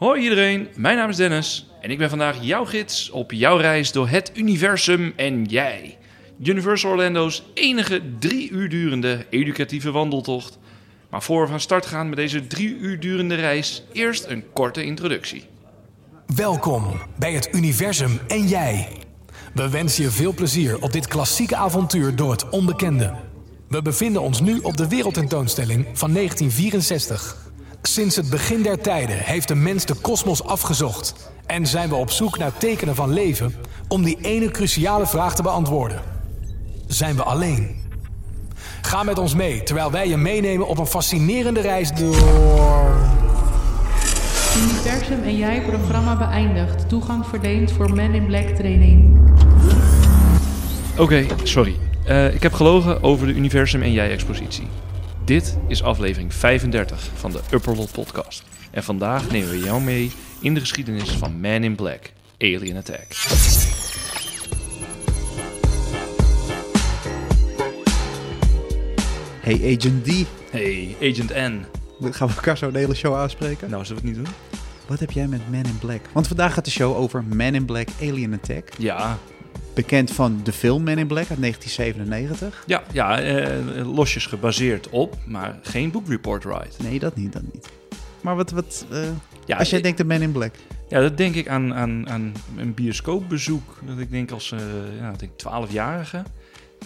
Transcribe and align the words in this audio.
Hoi 0.00 0.22
iedereen, 0.22 0.68
mijn 0.76 0.96
naam 0.96 1.08
is 1.08 1.16
Dennis 1.16 1.66
en 1.80 1.90
ik 1.90 1.98
ben 1.98 2.08
vandaag 2.08 2.36
jouw 2.40 2.64
gids 2.64 3.10
op 3.10 3.32
jouw 3.32 3.56
reis 3.56 3.92
door 3.92 4.08
het 4.08 4.32
universum 4.34 5.12
en 5.16 5.44
jij. 5.44 5.98
Universal 6.42 6.90
Orlando's 6.90 7.42
enige 7.54 8.02
drie 8.18 8.50
uur 8.50 8.68
durende 8.68 9.26
educatieve 9.30 9.90
wandeltocht. 9.90 10.58
Maar 11.10 11.22
voor 11.22 11.42
we 11.42 11.48
van 11.48 11.60
start 11.60 11.86
gaan 11.86 12.08
met 12.08 12.16
deze 12.16 12.46
drie 12.46 12.78
uur 12.78 13.00
durende 13.00 13.34
reis, 13.34 13.84
eerst 13.92 14.24
een 14.24 14.44
korte 14.52 14.84
introductie. 14.84 15.44
Welkom 16.34 17.00
bij 17.18 17.32
het 17.32 17.48
universum 17.52 18.20
en 18.28 18.46
jij. 18.46 18.88
We 19.54 19.68
wensen 19.68 20.02
je 20.02 20.10
veel 20.10 20.34
plezier 20.34 20.82
op 20.82 20.92
dit 20.92 21.06
klassieke 21.06 21.56
avontuur 21.56 22.16
door 22.16 22.30
het 22.30 22.48
onbekende. 22.48 23.14
We 23.68 23.82
bevinden 23.82 24.22
ons 24.22 24.40
nu 24.40 24.58
op 24.58 24.76
de 24.76 24.88
wereldtentoonstelling 24.88 25.86
van 25.92 26.12
1964. 26.12 27.49
Sinds 27.82 28.16
het 28.16 28.30
begin 28.30 28.62
der 28.62 28.80
tijden 28.80 29.18
heeft 29.18 29.48
de 29.48 29.54
mens 29.54 29.84
de 29.84 29.94
kosmos 29.94 30.44
afgezocht 30.44 31.14
en 31.46 31.66
zijn 31.66 31.88
we 31.88 31.94
op 31.94 32.10
zoek 32.10 32.38
naar 32.38 32.52
tekenen 32.58 32.94
van 32.94 33.12
leven 33.12 33.54
om 33.88 34.02
die 34.02 34.18
ene 34.22 34.50
cruciale 34.50 35.06
vraag 35.06 35.34
te 35.34 35.42
beantwoorden. 35.42 36.00
Zijn 36.86 37.16
we 37.16 37.22
alleen? 37.22 37.76
Ga 38.82 39.02
met 39.02 39.18
ons 39.18 39.34
mee 39.34 39.62
terwijl 39.62 39.90
wij 39.90 40.08
je 40.08 40.16
meenemen 40.16 40.68
op 40.68 40.78
een 40.78 40.86
fascinerende 40.86 41.60
reis 41.60 41.92
door. 41.92 42.16
Universum 44.56 45.22
en 45.22 45.36
jij 45.36 45.62
programma 45.62 46.16
beëindigd. 46.16 46.88
Toegang 46.88 47.26
verleend 47.26 47.72
voor 47.72 47.94
Men 47.94 48.14
in 48.14 48.26
Black 48.26 48.48
training. 48.48 49.18
Oké, 50.98 51.26
sorry. 51.42 51.76
Eh, 52.04 52.34
ik 52.34 52.42
heb 52.42 52.52
gelogen 52.52 53.02
over 53.02 53.26
de 53.26 53.32
Universum 53.32 53.82
en 53.82 53.92
jij 53.92 54.10
expositie. 54.10 54.68
Dit 55.30 55.58
is 55.68 55.82
aflevering 55.82 56.34
35 56.34 57.10
van 57.14 57.30
de 57.30 57.40
Upperlot 57.52 57.92
podcast. 57.92 58.44
En 58.70 58.82
vandaag 58.82 59.30
nemen 59.30 59.50
we 59.50 59.58
jou 59.58 59.82
mee 59.82 60.10
in 60.40 60.54
de 60.54 60.60
geschiedenis 60.60 61.10
van 61.10 61.40
Man 61.40 61.64
in 61.64 61.74
Black, 61.74 62.12
Alien 62.38 62.76
Attack. 62.76 63.06
Hey 69.40 69.76
Agent 69.76 70.04
D. 70.04 70.26
Hey, 70.50 70.96
Agent 71.00 71.30
N. 71.34 71.64
Gaan 72.00 72.28
we 72.28 72.34
elkaar 72.34 72.58
zo 72.58 72.70
de 72.70 72.78
hele 72.78 72.94
show 72.94 73.16
aanspreken? 73.16 73.70
Nou, 73.70 73.84
zullen 73.84 74.02
we 74.02 74.08
het 74.08 74.16
niet 74.16 74.26
doen? 74.26 74.34
Wat 74.86 75.00
heb 75.00 75.10
jij 75.10 75.26
met 75.26 75.50
Man 75.50 75.64
in 75.64 75.78
Black? 75.78 76.00
Want 76.12 76.26
vandaag 76.26 76.54
gaat 76.54 76.64
de 76.64 76.70
show 76.70 76.96
over 76.96 77.24
Man 77.24 77.54
in 77.54 77.64
Black 77.64 77.88
Alien 78.00 78.34
Attack. 78.34 78.68
Ja, 78.78 79.18
Bekend 79.74 80.10
van 80.12 80.40
de 80.42 80.52
film 80.52 80.82
Man 80.84 80.98
in 80.98 81.06
Black 81.06 81.28
uit 81.30 81.40
1997. 81.40 82.62
ja, 82.66 82.82
ja 82.92 83.20
eh, 83.20 83.94
losjes 83.94 84.26
gebaseerd 84.26 84.88
op, 84.88 85.16
maar 85.26 85.58
geen 85.62 85.90
book 85.90 86.08
report 86.08 86.44
ride. 86.44 86.68
Nee, 86.82 86.98
dat 86.98 87.16
niet, 87.16 87.32
dat 87.32 87.42
niet. 87.52 87.68
Maar 88.20 88.36
wat, 88.36 88.50
wat 88.50 88.86
eh, 88.90 89.02
Ja, 89.46 89.56
als 89.56 89.68
jij 89.68 89.78
ik- 89.78 89.84
denkt 89.84 90.00
aan 90.00 90.06
Man 90.06 90.20
in 90.22 90.32
Black. 90.32 90.54
Ja, 90.88 91.00
dat 91.00 91.16
denk 91.16 91.34
ik 91.34 91.48
aan, 91.48 91.74
aan, 91.74 92.08
aan 92.08 92.32
een 92.56 92.74
bioscoopbezoek. 92.74 93.78
Dat 93.86 93.98
ik 93.98 94.10
denk 94.10 94.30
als 94.30 94.52
eh 94.52 94.58
ja, 95.00 95.10
ik 95.12 95.18
denk 95.18 95.32
12-jarige. 95.32 96.22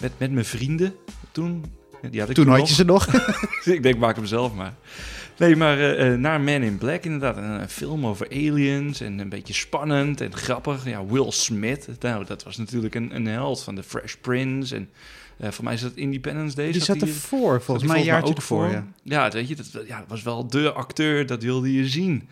Met, 0.01 0.11
met 0.17 0.31
mijn 0.31 0.45
vrienden 0.45 0.93
toen. 1.31 1.65
Die 2.11 2.19
had 2.19 2.29
ik 2.29 2.35
Toen 2.35 2.45
nog. 2.45 2.57
had 2.57 2.67
je 2.69 2.73
ze 2.75 2.83
nog. 2.83 3.07
ik 3.65 3.83
denk, 3.83 3.97
maak 3.97 4.15
hem 4.15 4.25
zelf 4.25 4.53
maar. 4.53 4.73
Nee, 5.37 5.55
maar 5.55 5.79
eh, 5.79 6.13
eh, 6.13 6.19
naar 6.19 6.41
Man 6.41 6.61
in 6.61 6.77
Black 6.77 7.03
inderdaad. 7.03 7.37
Een, 7.37 7.43
een 7.43 7.69
film 7.69 8.05
over 8.05 8.29
aliens 8.29 9.01
en 9.01 9.19
een 9.19 9.29
beetje 9.29 9.53
spannend 9.53 10.21
en 10.21 10.35
grappig. 10.35 10.85
Ja, 10.85 11.05
Will 11.05 11.31
Smith. 11.31 11.89
Nou, 11.99 12.25
dat 12.25 12.43
was 12.43 12.57
natuurlijk 12.57 12.95
een, 12.95 13.15
een 13.15 13.25
held 13.25 13.63
van 13.63 13.75
de 13.75 13.83
Fresh 13.83 14.13
Prince. 14.21 14.75
En 14.75 14.89
eh, 15.37 15.51
voor 15.51 15.63
mij 15.63 15.73
is 15.73 15.81
dat 15.81 15.95
Independence 15.95 16.55
Day. 16.55 16.71
Die 16.71 16.81
zat 16.81 16.99
hij- 16.99 17.09
ervoor, 17.09 17.61
volgens 17.61 17.87
mij 17.87 17.99
een 17.99 18.05
jaartje 18.05 18.29
ook 18.29 18.37
ervoor. 18.37 18.69
Ja. 18.69 18.87
Ja, 19.03 19.29
weet 19.29 19.47
je, 19.47 19.55
dat 19.55 19.87
ja, 19.87 20.05
was 20.07 20.23
wel 20.23 20.47
de 20.47 20.71
acteur, 20.71 21.25
dat 21.25 21.43
wilde 21.43 21.73
je 21.73 21.87
zien. 21.87 22.29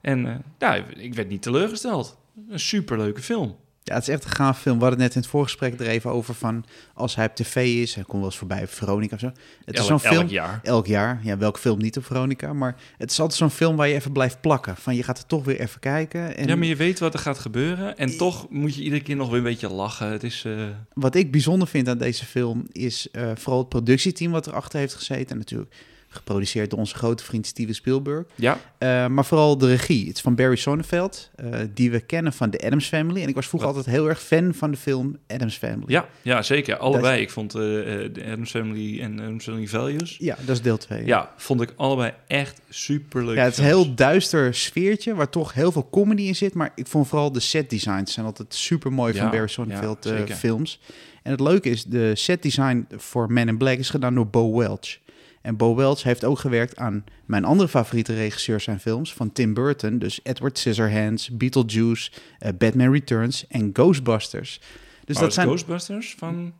En 0.00 0.26
eh, 0.26 0.34
ja, 0.58 0.74
ik 0.96 1.14
werd 1.14 1.28
niet 1.28 1.42
teleurgesteld. 1.42 2.18
Een 2.48 2.60
superleuke 2.60 3.22
film. 3.22 3.56
Ja, 3.84 3.94
het 3.94 4.02
is 4.02 4.08
echt 4.08 4.24
een 4.24 4.30
gaaf 4.30 4.60
film. 4.60 4.76
We 4.78 4.82
hadden 4.84 5.00
het 5.00 5.08
net 5.08 5.16
in 5.16 5.22
het 5.22 5.30
voorgesprek 5.30 5.80
er 5.80 5.86
even 5.86 6.10
over 6.10 6.34
van... 6.34 6.64
als 6.94 7.14
hij 7.16 7.26
op 7.26 7.34
tv 7.34 7.56
is, 7.56 7.94
hij 7.94 8.04
komt 8.04 8.16
wel 8.16 8.24
eens 8.24 8.38
voorbij 8.38 8.66
Veronica 8.68 9.14
of 9.14 9.20
zo. 9.20 9.26
Het 9.64 9.74
is 9.74 9.78
Elk- 9.80 9.88
zo'n 9.88 10.00
film... 10.00 10.14
Elk 10.20 10.28
jaar. 10.30 10.60
Elk 10.62 10.86
jaar. 10.86 11.20
Ja, 11.22 11.36
welke 11.38 11.58
film 11.58 11.78
niet 11.78 11.96
op 11.96 12.04
Veronica. 12.04 12.52
Maar 12.52 12.76
het 12.98 13.10
is 13.10 13.20
altijd 13.20 13.38
zo'n 13.38 13.50
film 13.50 13.76
waar 13.76 13.88
je 13.88 13.94
even 13.94 14.12
blijft 14.12 14.40
plakken. 14.40 14.76
Van 14.76 14.94
je 14.94 15.02
gaat 15.02 15.18
er 15.18 15.26
toch 15.26 15.44
weer 15.44 15.60
even 15.60 15.80
kijken. 15.80 16.36
En 16.36 16.46
Ja, 16.46 16.56
maar 16.56 16.66
je 16.66 16.76
weet 16.76 16.98
wat 16.98 17.14
er 17.14 17.20
gaat 17.20 17.38
gebeuren. 17.38 17.96
En 17.98 18.16
toch 18.16 18.46
moet 18.50 18.74
je 18.74 18.82
iedere 18.82 19.02
keer 19.02 19.16
nog 19.16 19.28
weer 19.28 19.36
een 19.38 19.42
beetje 19.44 19.72
lachen. 19.72 20.06
Het 20.10 20.22
is... 20.22 20.44
eh, 20.44 20.52
Wat 20.92 21.14
ik 21.14 21.30
bijzonder 21.30 21.68
vind 21.68 21.88
aan 21.88 21.98
deze 21.98 22.24
film 22.24 22.66
is 22.72 23.10
eh, 23.10 23.30
vooral 23.34 23.58
het 23.60 23.68
productieteam 23.68 24.32
wat 24.32 24.46
erachter 24.46 24.78
heeft 24.78 24.94
gezeten. 24.94 25.30
En 25.30 25.38
natuurlijk 25.38 25.74
geproduceerd 26.14 26.70
door 26.70 26.78
onze 26.78 26.94
grote 26.94 27.24
vriend 27.24 27.46
Steven 27.46 27.74
Spielberg. 27.74 28.24
ja, 28.34 28.58
Eh, 28.78 29.06
maar 29.06 29.24
vooral 29.24 29.58
de 29.58 29.66
regie. 29.66 30.06
Het 30.06 30.16
is 30.16 30.22
van 30.22 30.34
Barry 30.34 30.56
Sonnenfeld, 30.56 31.30
eh, 31.34 31.60
die 31.74 31.90
we 31.90 32.00
kennen 32.00 32.32
van 32.32 32.50
de 32.50 32.58
Adams 32.58 32.86
Family. 32.86 33.22
En 33.22 33.28
ik 33.28 33.34
was 33.34 33.46
vroeger 33.48 33.68
Wat? 33.68 33.78
altijd 33.78 33.96
heel 33.96 34.08
erg 34.08 34.22
fan 34.22 34.54
van 34.54 34.70
de 34.70 34.76
film 34.76 35.16
Adams 35.26 35.56
Family. 35.56 35.84
ja, 35.86 36.08
ja, 36.22 36.42
zeker. 36.42 36.76
Allebei. 36.76 37.20
Ik 37.20 37.30
vond 37.30 37.54
eh, 37.54 37.60
de 37.60 38.22
Adams 38.26 38.50
Family 38.50 39.00
en 39.00 39.20
Adams 39.20 39.44
Family 39.44 39.66
Values... 39.66 40.16
Ja, 40.18 40.36
dat 40.44 40.56
is 40.56 40.62
deel 40.62 40.76
2. 40.76 41.06
Ja, 41.06 41.32
vond 41.36 41.60
ik 41.60 41.72
allebei 41.76 42.12
echt 42.26 42.60
superleuk. 42.68 43.36
Ja, 43.36 43.42
het 43.42 43.52
is 43.52 43.58
een 43.58 43.64
heel 43.64 43.94
duister 43.94 44.54
sfeertje 44.54 45.14
waar 45.14 45.28
toch 45.30 45.52
heel 45.52 45.72
veel 45.72 45.88
comedy 45.90 46.22
in 46.22 46.34
zit. 46.36 46.54
Maar 46.54 46.72
ik 46.74 46.86
vond 46.86 47.08
vooral 47.08 47.32
de 47.32 47.40
set 47.40 47.70
designs 47.70 48.12
zijn 48.12 48.26
altijd 48.26 48.54
super 48.54 48.92
mooi 48.92 49.14
van 49.14 49.30
Barry 49.30 49.46
Sonnenfeld 49.48 50.04
ja, 50.04 50.26
films. 50.36 50.80
En 51.22 51.30
het 51.30 51.40
leuke 51.40 51.70
is, 51.70 51.84
de 51.84 52.12
set 52.14 52.42
design 52.42 52.86
voor 52.96 53.32
Men 53.32 53.48
in 53.48 53.56
Black 53.56 53.78
is 53.78 53.90
gedaan 53.90 54.14
door 54.14 54.26
Bo 54.26 54.56
Welch. 54.56 54.98
En 55.42 55.56
Bo 55.56 55.74
Welch 55.74 56.02
heeft 56.02 56.24
ook 56.24 56.38
gewerkt 56.38 56.76
aan 56.76 57.04
mijn 57.24 57.44
andere 57.44 57.68
favoriete 57.68 58.14
regisseurs 58.14 58.64
zijn 58.64 58.80
films 58.80 59.14
van 59.14 59.32
Tim 59.32 59.54
Burton. 59.54 59.98
Dus 59.98 60.20
Edward 60.22 60.58
Scissorhands, 60.58 61.30
Beetlejuice, 61.30 62.10
eh, 62.38 62.50
Batman 62.58 62.92
Returns 62.92 63.46
en 63.48 63.70
Ghostbusters. 63.72 64.60
Dus 65.04 65.16
Oh, 65.16 65.22
dat 65.22 65.32
zijn... 65.32 65.46
Ghostbusters 65.46 66.14
van... 66.18 66.52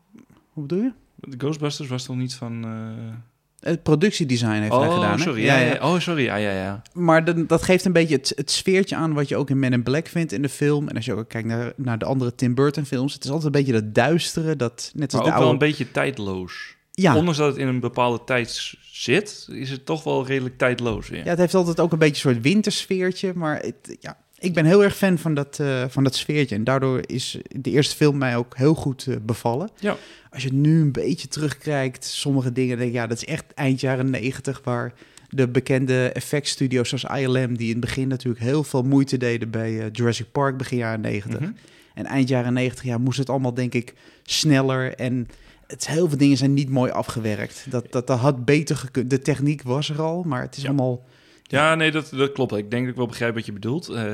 Hoe 0.53 0.66
bedoel 0.66 0.82
je? 0.84 0.92
De 1.16 1.37
Ghostbusters 1.38 1.88
was 1.88 2.04
toch 2.04 2.16
niet 2.16 2.34
van... 2.34 2.65
eh, 2.65 3.71
Het 3.71 3.82
productiedesign 3.82 4.50
heeft 4.53 4.72
hij 4.72 4.88
Oh, 4.88 4.94
gedaan. 4.94 5.16
hè? 5.16 5.22
sorry. 5.22 5.44
Ja, 5.44 5.59
ja, 5.59 5.75
ja. 5.75 5.92
Oh, 5.92 5.98
sorry. 6.00 6.25
Ja, 6.25 6.37
ja, 6.37 6.53
ja. 6.53 6.82
Maar 6.92 7.47
dat 7.47 7.62
geeft 7.62 7.84
een 7.84 7.92
beetje 7.92 8.16
het, 8.16 8.32
het 8.37 8.50
sfeertje 8.50 8.97
aan 8.97 9.12
wat 9.12 9.28
je 9.28 9.37
ook 9.37 9.50
in 9.50 9.59
Men 9.59 9.72
in 9.72 9.82
Black 9.82 10.06
vindt 10.06 10.32
in 10.32 10.42
de 10.42 10.48
film. 10.48 10.88
En 10.88 10.97
als 10.97 11.04
je 11.04 11.15
ook 11.15 11.28
kijkt 11.28 11.48
naar, 11.48 11.72
naar 11.76 11.98
de 11.98 12.04
andere 12.04 12.34
Tim 12.34 12.54
Burton 12.54 12.84
films. 12.87 13.15
Het 13.15 13.25
is 13.25 13.31
altijd 13.31 13.54
een 13.54 13.60
beetje 13.65 13.81
dat 13.81 13.94
duistere, 13.94 14.56
dat 14.56 14.91
net 14.94 15.12
als 15.12 15.22
Maar 15.22 15.31
de 15.31 15.37
ook 15.37 15.42
wel 15.44 15.53
een 15.53 15.59
beetje 15.59 15.91
tijdloos. 15.91 16.76
Ja, 16.94 17.16
Ondanks 17.16 17.38
dat 17.38 17.48
het 17.48 17.56
in 17.56 17.69
een 17.69 17.80
bepaalde 17.80 18.25
tijd 18.25 18.75
zit, 18.92 19.48
is 19.50 19.70
het 19.70 19.86
toch 19.86 20.04
wel 20.04 20.26
redelijk 20.26 20.58
tijdloos 20.58 21.08
weer. 21.08 21.25
ja, 21.25 21.30
het 21.30 21.38
heeft 21.38 21.54
altijd 21.54 21.80
ook 21.80 21.92
een 21.92 21.98
beetje 21.98 22.28
een 22.28 22.34
soort 22.34 22.44
wintersfeertje. 22.44 23.32
Maar 23.34 23.60
het, 23.60 23.97
ja, 24.00 24.16
ik 24.38 24.54
ben 24.54 24.64
heel 24.64 24.84
erg 24.84 24.97
fan 24.97 25.19
van 25.19 25.34
dat, 25.34 25.58
eh, 25.58 25.84
van 25.88 26.04
dat 26.04 26.14
sfeertje. 26.14 26.54
En 26.54 26.64
daardoor 26.64 27.00
is 27.06 27.38
de 27.48 27.70
eerste 27.70 27.97
film 27.97 28.19
mij 28.19 28.36
ook 28.36 28.56
heel 28.56 28.75
goed 28.75 29.06
eh, 29.06 29.16
bevallen. 29.22 29.70
Ja. 29.78 29.97
Als 30.30 30.42
je 30.42 30.53
nu 30.53 30.80
een 30.80 30.92
beetje 30.92 31.28
terugkijkt, 31.28 32.04
sommige 32.04 32.53
dingen 32.53 32.76
denk 32.76 32.88
ik, 32.88 32.97
ja, 32.97 33.06
dat 33.06 33.16
is 33.16 33.24
echt 33.24 33.44
eind 33.54 33.80
jaren 33.80 34.10
negentig, 34.10 34.60
waar 34.64 34.92
de 35.28 35.48
bekende 35.48 36.09
effectstudio's 36.09 36.88
zoals 36.88 37.20
ILM, 37.20 37.56
die 37.56 37.66
in 37.66 37.72
het 37.72 37.80
begin 37.80 38.09
natuurlijk 38.09 38.44
heel 38.44 38.64
veel 38.64 38.82
moeite 38.82 39.16
deden 39.16 39.50
bij 39.50 39.80
eh, 39.80 39.86
Jurassic 39.92 40.32
Park 40.32 40.56
begin 40.56 40.78
jaren 40.78 41.00
negentig. 41.00 41.41
Mhm. 41.41 41.53
En 41.94 42.06
eind 42.06 42.28
jaren 42.28 42.53
90 42.53 42.84
ja, 42.84 42.98
moest 42.98 43.19
het 43.19 43.30
allemaal, 43.30 43.54
denk 43.54 43.74
ik, 43.74 43.94
sneller. 44.22 44.94
En 44.94 45.28
het, 45.72 45.87
heel 45.87 46.09
veel 46.09 46.19
dingen 46.19 46.37
zijn 46.37 46.55
niet 46.55 46.69
mooi 46.71 46.91
afgewerkt. 46.91 47.66
Dat, 47.71 47.93
dat, 47.93 48.06
dat 48.06 48.19
had 48.19 48.44
beter 48.44 48.77
gekund. 48.77 49.10
De 49.10 49.19
techniek 49.19 49.62
was 49.62 49.91
er 49.91 50.00
al, 50.03 50.22
maar 50.22 50.43
het 50.43 50.56
is 50.56 50.62
Ja. 50.62 50.69
allemaal... 50.69 51.05
Ja, 51.43 51.75
nee, 51.75 51.91
dat, 51.91 52.10
dat 52.16 52.33
klopt. 52.33 52.53
Ik 52.56 52.71
denk 52.71 52.83
dat 52.83 52.91
ik 52.91 52.97
wel 52.99 53.06
begrijp 53.06 53.34
wat 53.34 53.47
je 53.47 53.53
bedoelt. 53.53 53.88
Eh, 53.88 54.05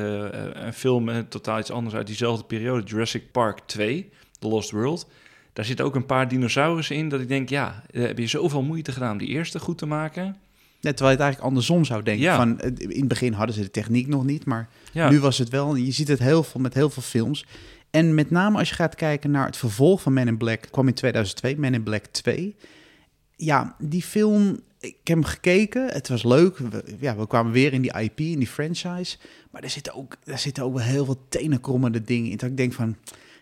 een 0.53 0.73
film 0.73 1.29
totaal 1.29 1.59
iets 1.59 1.71
anders 1.71 1.95
uit 1.95 2.07
diezelfde 2.07 2.45
periode. 2.45 2.83
Jurassic 2.87 3.33
Park 3.33 3.59
2, 3.67 4.11
The 4.39 4.49
Lost 4.49 4.71
World. 4.71 5.09
Daar 5.53 5.65
zitten 5.65 5.85
ook 5.85 5.95
een 5.95 6.07
paar 6.07 6.29
dinosaurussen 6.29 6.97
in 6.97 7.09
dat 7.09 7.21
ik 7.21 7.29
denk, 7.29 7.49
ja, 7.49 7.83
heb 7.91 8.19
je 8.19 8.27
zoveel 8.27 8.63
moeite 8.63 8.93
gedaan 8.93 9.13
om 9.13 9.19
die 9.19 9.29
eerste 9.29 9.59
goed 9.59 9.79
te 9.79 9.87
maken? 9.87 10.25
Net 10.81 10.97
terwijl 10.97 11.17
je 11.17 11.23
het 11.23 11.33
eigenlijk 11.33 11.43
andersom 11.43 11.85
zou 11.85 12.03
denken. 12.03 12.25
Ja. 12.25 12.37
Van, 12.37 12.61
eh, 12.61 12.71
in 12.79 12.99
het 12.99 13.09
begin 13.09 13.33
hadden 13.33 13.55
ze 13.55 13.61
de 13.61 13.71
techniek 13.71 14.07
nog 14.07 14.25
niet, 14.25 14.45
maar 14.45 14.69
Ja, 14.93 15.11
nu 15.11 15.21
was 15.21 15.39
het 15.39 15.49
wel. 15.49 15.75
Je 15.75 15.91
ziet 15.93 16.09
het 16.09 16.19
heel 16.19 16.43
veel 16.43 16.61
met 16.61 16.75
heel 16.75 16.91
veel 16.91 17.03
films. 17.03 17.45
En 17.91 18.15
met 18.15 18.31
name 18.31 18.59
als 18.59 18.69
je 18.69 18.75
gaat 18.75 18.95
kijken 18.95 19.31
naar 19.31 19.47
het 19.47 19.57
vervolg 19.57 20.03
van 20.03 20.13
Men 20.13 20.29
in 20.29 20.37
Black, 20.37 20.69
kwam 20.71 20.89
in 20.89 20.95
2002, 20.95 21.57
Men 21.57 21.75
in 21.75 21.83
Black 21.83 22.05
2. 22.05 22.57
Ja, 23.37 23.77
die 23.79 24.03
film, 24.03 24.61
ik 24.81 24.97
heb 25.05 25.17
hem 25.17 25.25
gekeken, 25.25 25.87
het 25.87 26.09
was 26.09 26.23
leuk. 26.23 26.59
We, 26.59 26.85
ja, 27.01 27.17
we 27.17 27.27
kwamen 27.27 27.53
weer 27.53 27.73
in 27.73 27.83
die 27.83 27.99
IP, 28.01 28.21
in 28.21 28.39
die 28.39 28.49
franchise. 28.49 29.17
Maar 29.51 29.63
er 29.63 29.71
zitten 29.71 29.95
ook, 29.95 30.17
er 30.25 30.39
zitten 30.39 30.65
ook 30.65 30.75
wel 30.75 30.85
heel 30.85 31.05
veel 31.05 31.27
tenenkrommende 31.29 32.03
dingen 32.03 32.31
in. 32.31 32.37
Dat 32.37 32.51
ik 32.51 32.57
denk 32.57 32.73
van, 32.73 32.97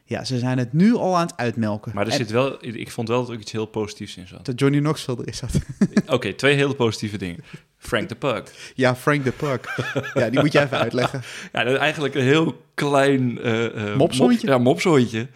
ja, 0.08 0.24
ze 0.24 0.38
zijn 0.38 0.58
het 0.58 0.72
nu 0.72 0.94
al 0.94 1.16
aan 1.16 1.26
het 1.26 1.36
uitmelken. 1.36 1.92
maar 1.94 2.06
er 2.06 2.12
En 2.12 2.16
zit 2.18 2.30
wel, 2.30 2.56
ik 2.60 2.90
vond 2.90 3.08
wel 3.08 3.18
dat 3.18 3.28
er 3.28 3.34
ook 3.34 3.40
iets 3.40 3.52
heel 3.52 3.66
positiefs 3.66 4.16
in 4.16 4.26
zat. 4.26 4.44
Dat 4.46 4.60
Johnny 4.60 4.78
Knoxville 4.78 5.16
er 5.22 5.28
is 5.28 5.40
dat. 5.40 5.50
Oké, 6.16 6.32
twee 6.32 6.54
hele 6.54 6.74
positieve 6.74 7.16
dingen. 7.18 7.44
Frank 7.78 8.08
de 8.08 8.14
Pug. 8.14 8.42
Ja, 8.74 8.96
Frank 8.96 9.24
de 9.24 9.30
Puck. 9.32 9.74
ja, 10.14 10.30
die 10.30 10.40
moet 10.40 10.52
je 10.52 10.60
even 10.60 10.78
uitleggen. 10.86 11.22
Ja, 11.52 11.64
dat 11.64 11.72
is 11.72 11.78
eigenlijk 11.78 12.14
een 12.14 12.22
heel 12.22 12.62
klein... 12.74 13.32
Mopshondje? 13.96 14.46
mop- 14.46 14.56
ja, 14.56 14.58
mopshondje. 14.58 15.26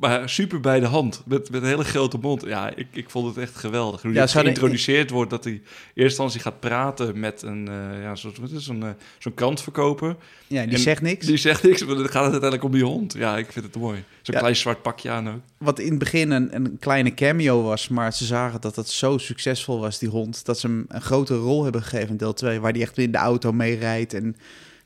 Maar 0.00 0.28
super 0.28 0.60
bij 0.60 0.80
de 0.80 0.86
hand, 0.86 1.22
met, 1.26 1.50
met 1.50 1.62
een 1.62 1.68
hele 1.68 1.84
grote 1.84 2.18
mond. 2.18 2.42
Ja, 2.44 2.74
ik, 2.76 2.86
ik 2.92 3.10
vond 3.10 3.26
het 3.34 3.44
echt 3.44 3.56
geweldig. 3.56 4.02
Hoe 4.02 4.12
Ja, 4.12 4.26
geïntroduceerd 4.26 5.10
wordt, 5.10 5.30
dat 5.30 5.44
hij 5.44 5.52
in 5.52 5.60
eerste 5.62 6.02
instantie 6.02 6.40
gaat 6.40 6.60
praten 6.60 7.20
met 7.20 7.42
een, 7.42 7.68
eh 7.68 8.02
ja, 8.02 8.14
zo'n 8.14 8.32
wat 8.40 8.48
is 8.48 8.54
het, 8.54 8.62
zo'n 8.64 8.82
eh, 8.82 8.88
zo'n 9.18 9.34
krantverkoper. 9.34 10.16
Ja, 10.46 10.64
die 10.64 10.74
En 10.74 10.78
zegt 10.80 11.02
niks. 11.02 11.26
Die 11.26 11.36
zegt 11.36 11.62
niks, 11.62 11.84
maar 11.84 11.94
dan 11.94 12.04
gaat 12.08 12.24
het 12.24 12.32
uiteindelijk 12.42 12.64
om 12.64 12.72
die 12.72 12.84
hond. 12.84 13.12
Ja, 13.12 13.36
ik 13.38 13.52
vind 13.52 13.64
het 13.64 13.76
mooi. 13.76 14.04
Zo'n 14.22 14.34
Ja. 14.34 14.40
klein 14.40 14.56
zwart 14.56 14.82
pakje 14.82 15.10
aan 15.10 15.28
ook. 15.28 15.40
Wat 15.58 15.78
in 15.78 15.90
het 15.90 15.98
begin 15.98 16.30
een, 16.30 16.54
een 16.54 16.76
kleine 16.80 17.14
cameo 17.14 17.62
was, 17.62 17.88
maar 17.88 18.12
ze 18.12 18.24
zagen 18.24 18.60
dat 18.60 18.76
het 18.76 18.88
zo 18.88 19.18
succesvol 19.18 19.78
was, 19.80 19.98
die 19.98 20.08
hond, 20.08 20.44
dat 20.44 20.58
ze 20.58 20.66
hem 20.66 20.84
een 20.88 21.02
grote 21.02 21.34
rol 21.36 21.62
hebben 21.64 21.82
gegeven 21.82 22.08
in 22.08 22.16
deel 22.16 22.32
2, 22.34 22.60
waar 22.60 22.72
die 22.72 22.82
echt 22.82 22.98
in 22.98 23.12
de 23.12 23.18
auto 23.18 23.52
mee 23.52 23.76
rijdt 23.78 24.14
en 24.14 24.36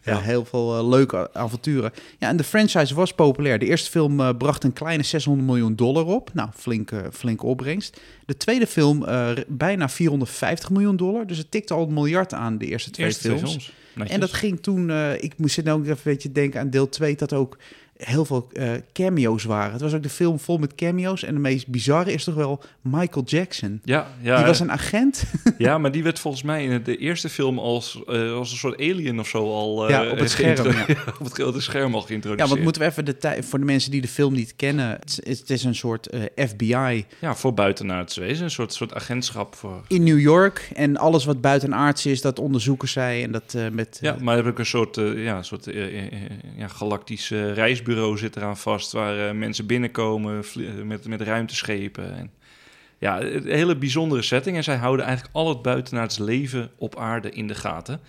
ja. 0.02 0.12
Ja. 0.12 0.20
heel 0.20 0.44
veel 0.44 0.78
eh, 0.78 0.88
leuke 0.88 1.30
avonturen. 1.32 1.92
Ja, 2.18 2.28
en 2.28 2.36
de 2.36 2.44
franchise 2.44 2.94
was 2.94 3.14
populair. 3.14 3.58
De 3.58 3.66
eerste 3.66 3.90
film 3.90 4.20
eh, 4.20 4.28
bracht 4.38 4.64
een 4.64 4.72
kleine 4.72 5.02
600 5.02 5.46
miljoen 5.46 5.76
dollar 5.76 6.04
op. 6.04 6.30
Nou, 6.34 6.48
flinke, 6.54 7.08
flinke 7.12 7.46
opbrengst. 7.46 8.00
De 8.26 8.36
tweede 8.36 8.66
film 8.66 9.04
eh, 9.04 9.30
bijna 9.48 9.88
450 9.88 10.70
miljoen 10.70 10.96
dollar. 10.96 11.26
Dus 11.26 11.38
het 11.38 11.50
tikte 11.50 11.74
al 11.74 11.86
een 11.86 11.94
miljard 11.94 12.34
aan, 12.34 12.58
de 12.58 12.66
eerste 12.66 12.90
twee 12.90 13.06
Eerste 13.06 13.36
films. 13.36 13.72
En 13.94 14.20
dat 14.20 14.32
ging 14.32 14.62
toen, 14.62 14.90
eh, 14.90 15.22
ik 15.22 15.32
moest 15.36 15.54
zitten 15.54 15.72
ook 15.72 15.82
even 15.82 15.96
een 15.96 16.02
beetje 16.02 16.32
denken 16.32 16.60
aan 16.60 16.70
deel 16.70 16.88
2, 16.88 17.16
dat 17.16 17.32
ook 17.32 17.58
heel 18.00 18.24
veel 18.24 18.48
eh, 18.52 18.70
cameo's 18.92 19.44
waren. 19.44 19.72
Het 19.72 19.80
was 19.80 19.94
ook 19.94 20.02
de 20.02 20.08
film 20.08 20.38
vol 20.38 20.58
met 20.58 20.74
cameo's. 20.74 21.22
En 21.24 21.34
de 21.34 21.40
meest 21.40 21.68
bizarre 21.68 22.12
is 22.12 22.24
toch 22.24 22.34
wel 22.34 22.62
Michael 22.80 23.24
Jackson. 23.24 23.80
Ja, 23.84 24.06
ja, 24.20 24.36
Die 24.36 24.46
was 24.46 24.60
een 24.60 24.70
agent. 24.72 25.24
ja, 25.58 25.78
maar 25.78 25.92
die 25.92 26.02
werd 26.02 26.18
volgens 26.18 26.42
mij 26.42 26.64
in 26.64 26.82
de 26.82 26.96
eerste 26.96 27.28
film 27.28 27.58
als, 27.58 28.02
eh, 28.06 28.32
als 28.32 28.50
een 28.52 28.58
soort 28.58 28.78
alien 28.80 29.18
of 29.20 29.28
zo 29.28 29.44
al... 29.52 29.84
eh, 29.84 29.90
Ja, 29.90 30.10
op 30.10 30.18
het 30.18 30.30
scherm, 30.30 30.66
op 31.20 31.24
het 31.24 31.32
grote 31.32 31.60
scherm 31.60 31.94
al 31.94 32.00
Ja, 32.00 32.06
geïntroduceerd. 32.06 32.48
want 32.50 32.62
moeten 32.62 32.82
we 32.82 32.88
even 32.88 33.04
de 33.04 33.16
tijd 33.16 33.44
voor 33.44 33.58
de 33.58 33.64
mensen 33.64 33.90
die 33.90 34.00
de 34.00 34.08
film 34.08 34.32
niet 34.32 34.56
kennen. 34.56 34.90
Het 34.90 35.20
is, 35.22 35.38
het 35.38 35.50
is 35.50 35.64
een 35.64 35.74
soort 35.74 36.06
eh, 36.06 36.20
FBI 36.48 37.04
Ja, 37.20 37.34
voor 37.34 37.54
buitenaards 37.54 38.16
wezen. 38.16 38.44
Een 38.44 38.50
soort, 38.50 38.72
soort 38.72 38.94
agentschap 38.94 39.54
voor... 39.54 39.82
in 39.88 40.02
New 40.02 40.20
York. 40.20 40.70
En 40.74 40.96
alles 40.96 41.24
wat 41.24 41.40
buitenaards 41.40 42.06
is, 42.06 42.20
dat 42.20 42.38
onderzoeken 42.38 42.88
zij. 42.88 43.22
En 43.22 43.32
dat 43.32 43.54
eh, 43.56 43.68
met. 43.72 43.98
Ja, 44.00 44.14
eh, 44.14 44.20
maar 44.20 44.36
heb 44.36 44.46
ik 44.46 44.58
een 44.58 44.66
soort, 44.66 44.96
eh, 44.96 45.24
ja, 45.24 45.36
een 45.36 45.44
soort 45.44 45.66
eh, 45.66 45.84
eh, 45.84 46.04
eh, 46.12 46.20
ja, 46.56 46.68
galactisch 46.68 47.30
eh, 47.30 47.52
zit 48.16 48.36
eraan 48.36 48.56
vast... 48.56 48.92
waar 48.92 49.28
eh, 49.28 49.34
mensen 49.34 49.66
binnenkomen 49.66 50.44
eh, 50.54 50.82
met, 50.84 51.06
met 51.06 51.20
ruimteschepen. 51.20 52.16
En, 52.16 52.30
ja, 52.98 53.20
een 53.20 53.46
hele 53.46 53.76
bijzondere 53.76 54.22
setting. 54.22 54.56
En 54.56 54.64
zij 54.64 54.76
houden 54.76 55.06
eigenlijk 55.06 55.36
al 55.36 55.48
het 55.48 55.62
buitenaards 55.62 56.18
leven 56.18 56.70
op 56.76 56.96
aarde 56.96 57.30
in 57.30 57.46
de 57.46 57.54
gaten. 57.54 58.00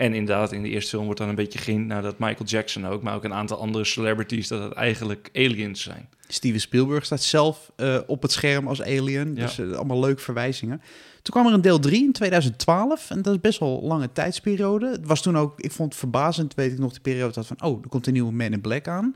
En 0.00 0.14
inderdaad, 0.14 0.52
in 0.52 0.62
de 0.62 0.68
eerste 0.68 0.90
film 0.90 1.04
wordt 1.04 1.20
dan 1.20 1.28
een 1.28 1.34
beetje 1.34 1.58
geen... 1.58 1.86
Nou, 1.86 2.02
dat 2.02 2.18
Michael 2.18 2.44
Jackson 2.44 2.86
ook, 2.86 3.02
maar 3.02 3.14
ook 3.14 3.24
een 3.24 3.34
aantal 3.34 3.58
andere 3.58 3.84
celebrities... 3.84 4.48
dat 4.48 4.62
het 4.62 4.72
eigenlijk 4.72 5.30
aliens 5.32 5.82
zijn. 5.82 6.08
Steven 6.28 6.60
Spielberg 6.60 7.04
staat 7.04 7.22
zelf 7.22 7.72
eh, 7.76 7.98
op 8.06 8.22
het 8.22 8.32
scherm 8.32 8.68
als 8.68 8.82
alien. 8.82 9.34
Ja. 9.34 9.42
Dus 9.42 9.58
eh, 9.58 9.72
allemaal 9.72 10.00
leuke 10.00 10.20
verwijzingen. 10.20 10.82
Toen 11.22 11.34
kwam 11.34 11.46
er 11.46 11.52
een 11.52 11.60
deel 11.60 11.78
3 11.78 12.04
in 12.04 12.12
2012. 12.12 13.10
En 13.10 13.22
dat 13.22 13.34
is 13.34 13.40
best 13.40 13.58
wel 13.58 13.78
een 13.82 13.88
lange 13.88 14.12
tijdsperiode. 14.12 14.90
Het 14.90 15.06
was 15.06 15.22
toen 15.22 15.36
ook, 15.36 15.60
ik 15.60 15.72
vond 15.72 15.88
het 15.88 15.98
verbazend, 15.98 16.54
weet 16.54 16.72
ik 16.72 16.78
nog, 16.78 16.92
de 16.92 17.00
periode 17.00 17.32
dat 17.32 17.46
van... 17.46 17.62
oh, 17.62 17.82
er 17.82 17.88
komt 17.88 18.06
een 18.06 18.12
nieuwe 18.12 18.32
Man 18.32 18.52
in 18.52 18.60
Black 18.60 18.88
aan. 18.88 19.14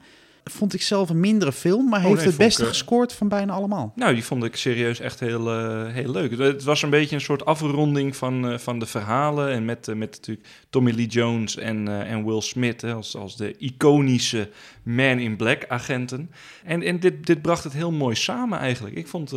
Vond 0.51 0.75
ik 0.75 0.83
zelf 0.83 1.11
een 1.11 1.21
mindere 1.21 1.53
film, 1.53 1.89
maar 1.89 1.99
Oh, 2.01 2.05
heeft 2.05 2.17
nee, 2.17 2.25
het 2.25 2.35
ik, 2.35 2.47
beste 2.47 2.63
eh, 2.63 2.69
gescoord 2.69 3.13
van 3.13 3.29
bijna 3.29 3.53
allemaal. 3.53 3.93
Nou, 3.97 4.15
die 4.15 4.25
vond 4.25 4.45
ik 4.45 4.57
serieus 4.57 5.01
echt 5.01 5.21
heel, 5.21 5.51
eh, 5.51 5.93
heel 5.93 6.11
leuk. 6.11 6.39
Het- 6.39 6.63
was 6.63 6.83
een 6.83 6.91
beetje 6.91 7.15
een 7.15 7.21
soort 7.21 7.45
afronding 7.45 8.17
van, 8.17 8.49
eh, 8.49 8.59
van 8.59 8.79
de 8.79 8.87
verhalen. 8.87 9.51
En 9.51 9.65
met, 9.65 9.87
met 9.87 9.99
natuurlijk 10.11 10.49
Tommy 10.71 10.91
Lee 10.93 11.07
Jones 11.07 11.57
en, 11.57 11.89
en 12.07 12.25
Will 12.25 12.41
Smith 12.41 12.81
hè, 12.81 12.93
als, 12.93 13.17
als 13.17 13.37
de 13.37 13.57
iconische 13.59 14.49
Man 14.83 15.19
in 15.19 15.37
Black 15.37 15.65
agenten. 15.69 16.31
En, 16.65 16.83
en 16.83 17.01
dit, 17.01 17.27
dit 17.27 17.43
bracht 17.43 17.65
het 17.65 17.73
heel 17.73 17.93
mooi 17.93 18.15
samen 18.15 18.59
eigenlijk. 18.59 18.97
Ik 18.97 19.07
vond, 19.09 19.33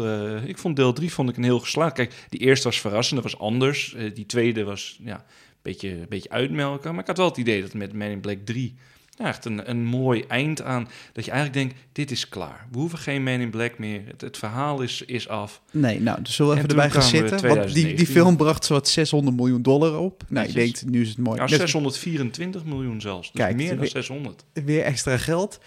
ik 0.45 0.57
vond 0.57 0.75
deel 0.75 0.93
3 0.93 1.11
vond 1.13 1.29
ik 1.29 1.37
een 1.37 1.43
heel 1.43 1.59
geslaagd. 1.59 1.93
Kijk, 1.93 2.13
die 2.29 2.39
eerste 2.39 2.67
was 2.67 2.79
verrassend, 2.81 3.21
dat 3.21 3.31
was 3.31 3.41
anders. 3.41 3.95
Die 4.13 4.25
tweede 4.25 4.63
was 4.63 4.99
ja, 5.03 5.15
een 5.15 5.21
beetje, 5.61 6.05
beetje 6.09 6.29
uitmelken. 6.29 6.91
Maar 6.91 7.01
ik 7.01 7.07
had 7.07 7.17
wel 7.17 7.27
het 7.27 7.37
idee 7.37 7.61
dat 7.61 7.73
met 7.73 7.93
Man 7.93 8.07
in 8.07 8.19
Black 8.19 8.37
3 8.43 8.75
ja, 9.17 9.25
echt 9.25 9.45
een, 9.45 9.69
een 9.69 9.83
mooi 9.85 10.23
eind 10.27 10.61
aan. 10.61 10.87
Dat 11.13 11.25
je 11.25 11.31
eigenlijk 11.31 11.67
denkt, 11.67 11.83
dit 11.91 12.11
is 12.11 12.29
klaar. 12.29 12.67
We 12.71 12.77
hoeven 12.77 12.97
geen 12.97 13.23
Man 13.23 13.39
in 13.39 13.49
Black 13.49 13.77
meer. 13.77 14.01
Het, 14.07 14.21
het 14.21 14.37
verhaal 14.37 14.81
is, 14.81 15.01
is 15.05 15.27
af. 15.27 15.61
Nee, 15.71 16.01
nou, 16.01 16.21
dus 16.21 16.35
zullen 16.35 16.51
we 16.51 16.57
En 16.59 16.65
even 16.65 16.77
erbij 16.81 16.91
gaan 17.01 17.09
zitten. 17.09 17.29
Want 17.47 17.53
die, 17.53 17.73
die 17.73 17.73
2019. 17.73 18.05
film 18.15 18.37
bracht 18.37 18.65
zowat 18.65 18.87
600 18.87 19.35
miljoen 19.35 19.61
dollar 19.61 19.97
op. 19.99 20.23
Nou, 20.27 20.47
je 20.47 20.53
Netjes. 20.53 20.73
denkt, 20.79 20.91
nu 20.95 21.01
is 21.01 21.09
het 21.09 21.17
mooi. 21.17 21.39
Net 21.39 21.49
624 21.49 22.65
miljoen 22.65 23.01
zelfs. 23.01 23.31
Dus 23.31 23.41
Kijk, 23.41 23.55
meer 23.55 23.69
dan 23.69 23.77
weer- 23.79 23.89
600. 23.89 24.45
weer 24.53 24.81
extra 24.83 25.17
geld. 25.17 25.59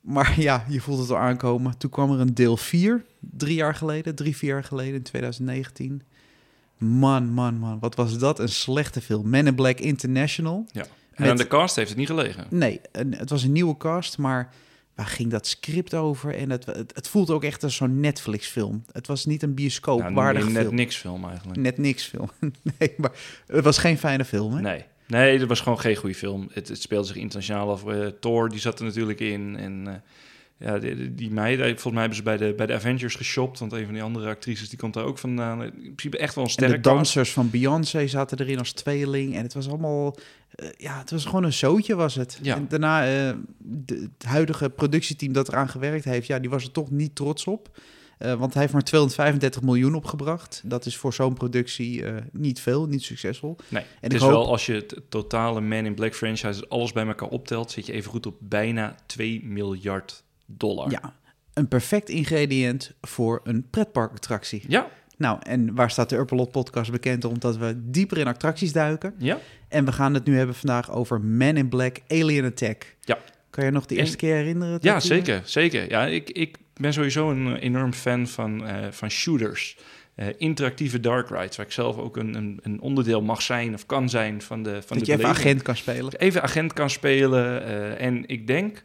Maar 0.00 0.40
ja, 0.40 0.64
je 0.68 0.80
voelt 0.80 0.98
het 0.98 1.10
al 1.10 1.16
aankomen. 1.16 1.78
Toen 1.78 1.90
kwam 1.90 2.12
er 2.12 2.20
een 2.20 2.34
deel 2.34 2.56
4, 2.56 3.04
drie 3.20 3.54
jaar 3.54 3.74
geleden, 3.74 4.14
drie, 4.14 4.36
vier 4.36 4.48
jaar 4.50 4.64
geleden, 4.64 4.94
in 4.94 5.02
2019. 5.02 6.02
Man, 6.78 7.28
man, 7.32 7.58
man, 7.58 7.78
wat 7.78 7.94
was 7.94 8.18
dat 8.18 8.38
een 8.38 8.48
slechte 8.48 9.00
film. 9.00 9.28
Men 9.30 9.46
in 9.46 9.54
Black 9.54 9.78
International. 9.80 10.66
Ja. 10.72 10.86
En 11.18 11.22
Met- 11.24 11.30
aan 11.30 11.36
de 11.36 11.46
cast 11.46 11.76
heeft 11.76 11.88
het 11.88 11.98
niet 11.98 12.06
gelegen. 12.06 12.46
Nee, 12.50 12.80
het 13.10 13.30
was 13.30 13.42
een 13.42 13.52
nieuwe 13.52 13.76
cast, 13.76 14.18
maar 14.18 14.52
waar 14.94 15.06
ging 15.06 15.30
dat 15.30 15.46
script 15.46 15.94
over? 15.94 16.34
En 16.34 16.50
het, 16.50 16.66
het, 16.66 16.92
het 16.94 17.08
voelt 17.08 17.30
ook 17.30 17.44
echt 17.44 17.62
als 17.62 17.76
zo'n 17.76 18.00
Netflix-film. 18.00 18.84
Het 18.92 19.06
was 19.06 19.24
niet 19.24 19.42
een 19.42 19.48
Nou, 19.48 19.60
bioscoopwaardige 19.60 20.50
net 20.50 20.62
film. 20.62 20.74
niks 20.74 20.96
film 20.96 21.24
eigenlijk. 21.28 21.58
Net 21.60 21.78
niks 21.78 22.04
film. 22.04 22.30
nee, 22.78 22.94
maar 22.96 23.10
het 23.46 23.64
was 23.64 23.78
geen 23.78 23.98
fijne 23.98 24.24
film, 24.24 24.52
hè? 24.54 24.60
Nee. 24.60 24.84
Nee, 25.06 25.38
dat 25.38 25.48
was 25.48 25.60
gewoon 25.60 25.80
geen 25.80 25.96
goede 25.96 26.14
film. 26.14 26.48
Het, 26.52 26.68
het 26.68 26.82
speelde 26.82 27.06
zich 27.06 27.16
internationaal 27.16 27.70
af. 27.70 27.86
Eh, 27.86 28.06
Thor, 28.06 28.48
die 28.48 28.60
zat 28.60 28.78
er 28.78 28.84
natuurlijk 28.84 29.20
in. 29.20 29.56
En 29.56 29.86
eh, 29.88 29.94
ja, 30.58 30.78
die, 30.78 31.14
die- 31.14 31.30
meiden, 31.30 31.66
volgens 31.66 31.92
mij 31.92 32.00
hebben 32.00 32.16
ze 32.16 32.22
bij 32.22 32.36
de, 32.36 32.54
bij 32.56 32.66
de 32.66 32.74
Avengers 32.74 33.14
geshopt. 33.14 33.58
Want 33.58 33.72
een 33.72 33.84
van 33.84 33.94
die 33.94 34.02
andere 34.02 34.28
actrices, 34.28 34.68
die 34.68 34.78
komt 34.78 34.94
daar 34.94 35.04
ook 35.04 35.18
vandaan. 35.18 35.62
In 35.62 35.72
principe 35.72 36.18
echt 36.18 36.34
wel 36.34 36.44
een 36.44 36.50
En 36.50 36.56
de 36.56 36.64
sterke 36.66 36.80
dansers 36.88 37.32
van 37.32 37.50
Beyoncé 37.50 38.06
zaten 38.06 38.38
erin 38.40 38.58
als 38.58 38.72
tweeling. 38.72 39.34
En 39.36 39.42
het 39.42 39.54
was 39.54 39.68
allemaal... 39.68 40.16
eh, 40.54 40.68
ja, 40.76 40.98
het 40.98 41.10
was 41.10 41.24
gewoon 41.24 41.44
een 41.44 41.52
zootje 41.52 41.94
was 41.94 42.14
het. 42.14 42.38
Ja. 42.42 42.56
En 42.56 42.66
daarna, 42.68 43.06
eh, 43.06 43.34
de, 43.58 44.08
het 44.18 44.26
huidige 44.28 44.70
productieteam 44.70 45.32
dat 45.32 45.48
eraan 45.48 45.68
gewerkt 45.68 46.04
heeft... 46.04 46.26
ja, 46.26 46.38
die 46.38 46.50
was 46.50 46.64
er 46.64 46.70
toch 46.72 46.90
niet 46.90 47.14
trots 47.14 47.44
op. 47.46 47.78
Eh, 48.18 48.34
want 48.34 48.52
hij 48.52 48.62
heeft 48.62 48.74
maar 48.74 48.84
235 48.84 49.62
miljoen 49.62 49.94
opgebracht. 49.94 50.62
Dat 50.64 50.86
is 50.86 50.96
voor 50.96 51.14
zo'n 51.14 51.34
productie 51.34 52.04
niet 52.32 52.60
veel, 52.60 52.86
niet 52.86 53.02
succesvol. 53.02 53.56
Nee, 53.68 53.82
En 53.82 53.88
het 54.00 54.12
is 54.12 54.20
hoop- 54.20 54.30
wel 54.30 54.48
als 54.50 54.66
je 54.66 54.72
het 54.74 55.00
totale 55.08 55.60
Man 55.60 55.84
in 55.84 55.94
Black 55.94 56.14
franchise 56.14 56.64
alles 56.68 56.92
bij 56.92 57.06
elkaar 57.06 57.28
optelt, 57.28 57.70
zit 57.70 57.86
je 57.86 57.92
even 57.92 58.10
goed 58.10 58.26
op 58.26 58.36
bijna 58.40 58.94
2 59.06 59.40
miljard 59.44 60.24
dollar. 60.50 60.90
Ja, 60.90 61.14
een 61.54 61.68
perfect 61.68 62.08
ingrediënt 62.08 62.92
voor 63.00 63.40
een 63.44 63.66
pretparkattractie. 63.70 64.64
Ja, 64.68 64.88
Nou, 65.16 65.38
en 65.42 65.74
waar 65.74 65.90
staat 65.90 66.08
de 66.08 66.16
Urpelot 66.16 66.50
podcast 66.50 66.90
bekend 66.90 67.24
om? 67.24 67.38
Dat 67.38 67.56
we 67.56 67.74
dieper 67.90 68.18
in 68.18 68.26
attracties 68.26 68.72
duiken. 68.72 69.14
ja. 69.18 69.38
En 69.68 69.84
we 69.84 69.92
gaan 69.92 70.14
het 70.14 70.24
nu 70.24 70.36
hebben 70.36 70.54
vandaag 70.54 70.90
over 70.92 71.20
Man 71.20 71.56
in 71.56 71.68
Black 71.68 71.96
Alien 72.08 72.44
Attack. 72.44 72.96
Ja. 73.00 73.18
Kan 73.50 73.64
je 73.64 73.70
nog 73.70 73.86
de 73.86 73.94
En- 73.94 74.00
eerste 74.00 74.16
keer 74.16 74.34
herinneren? 74.34 74.78
Ja, 74.82 75.00
zeker, 75.00 75.40
zeker. 75.44 75.90
Ja, 75.90 76.06
ik, 76.06 76.30
ik 76.30 76.56
ben 76.74 76.92
sowieso 76.92 77.30
een 77.30 77.56
enorm 77.56 77.92
fan 77.92 78.26
van, 78.26 78.66
eh, 78.66 78.86
van 78.90 79.10
shooters. 79.10 79.76
Eh, 80.14 80.26
interactieve 80.36 81.00
dark 81.00 81.28
rides, 81.28 81.56
waar 81.56 81.66
ik 81.66 81.72
zelf 81.72 81.96
ook 81.98 82.16
een, 82.16 82.34
een, 82.34 82.58
een 82.62 82.80
onderdeel 82.80 83.22
mag 83.22 83.42
zijn 83.42 83.74
of 83.74 83.86
kan 83.86 84.08
zijn 84.08 84.42
van 84.42 84.62
de 84.62 84.82
van 84.82 84.96
Dat 84.96 85.06
de 85.06 85.12
je 85.12 85.18
even 85.18 85.28
agent 85.30 85.62
kan 85.62 85.76
spelen. 85.76 86.12
Even 86.16 86.42
agent 86.42 86.72
kan 86.72 86.90
spelen. 86.90 87.64
eh, 87.64 88.06
en 88.06 88.28
ik 88.28 88.46
denk, 88.46 88.84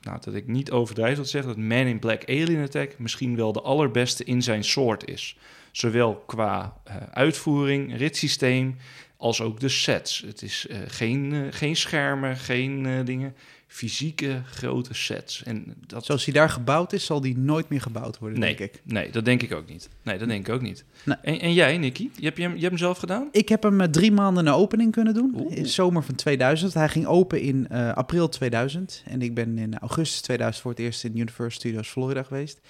nou, 0.00 0.18
dat 0.20 0.34
ik 0.34 0.46
niet 0.46 0.70
overdrijf 0.70 1.16
wat 1.16 1.28
zeg, 1.28 1.44
dat 1.44 1.56
Man 1.56 1.86
in 1.86 1.98
Black 1.98 2.22
Alien 2.28 2.62
Attack 2.62 2.98
misschien 2.98 3.36
wel 3.36 3.52
de 3.52 3.60
allerbeste 3.60 4.24
in 4.24 4.42
zijn 4.42 4.64
soort 4.64 5.08
is. 5.08 5.36
Zowel 5.72 6.22
qua 6.26 6.76
eh, 6.84 6.96
uitvoering, 7.12 7.96
ritssysteem, 7.96 8.76
als 9.16 9.40
ook 9.40 9.60
de 9.60 9.68
sets. 9.68 10.22
Het 10.26 10.42
is 10.42 10.66
eh, 10.66 10.78
geen, 10.86 11.32
eh, 11.32 11.40
geen 11.50 11.76
schermen, 11.76 12.36
geen 12.36 13.04
dingen. 13.04 13.34
Fysieke 13.72 14.42
grote 14.44 14.94
sets. 14.94 15.42
En 15.42 15.74
dat, 15.86 16.04
Zoals 16.04 16.24
hij 16.24 16.34
daar 16.34 16.50
gebouwd 16.50 16.92
is, 16.92 17.04
zal 17.04 17.20
die 17.20 17.38
nooit 17.38 17.68
meer 17.68 17.80
gebouwd 17.80 18.18
worden, 18.18 18.38
nee, 18.38 18.56
denk 18.56 18.74
ik. 18.74 18.80
nee, 18.84 19.10
dat 19.10 19.24
denk 19.24 19.42
ik 19.42 19.52
ook 19.52 19.68
niet. 19.68 19.88
Nee, 20.02 20.18
dat 20.18 20.28
denk 20.28 20.48
ik 20.48 20.54
ook 20.54 20.60
niet. 20.60 20.84
Nee. 21.04 21.16
En, 21.22 21.40
en 21.40 21.52
jij, 21.52 21.78
Nicky? 21.78 22.10
Je 22.16 22.24
hebt, 22.24 22.36
je, 22.36 22.42
hebt 22.42 22.60
hem 22.60 22.78
zelf 22.78 22.98
gedaan? 22.98 23.28
Ik 23.32 23.48
heb 23.48 23.62
hem 23.62 23.80
eh, 23.80 23.88
drie 23.88 24.12
maanden 24.12 24.44
na 24.44 24.52
opening 24.52 24.92
kunnen 24.92 25.14
doen. 25.14 25.32
Oeh. 25.36 25.56
In 25.56 25.66
zomer 25.66 26.02
van 26.02 26.14
2000. 26.14 26.74
Hij 26.74 26.88
ging 26.88 27.06
open 27.06 27.40
in 27.40 27.68
eh, 27.68 27.92
april 27.92 28.28
2000. 28.28 29.02
En 29.06 29.22
ik 29.22 29.34
ben 29.34 29.58
in 29.58 29.78
augustus 29.78 30.20
2000 30.20 30.62
voor 30.62 30.70
het 30.70 30.80
eerst 30.80 31.04
in 31.04 31.16
Universal 31.18 31.50
Studios 31.50 31.88
Florida 31.88 32.22
geweest. 32.22 32.60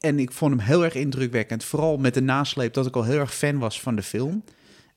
En 0.00 0.18
ik 0.18 0.32
vond 0.32 0.54
hem 0.54 0.60
heel 0.60 0.84
erg 0.84 0.94
indrukwekkend. 0.94 1.64
Vooral 1.64 1.96
met 1.96 2.14
de 2.14 2.22
nasleep 2.22 2.72
dat 2.72 2.86
ik 2.86 2.96
al 2.96 3.04
heel 3.04 3.18
erg 3.18 3.34
fan 3.34 3.58
was 3.58 3.80
van 3.80 3.96
de 3.96 4.02
film. 4.02 4.44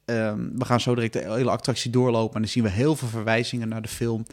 Ehm, 0.06 0.50
we 0.58 0.66
gaan 0.66 0.80
zo 0.80 0.96
direct 0.96 1.14
de 1.14 1.34
hele 1.34 1.52
attractie 1.52 1.92
doorlopen. 1.92 2.36
En 2.36 2.42
dan 2.42 2.50
zien 2.50 2.64
we 2.64 2.70
heel 2.70 2.96
veel 2.96 3.08
verwijzingen 3.08 3.68
naar 3.68 3.82
de 3.82 3.88
film. 3.88 4.26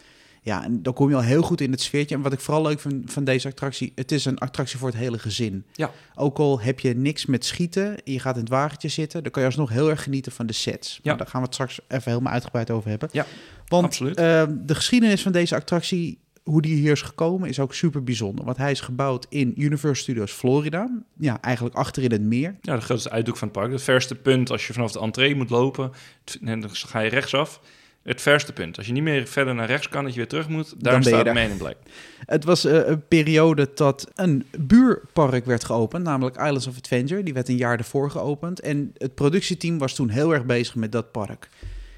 Ja, 0.43 0.65
en 0.65 0.83
dan 0.83 0.93
kom 0.93 1.09
je 1.09 1.15
al 1.15 1.23
heel 1.23 1.43
goed 1.43 1.61
in 1.61 1.71
het 1.71 1.81
sfeertje. 1.81 2.15
En 2.15 2.23
wat 2.23 2.33
ik 2.33 2.41
vooral 2.41 2.63
leuk 2.63 2.81
vind 2.81 3.13
van 3.13 3.25
deze 3.25 3.49
attractie... 3.49 3.93
het 3.95 4.13
is 4.13 4.25
een 4.25 4.39
attractie 4.39 4.79
voor 4.79 4.89
het 4.89 4.97
hele 4.99 5.19
gezin. 5.19 5.65
Ja. 5.73 5.91
Ook 6.15 6.39
al 6.39 6.61
heb 6.61 6.81
je 6.81 6.95
niks 6.95 7.27
met 7.27 7.45
schieten... 7.45 8.05
en 8.05 8.13
je 8.13 8.21
gaat 8.21 8.35
in 8.35 8.41
het 8.41 8.51
wagentje 8.51 8.89
zitten... 8.89 9.23
dan 9.23 9.33
kan 9.33 9.43
je 9.43 9.49
alsnog 9.49 9.71
heel 9.71 9.91
erg 9.91 10.03
genieten 10.03 10.33
van 10.33 10.47
de 10.47 10.53
sets. 10.53 10.95
Ja. 10.95 11.01
Maar 11.03 11.17
daar 11.17 11.27
gaan 11.27 11.41
we 11.41 11.47
het 11.47 11.55
straks 11.55 11.81
even 11.89 12.11
helemaal 12.11 12.33
uitgebreid 12.33 12.71
over 12.71 12.91
hebben. 12.91 13.09
Ja, 13.13 13.27
Want 13.67 13.85
absoluut. 13.85 14.17
eh, 14.17 14.45
de 14.51 14.75
geschiedenis 14.75 15.23
van 15.23 15.33
deze 15.33 15.55
attractie 15.55 16.19
hoe 16.43 16.63
die 16.63 16.75
hier 16.75 16.93
is 16.93 17.03
gekomen 17.03 17.49
is 17.49 17.61
ook 17.61 17.75
super 17.75 18.05
bijzonder. 18.05 18.45
Want 18.45 18.57
hij 18.57 18.71
is 18.71 18.81
gebouwd 18.81 19.27
in 19.29 19.53
Universal 19.57 19.95
Studios 20.03 20.33
Florida. 20.33 21.03
Ja, 21.19 21.41
eigenlijk 21.41 21.75
achter 21.75 22.03
in 22.03 22.11
het 22.13 22.23
meer. 22.23 22.57
Ja, 22.61 22.75
de 22.75 22.81
grootste 22.81 23.11
uithoek 23.11 23.37
van 23.37 23.49
het 23.49 23.57
park. 23.57 23.73
Het 23.73 23.83
verste 23.83 24.15
punt 24.15 24.51
als 24.51 24.67
je 24.67 24.73
vanaf 24.73 24.93
de 24.93 25.01
entree 25.01 25.35
moet 25.35 25.51
lopen, 25.51 25.91
en 26.45 26.61
dan 26.61 26.71
ga 26.71 27.01
je 27.01 27.11
rechtsaf. 27.11 27.61
Het 28.09 28.23
verste 28.23 28.53
punt. 28.53 28.77
Als 28.77 28.87
je 28.87 28.93
niet 28.93 29.03
meer 29.03 29.27
verder 29.27 29.55
naar 29.55 29.67
rechts 29.67 29.89
kan, 29.89 30.03
dat 30.05 30.13
je 30.13 30.19
weer 30.19 30.29
terug 30.29 30.49
moet, 30.49 30.75
daar 30.79 30.93
Dan 30.93 31.03
staat. 31.03 31.25
Man 31.25 31.37
in 31.37 31.57
Black. 31.57 31.77
Het 32.25 32.45
was 32.45 32.65
eh, 32.65 32.87
een 32.87 33.07
periode 33.09 33.71
dat 33.75 34.11
een 34.15 34.47
buurpark 34.59 35.45
werd 35.45 35.65
geopend, 35.65 36.05
namelijk 36.05 36.37
Islands 36.37 36.67
of 36.67 36.77
Adventure. 36.77 37.23
Die 37.23 37.35
werd 37.35 37.49
een 37.49 37.57
jaar 37.57 37.79
ervoor 37.79 38.11
geopend. 38.11 38.61
En 38.61 38.93
het 38.97 39.15
productieteam 39.15 39.79
was 39.79 39.95
toen 39.95 40.09
heel 40.09 40.35
erg 40.35 40.45
bezig 40.45 40.75
met 40.75 40.93
dat 40.93 41.13
park. 41.13 41.49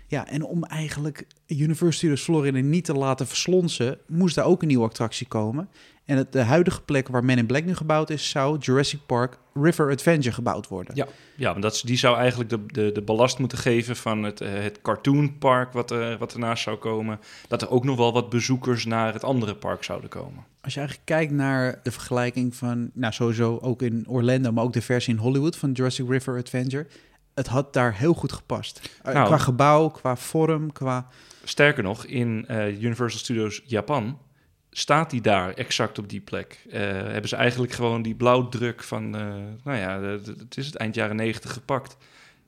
Ja, 0.07 0.29
en 0.29 0.43
om 0.43 0.65
eigenlijk 0.65 1.27
Universal 1.47 1.93
Studios 1.93 2.23
Florida 2.23 2.59
niet 2.59 2.85
te 2.85 2.95
laten 2.95 3.27
verslonsen, 3.27 3.99
moest 4.07 4.35
daar 4.35 4.45
ook 4.45 4.63
een 4.63 4.69
nieuwe 4.69 4.87
attractie 4.87 5.29
komen. 5.29 5.69
En 6.11 6.17
het, 6.17 6.33
de 6.33 6.43
huidige 6.43 6.83
plek 6.83 7.09
waar 7.09 7.25
Men 7.25 7.39
in 7.39 7.47
Black 7.47 7.65
nu 7.65 7.75
gebouwd 7.75 8.11
is, 8.11 8.29
zou 8.31 8.59
Jurassic 8.59 9.01
Park 9.07 9.39
River 9.55 9.91
Adventure 9.91 10.35
gebouwd 10.35 10.69
worden. 10.69 10.97
Ja, 10.97 11.07
ja 11.37 11.51
want 11.51 11.63
dat, 11.63 11.75
is- 11.75 11.83
die 11.83 11.97
zou 11.99 12.17
eigenlijk 12.17 12.51
de, 12.51 12.67
de, 12.67 12.93
de 12.93 13.03
ballast 13.03 13.39
moeten 13.39 13.59
geven 13.59 13.97
van 13.97 14.23
het, 14.23 14.41
eh, 14.41 14.49
het 14.53 14.81
cartoonpark 14.83 15.73
wat, 15.73 15.91
er 15.91 16.19
wat 16.19 16.33
ernaast 16.33 16.63
zou 16.63 16.77
komen. 16.77 17.21
Dat 17.49 17.63
er 17.63 17.71
ook 17.71 17.85
nog 17.85 17.97
wel 17.97 18.13
wat 18.13 18.31
bezoekers 18.31 18.85
naar 18.85 19.13
het 19.13 19.25
andere 19.25 19.55
park 19.55 19.85
zouden 19.85 20.11
komen. 20.11 20.45
Als 20.61 20.73
je 20.75 20.79
eigenlijk 20.81 21.09
kijkt 21.09 21.33
naar 21.33 21.81
de 21.83 21.91
vergelijking 21.91 22.55
van, 22.57 22.91
nou 22.95 23.13
sowieso 23.13 23.59
ook 23.63 23.83
in 23.83 24.05
Orlando, 24.09 24.53
maar 24.53 24.65
ook 24.65 24.73
de 24.73 24.83
versie 24.83 25.15
in 25.15 25.21
Hollywood 25.21 25.57
van 25.57 25.73
Jurassic 25.73 26.09
River 26.09 26.39
Adventure. 26.39 26.87
Het 27.35 27.47
had 27.47 27.73
daar 27.73 27.95
heel 27.95 28.15
goed 28.15 28.33
gepast. 28.33 28.99
Eh, 29.03 29.15
Nou. 29.15 29.27
qua 29.27 29.39
gebouw, 29.39 29.89
qua 29.89 30.17
vorm, 30.17 30.73
qua... 30.73 31.07
Sterker 31.45 31.83
nog, 31.83 32.05
in 32.05 32.45
eh, 32.49 32.83
Universal 32.83 33.19
Studios 33.19 33.63
Japan 33.65 34.19
staat 34.71 35.11
die 35.11 35.21
daar 35.21 35.55
exact 35.55 35.99
op 35.99 36.09
die 36.09 36.21
plek. 36.21 36.65
Eh, 36.71 36.81
hebben 36.91 37.29
ze 37.29 37.37
eigenlijk 37.37 37.73
gewoon 37.73 38.03
die 38.03 38.15
blauwdruk 38.15 38.83
van, 38.83 39.15
eh, 39.17 39.21
nou 39.65 39.79
ja, 39.79 40.01
het 40.01 40.57
is 40.57 40.67
het 40.67 40.77
eind 40.77 40.95
jaren 40.95 41.17
negentig 41.17 41.53
gepakt. 41.53 41.97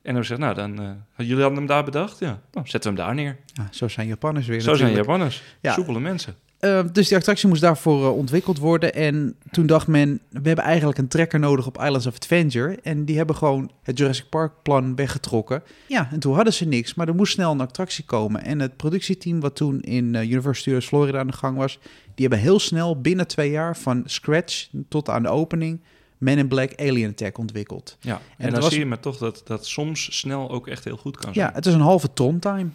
En 0.01 0.13
dan 0.13 0.25
zeggen, 0.25 0.45
nou 0.45 0.55
dan, 0.55 0.85
eh, 0.85 1.27
jullie 1.27 1.41
hadden 1.41 1.57
hem 1.57 1.67
daar 1.67 1.83
bedacht? 1.83 2.19
Ja, 2.19 2.41
nou, 2.51 2.67
zetten 2.67 2.93
we 2.93 2.97
hem 2.97 3.07
daar 3.07 3.15
neer. 3.15 3.37
Ja, 3.45 3.67
zo 3.71 3.87
zijn 3.87 4.07
Japanners 4.07 4.47
weer 4.47 4.61
Zo 4.61 4.73
zijn. 4.73 4.93
Japanners. 4.93 5.43
Ja. 5.61 5.73
Soepele 5.73 5.99
mensen. 5.99 6.35
Eh, 6.63 6.83
dus 6.91 7.07
die 7.07 7.17
attractie 7.17 7.47
moest 7.47 7.61
daarvoor 7.61 8.03
eh, 8.03 8.15
ontwikkeld 8.15 8.57
worden. 8.57 8.93
En 8.93 9.35
toen 9.51 9.65
dacht 9.65 9.87
men, 9.87 10.19
we 10.29 10.47
hebben 10.47 10.65
eigenlijk 10.65 10.97
een 10.97 11.07
trekker 11.07 11.39
nodig 11.39 11.67
op 11.67 11.81
Islands 11.81 12.07
of 12.07 12.15
Adventure. 12.15 12.79
En 12.83 13.05
die 13.05 13.17
hebben 13.17 13.35
gewoon 13.35 13.71
het 13.81 13.97
Jurassic 13.97 14.29
Park 14.29 14.51
plan 14.61 14.95
weggetrokken. 14.95 15.63
Ja, 15.87 16.09
en 16.11 16.19
toen 16.19 16.35
hadden 16.35 16.53
ze 16.53 16.65
niks, 16.65 16.93
maar 16.93 17.07
er 17.07 17.15
moest 17.15 17.33
snel 17.33 17.51
een 17.51 17.61
attractie 17.61 18.05
komen. 18.05 18.43
En 18.43 18.59
het 18.59 18.77
productieteam 18.77 19.39
wat 19.39 19.55
toen 19.55 19.81
in 19.81 20.15
eh, 20.15 20.21
Universal 20.21 20.53
Studios 20.53 20.85
Florida 20.85 21.19
aan 21.19 21.27
de 21.27 21.33
gang 21.33 21.57
was... 21.57 21.79
die 22.15 22.27
hebben 22.27 22.39
heel 22.39 22.59
snel 22.59 23.01
binnen 23.01 23.27
twee 23.27 23.51
jaar 23.51 23.77
van 23.77 24.03
scratch 24.05 24.67
tot 24.89 25.09
aan 25.09 25.23
de 25.23 25.29
opening... 25.29 25.81
Men 26.17 26.37
in 26.37 26.47
Black 26.47 26.71
Alien 26.79 27.09
Attack 27.09 27.37
ontwikkeld. 27.37 27.97
Ja, 27.99 28.13
en, 28.13 28.21
het 28.37 28.51
dan 28.51 28.61
was- 28.61 28.69
zie 28.69 28.79
je 28.79 28.85
maar 28.85 28.99
toch 28.99 29.17
dat 29.17 29.41
dat 29.45 29.65
soms 29.65 30.17
snel 30.19 30.51
ook 30.51 30.67
echt 30.67 30.83
heel 30.83 30.97
goed 30.97 31.17
kan 31.17 31.33
zijn. 31.33 31.47
Ja, 31.47 31.53
het 31.53 31.65
is 31.65 31.73
een 31.73 31.79
halve 31.81 32.13
Tron-time. 32.13 32.69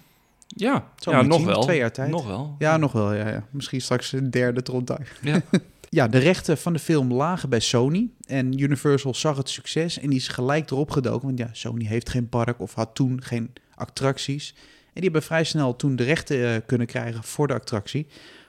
Ja, 0.57 0.93
Zo 0.97 1.11
ja 1.11 1.23
nog 1.23 1.45
wel. 1.45 1.61
twee 1.61 1.79
jaar 1.79 1.93
tijd. 1.93 2.11
Nog 2.11 2.27
wel. 2.27 2.55
Ja, 2.59 2.77
nog 2.77 2.93
wel. 2.93 3.15
Ja, 3.15 3.29
ja. 3.29 3.47
Misschien 3.51 3.81
straks 3.81 4.13
een 4.13 4.31
derde 4.31 4.63
Tron-time. 4.63 5.07
Ja. 5.23 5.41
Ja, 5.91 6.09
de 6.09 6.19
rechten 6.19 6.59
van 6.59 6.73
de 6.73 6.79
film 6.79 7.13
lagen 7.13 7.49
bij 7.49 7.61
Sony. 7.61 8.11
En 8.27 8.61
Universal 8.61 9.15
zag 9.15 9.37
het 9.37 9.49
succes 9.49 9.99
en 9.99 10.09
die 10.09 10.19
is 10.19 10.29
gelijk 10.29 10.71
erop 10.71 10.91
gedoken. 10.91 11.27
Want 11.27 11.39
ja, 11.39 11.49
Sony 11.53 11.85
heeft 11.85 12.09
geen 12.09 12.29
park 12.29 12.61
of 12.61 12.75
had 12.75 12.95
toen 12.95 13.23
geen 13.23 13.53
attracties. 13.75 14.55
En 14.59 14.95
die 14.95 15.03
hebben 15.03 15.23
vrij 15.23 15.45
snel 15.45 15.77
toen 15.77 15.97
de 15.97 16.05
rechten 16.05 16.55
eh, 16.55 16.61
kunnen 16.67 16.87
krijgen 16.87 17.25
voor 17.25 17.47
de 17.47 17.55
attractie. 17.55 18.07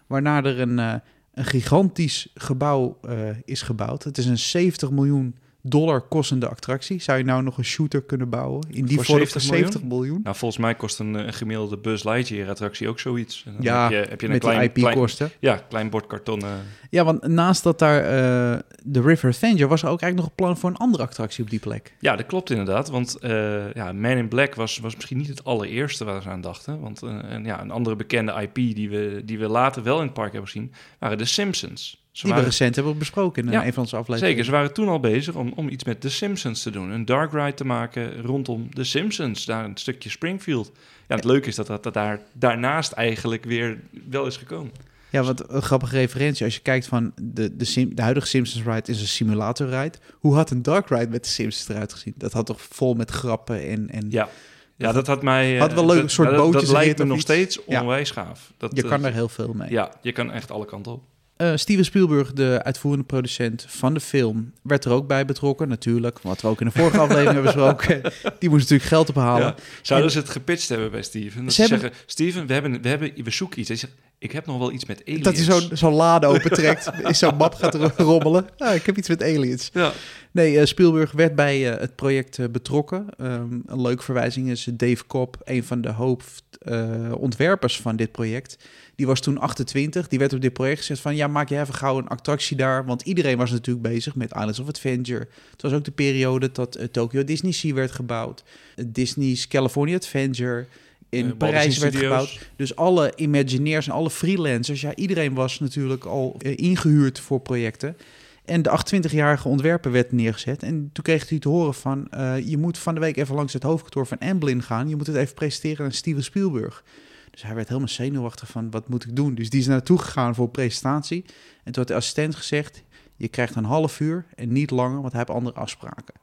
Waarna 0.08 0.44
er 0.44 0.60
een, 0.60 0.80
eh, 0.80 0.94
een 1.34 1.46
gigantisch 1.46 2.32
gebouw 2.34 2.98
eh, 3.02 3.30
is 3.46 3.62
gebouwd. 3.62 4.04
Het 4.04 4.18
is 4.18 4.26
een 4.26 4.38
70 4.38 4.92
miljoen 4.92 5.36
dollar 5.62 6.02
kostende 6.02 6.48
attractie. 6.50 7.02
Zou 7.02 7.18
je 7.18 7.24
nou 7.24 7.44
nog 7.44 7.58
een 7.58 7.64
shooter 7.66 8.02
kunnen 8.02 8.30
bouwen? 8.30 8.68
In 8.70 8.86
die 8.86 8.96
Voor 8.96 9.06
vorm 9.06 9.18
70 9.18 9.42
voor 9.44 9.56
70 9.58 9.84
miljoen? 9.84 10.20
Nou, 10.24 10.36
volgens 10.36 10.62
mij 10.62 10.76
kost 10.76 11.00
een, 11.00 11.14
een 11.14 11.34
gemiddelde 11.34 11.78
Buzz 11.78 12.04
Lightyear 12.04 12.50
attractie 12.50 12.88
ook 12.88 13.00
zoiets. 13.00 13.44
En 13.46 13.54
dan 13.54 13.62
Ja, 13.64 13.82
heb 13.82 13.92
je, 13.92 14.10
heb 14.10 14.20
je 14.22 14.26
een 14.28 14.32
met 14.34 14.42
klein, 14.42 14.72
IP-kosten. 14.74 15.32
ja, 15.40 15.56
klein 15.70 15.90
bord 15.90 16.08
karton. 16.08 16.42
eh, 16.42 16.48
Ja, 16.90 17.04
want 17.04 17.28
naast 17.28 17.64
dat 17.64 17.80
daar 17.80 18.00
eh, 18.04 18.60
de 18.84 19.02
River 19.02 19.30
Adventure 19.30 19.68
was 19.68 19.82
er 19.84 19.90
ook 19.90 20.02
eigenlijk 20.02 20.16
nog 20.16 20.26
een 20.26 20.36
plan 20.46 20.58
voor 20.58 20.70
een 20.70 20.76
andere 20.78 21.04
attractie 21.04 21.44
op 21.44 21.50
die 21.50 21.60
plek. 21.60 21.94
Ja, 22.00 22.16
dat 22.16 22.26
klopt 22.26 22.50
inderdaad. 22.50 22.90
Want 22.90 23.18
eh, 23.20 23.74
ja, 23.74 23.94
Man 23.94 24.12
in 24.18 24.28
Black 24.28 24.56
was, 24.56 24.78
was 24.78 24.96
misschien 24.96 25.18
niet 25.18 25.28
het 25.28 25.44
allereerste 25.44 26.06
waar 26.06 26.22
ze 26.22 26.30
aan 26.30 26.42
dachten. 26.42 26.80
Want 26.80 27.02
een, 27.02 27.46
ja, 27.46 27.62
een 27.62 27.72
andere 27.72 27.96
bekende 27.96 28.42
IP 28.42 28.56
die 28.56 28.90
we, 28.90 29.22
die 29.26 29.40
we 29.40 29.48
later 29.48 29.84
wel 29.84 29.98
in 29.98 30.04
het 30.06 30.14
park 30.14 30.32
hebben 30.32 30.50
gezien, 30.52 30.74
waren 31.00 31.18
de 31.18 31.26
Simpsons. 31.26 31.99
Ze 32.12 32.26
Die 32.26 32.36
we 32.36 32.42
recent 32.42 32.76
hebben 32.76 32.98
besproken 32.98 33.46
in 33.46 33.52
Ja, 33.52 33.60
eh, 33.60 33.66
een 33.68 33.74
van 33.74 33.84
onze 33.84 33.96
afleveringen. 33.96 34.30
zeker, 34.30 34.46
ze 34.46 34.52
waren 34.52 34.74
toen 34.74 34.88
al 34.88 35.00
bezig 35.00 35.36
om, 35.36 35.54
om 35.56 35.70
iets 35.70 35.84
met 35.84 36.02
de 36.02 36.10
Simpsons 36.10 36.62
te 36.64 36.70
doen. 36.72 36.90
Een 36.92 37.06
dark 37.06 37.32
ride 37.32 37.54
te 37.54 37.66
maken 37.66 38.22
rondom 38.22 38.68
de 38.72 38.84
Simpsons, 38.84 39.46
daar 39.46 39.64
een 39.66 39.78
stukje 39.78 40.10
Springfield. 40.10 40.72
Ja, 41.08 41.16
het 41.16 41.24
leuke 41.24 41.48
is 41.48 41.56
dat 41.56 41.68
dat, 41.68 41.84
dat 41.84 41.94
daar 41.94 42.22
daarnaast 42.34 42.92
eigenlijk 42.92 43.44
weer 43.46 43.80
wel 44.10 44.26
is 44.26 44.38
gekomen. 44.38 44.72
Ja, 45.10 45.24
wat 45.24 45.52
een 45.52 45.62
grappige 45.62 45.96
referentie. 45.98 46.46
Als 46.46 46.56
je 46.56 46.62
kijkt 46.62 46.88
van 46.88 47.12
de, 47.22 47.56
de, 47.56 47.66
Sim, 47.66 47.96
de 47.96 48.02
huidige 48.02 48.28
Simpsons 48.28 48.66
ride 48.66 48.92
is 48.92 49.02
een 49.02 49.08
simulator 49.08 49.70
ride. 49.70 49.98
Hoe 50.20 50.36
had 50.36 50.50
een 50.52 50.62
dark 50.62 50.90
ride 50.90 51.10
met 51.10 51.24
de 51.24 51.30
Simpsons 51.30 51.70
eruit 51.70 51.94
gezien? 51.94 52.14
Dat 52.18 52.34
had 52.34 52.46
toch 52.46 52.62
vol 52.62 52.94
met 52.94 53.12
grappen 53.12 53.68
en... 53.68 53.90
en 53.90 54.06
Ja. 54.10 54.30
Ja, 54.76 54.92
dat 54.92 55.08
had 55.08 55.24
mij... 55.24 55.54
eh, 55.56 55.60
Had 55.60 55.74
wel 55.74 55.86
leuk, 55.86 55.94
dat- 55.96 56.04
een 56.04 56.10
soort 56.10 56.30
dat, 56.36 56.54
dat 56.54 56.68
lijkt 56.68 56.98
me 57.00 57.06
nog 57.06 57.16
iets. 57.16 57.24
steeds 57.26 57.60
Ja. 57.68 57.82
onwijs 57.82 58.12
gaaf. 58.12 58.54
Dat, 58.58 58.76
je 58.76 58.84
eh, 58.84 58.90
kan 58.90 59.06
er 59.06 59.14
heel 59.14 59.30
veel 59.30 59.54
mee. 59.54 59.72
Ja, 59.72 59.92
je 60.02 60.12
kan 60.12 60.32
echt 60.32 60.52
alle 60.52 60.66
kanten 60.66 60.92
op. 60.92 61.04
Eh, 61.40 61.52
Steven 61.56 61.86
Spielberg, 61.86 62.34
de 62.34 62.60
uitvoerende 62.64 63.06
producent 63.06 63.66
van 63.68 63.94
de 63.94 64.00
film, 64.00 64.54
werd 64.62 64.86
er 64.86 64.92
ook 64.92 65.08
bij 65.08 65.26
betrokken, 65.26 65.68
natuurlijk. 65.68 66.20
Wat 66.22 66.42
we 66.42 66.48
ook 66.48 66.60
in 66.60 66.66
de 66.66 66.72
vorige 66.72 66.98
aflevering 67.00 67.34
hebben 67.34 67.44
besproken. 67.54 68.02
Die 68.40 68.50
moest 68.50 68.62
natuurlijk 68.62 68.90
geld 68.90 69.10
ophalen. 69.10 69.42
Ja. 69.48 69.56
Zouden 69.82 70.08
En- 70.10 70.14
ze 70.16 70.20
het 70.20 70.30
gepitcht 70.30 70.70
hebben 70.70 70.92
bij 70.92 71.02
Steven? 71.02 71.44
Dat 71.46 71.54
Ze 71.54 71.64
ze, 71.64 71.70
hebben- 71.70 71.90
zeggen, 71.90 72.06
Steven, 72.10 72.48
we, 72.48 72.54
hebben, 72.54 72.82
we, 72.82 72.88
hebben, 72.90 73.12
we 73.24 73.32
zoeken 73.32 73.60
iets. 73.60 73.68
Hij 73.68 73.78
zegt, 73.78 73.94
ik 74.20 74.32
heb 74.32 74.46
nog 74.46 74.58
wel 74.58 74.72
iets 74.72 74.86
met 74.86 75.02
aliens. 75.06 75.24
Dat 75.24 75.36
hij 75.36 75.44
zo'n 75.44 75.70
zo'n 75.74 75.94
lade 75.94 76.28
opentrekt, 76.28 76.90
in 77.08 77.16
zo'n 77.16 77.36
map 77.36 77.54
gaat 77.54 77.76
ro- 77.76 77.92
rommelen. 77.98 78.48
Ah, 78.58 78.76
ik 78.76 78.86
heb 78.86 78.98
iets 78.98 79.10
met 79.10 79.24
aliens. 79.24 79.70
Ja, 79.74 79.92
Nee, 80.32 80.60
eh, 80.60 80.66
Spielberg 80.66 81.12
werd 81.12 81.36
bij 81.36 81.72
eh, 81.74 81.80
het 81.80 81.96
project 81.96 82.40
eh, 82.40 82.46
betrokken. 82.52 83.06
Ehm, 83.18 83.60
een 83.66 83.82
leuke 83.82 84.04
verwijzing 84.04 84.50
is 84.50 84.70
Dave 84.74 85.08
Cobb, 85.08 85.36
een 85.44 85.64
van 85.64 85.82
de 85.82 85.92
hoofdontwerpers 85.92 87.82
van 87.82 87.96
dit 87.96 88.12
project. 88.12 88.58
Die 88.96 89.08
was 89.08 89.20
toen 89.20 89.38
28. 89.38 90.08
Die 90.08 90.20
werd 90.20 90.34
op 90.34 90.42
dit 90.42 90.54
project 90.54 90.80
gezet 90.80 91.00
van... 91.00 91.16
ja, 91.16 91.28
maak 91.28 91.50
jij 91.50 91.62
even 91.62 91.74
gauw 91.74 91.98
een 91.98 92.08
attractie 92.08 92.58
daar. 92.58 92.86
Want 92.86 93.02
iedereen 93.02 93.38
was 93.38 93.52
natuurlijk 93.52 93.88
bezig 93.88 94.16
met 94.16 94.32
Islands 94.34 94.60
of 94.60 94.68
Adventure. 94.68 95.28
Het 95.52 95.62
was 95.62 95.74
ook 95.74 95.84
de 95.84 95.92
periode 95.92 96.52
dat 96.52 96.80
Tokyo 96.92 97.24
Disney 97.24 97.52
Sea 97.52 97.74
werd 97.74 97.92
gebouwd. 97.92 98.44
Disney's 98.88 99.48
California 99.48 99.96
Adventure 99.96 100.66
in 101.10 101.26
Eh, 101.26 101.38
Parijs 101.38 101.78
werd 101.78 101.96
gebouwd. 101.96 102.50
Dus 102.56 102.76
alle 102.76 103.14
Imagineers 103.16 103.88
en 103.88 103.94
alle 103.94 104.10
freelancers... 104.10 104.82
ja, 104.82 104.96
iedereen 104.96 105.34
was 105.34 105.60
natuurlijk 105.60 106.06
al 106.06 106.36
eh, 106.40 106.54
ingehuurd 106.58 107.20
voor 107.20 107.40
projecten. 107.40 107.98
En 108.46 108.62
de 108.62 108.70
28-jarige 108.70 109.48
ontwerper 109.48 109.92
werd 109.92 110.12
neergezet. 110.12 110.64
En 110.64 110.90
toen 110.94 111.04
kreeg 111.04 111.30
hij 111.30 111.40
te 111.40 111.50
horen 111.50 111.74
van... 111.74 112.08
eh, 112.10 112.48
je 112.48 112.58
moet 112.58 112.78
van 112.78 112.94
de 112.94 113.00
week 113.00 113.18
even 113.18 113.36
langs 113.36 113.54
het 113.54 113.64
hoofdkantoor 113.64 114.08
van 114.08 114.18
Amblin 114.18 114.64
gaan. 114.64 114.90
Je 114.90 114.96
moet 114.96 115.08
het 115.08 115.16
even 115.16 115.34
presenteren 115.34 115.86
aan 115.86 115.92
Steven 115.92 116.24
Spielberg. 116.24 116.84
Dus 117.32 117.42
hij 117.42 117.56
werd 117.56 117.68
helemaal 117.68 117.90
zenuwachtig 117.90 118.50
van, 118.50 118.72
wat 118.72 118.90
moet 118.90 119.06
ik 119.06 119.16
doen? 119.16 119.36
Dus 119.36 119.50
die 119.50 119.60
is 119.60 119.68
naartoe 119.68 119.98
gegaan 119.98 120.36
voor 120.36 120.46
een 120.46 120.52
presentatie. 120.52 121.26
En 121.64 121.72
toen 121.72 121.74
had 121.84 121.88
de 121.88 121.96
assistent 121.96 122.36
gezegd... 122.36 122.84
je 123.16 123.28
krijgt 123.28 123.56
een 123.56 123.64
half 123.64 124.00
uur 124.00 124.26
en 124.36 124.52
niet 124.52 124.72
langer, 124.72 125.02
want 125.02 125.12
hij 125.12 125.22
heeft 125.26 125.38
andere 125.38 125.56
afspraken. 125.56 126.14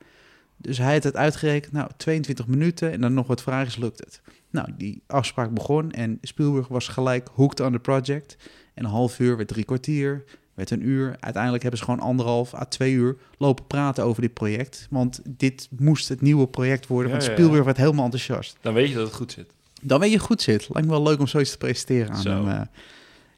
Dus 0.57 0.79
hij 0.79 0.93
had 0.93 1.03
het 1.03 1.17
uitgerekend, 1.17 1.73
nou, 1.73 1.91
22 1.97 2.47
minuten 2.47 2.93
en 2.93 3.01
dan 3.01 3.15
nog 3.15 3.27
wat 3.27 3.43
vragen, 3.43 3.81
lukt 3.81 3.99
het. 3.99 4.21
Nou, 4.57 4.69
die 4.77 5.03
afspraak 5.07 5.51
begon 5.55 5.91
en 5.91 6.19
Spielberg 6.23 6.69
was 6.69 6.89
gelijk 6.89 7.29
hooked 7.35 7.61
on 7.61 7.73
the 7.73 7.79
project. 7.79 8.37
En 8.75 8.85
een 8.85 8.91
half 8.91 9.19
uur 9.19 9.37
werd 9.37 9.49
drie 9.49 9.65
kwartier, 9.65 10.25
werd 10.55 10.71
een 10.71 10.87
uur. 10.89 11.17
Uiteindelijk 11.21 11.63
hebben 11.63 11.81
ze 11.81 11.87
gewoon 11.87 12.01
anderhalf 12.01 12.55
à 12.55 12.65
twee 12.65 12.93
uur 12.93 13.17
lopen 13.39 13.67
praten 13.67 14.05
over 14.05 14.23
dit 14.23 14.35
project. 14.35 14.87
Want 14.91 15.21
dit 15.25 15.69
moest 15.79 16.09
het 16.09 16.21
nieuwe 16.21 16.47
project 16.49 16.87
worden, 16.87 17.11
Ja, 17.13 17.17
want 17.17 17.29
ja. 17.29 17.35
Spielberg 17.37 17.65
werd 17.65 17.77
helemaal 17.77 18.05
enthousiast. 18.05 18.57
dan 18.61 18.75
weet 18.75 18.89
je 18.89 18.95
dat 18.95 19.07
het 19.07 19.15
goed 19.15 19.33
zit. 19.33 19.51
Dan 19.83 20.01
weet 20.01 20.13
je 20.13 20.19
goed 20.19 20.43
zit. 20.43 20.69
Lijkt 20.73 20.89
me 20.89 20.95
wel 20.95 21.03
leuk 21.03 21.19
om 21.21 21.27
zoiets 21.27 21.51
te 21.51 21.59
presenteren 21.59 22.11
aan 22.15 22.23
Zo. 22.23 22.31
hem. 22.31 22.49
eh. 22.49 22.61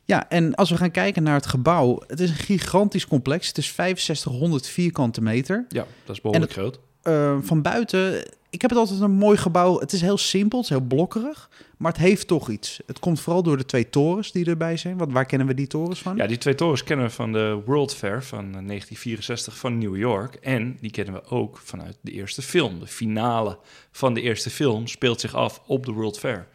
Ja, 0.05 0.29
en 0.29 0.55
als 0.55 0.71
we 0.71 0.77
gaan 0.77 0.91
kijken 0.91 1.23
naar 1.23 1.35
het 1.35 1.47
gebouw, 1.47 2.03
het 2.07 2.21
is 2.21 2.31
een 2.31 2.37
gigantisch 2.37 3.07
complex. 3.07 3.49
Het 3.49 3.59
is 3.59 3.75
6500 3.75 4.67
vierkante 4.67 5.21
meter. 5.21 5.65
Ja, 5.69 5.87
dat 6.05 6.15
is 6.17 6.21
behoorlijk 6.23 6.53
groot. 6.53 6.81
Eh, 7.03 7.37
van 7.41 7.63
buiten, 7.63 8.29
ik 8.51 8.61
heb 8.61 8.71
het 8.71 8.79
altijd 8.79 9.01
een 9.01 9.11
mooi 9.11 9.37
gebouw. 9.37 9.79
Het 9.81 9.93
is 9.93 10.01
heel 10.01 10.19
simpel, 10.19 10.59
het 10.59 10.71
is 10.71 10.77
heel 10.77 10.87
blokkerig, 10.87 11.51
maar 11.77 11.93
het 11.93 12.01
heeft 12.01 12.27
toch 12.27 12.51
iets. 12.51 12.81
Het 12.87 12.99
komt 12.99 13.21
vooral 13.21 13.43
door 13.43 13.57
de 13.57 13.65
twee 13.65 13.91
torens 13.91 14.33
die 14.33 14.47
erbij 14.47 14.77
zijn. 14.77 14.97
Want 14.97 15.13
waar 15.13 15.25
kennen 15.25 15.47
we 15.47 15.55
die 15.55 15.67
torens 15.67 16.01
van? 16.01 16.17
Ja, 16.17 16.27
die 16.27 16.39
twee 16.39 16.55
torens 16.55 16.85
kennen 16.85 17.07
we 17.07 17.13
van 17.13 17.33
de 17.33 17.63
World 17.65 17.95
Fair 17.95 18.23
van 18.25 18.45
eh, 18.45 18.67
1964 18.67 19.57
van 19.57 19.79
New 19.79 19.97
York. 19.97 20.35
En 20.35 20.77
die 20.81 20.91
kennen 20.91 21.15
we 21.15 21.25
ook 21.25 21.61
vanuit 21.65 21.97
de 22.01 22.13
eerste 22.13 22.43
film. 22.43 22.79
De 22.81 22.87
finale 22.87 23.59
van 23.91 24.15
de 24.15 24.21
eerste 24.21 24.51
film 24.51 24.87
speelt 24.87 25.21
zich 25.21 25.35
af 25.35 25.63
op 25.67 25.87
de 25.87 25.93
World 25.93 26.19
Fair. 26.19 26.47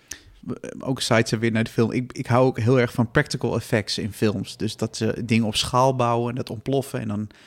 eh, 0.47 0.69
ook 0.79 1.01
sites 1.01 1.39
weer 1.39 1.51
naar 1.51 1.63
de 1.63 1.71
film. 1.71 1.91
Ik, 1.91 2.13
ik 2.13 2.25
hou 2.25 2.45
ook 2.45 2.59
heel 2.59 2.79
erg 2.79 2.93
van 2.93 3.11
practical 3.11 3.55
effects 3.55 3.97
in 3.97 4.13
films. 4.13 4.57
Dus 4.57 4.77
dat 4.77 4.97
ze 4.97 5.21
dingen 5.25 5.47
op 5.47 5.55
schaal 5.55 5.95
bouwen 5.95 6.29
en 6.29 6.35
dat 6.35 6.49
ontploffen. 6.49 6.99
En 6.99 7.07
dan 7.07 7.27
eh, 7.29 7.37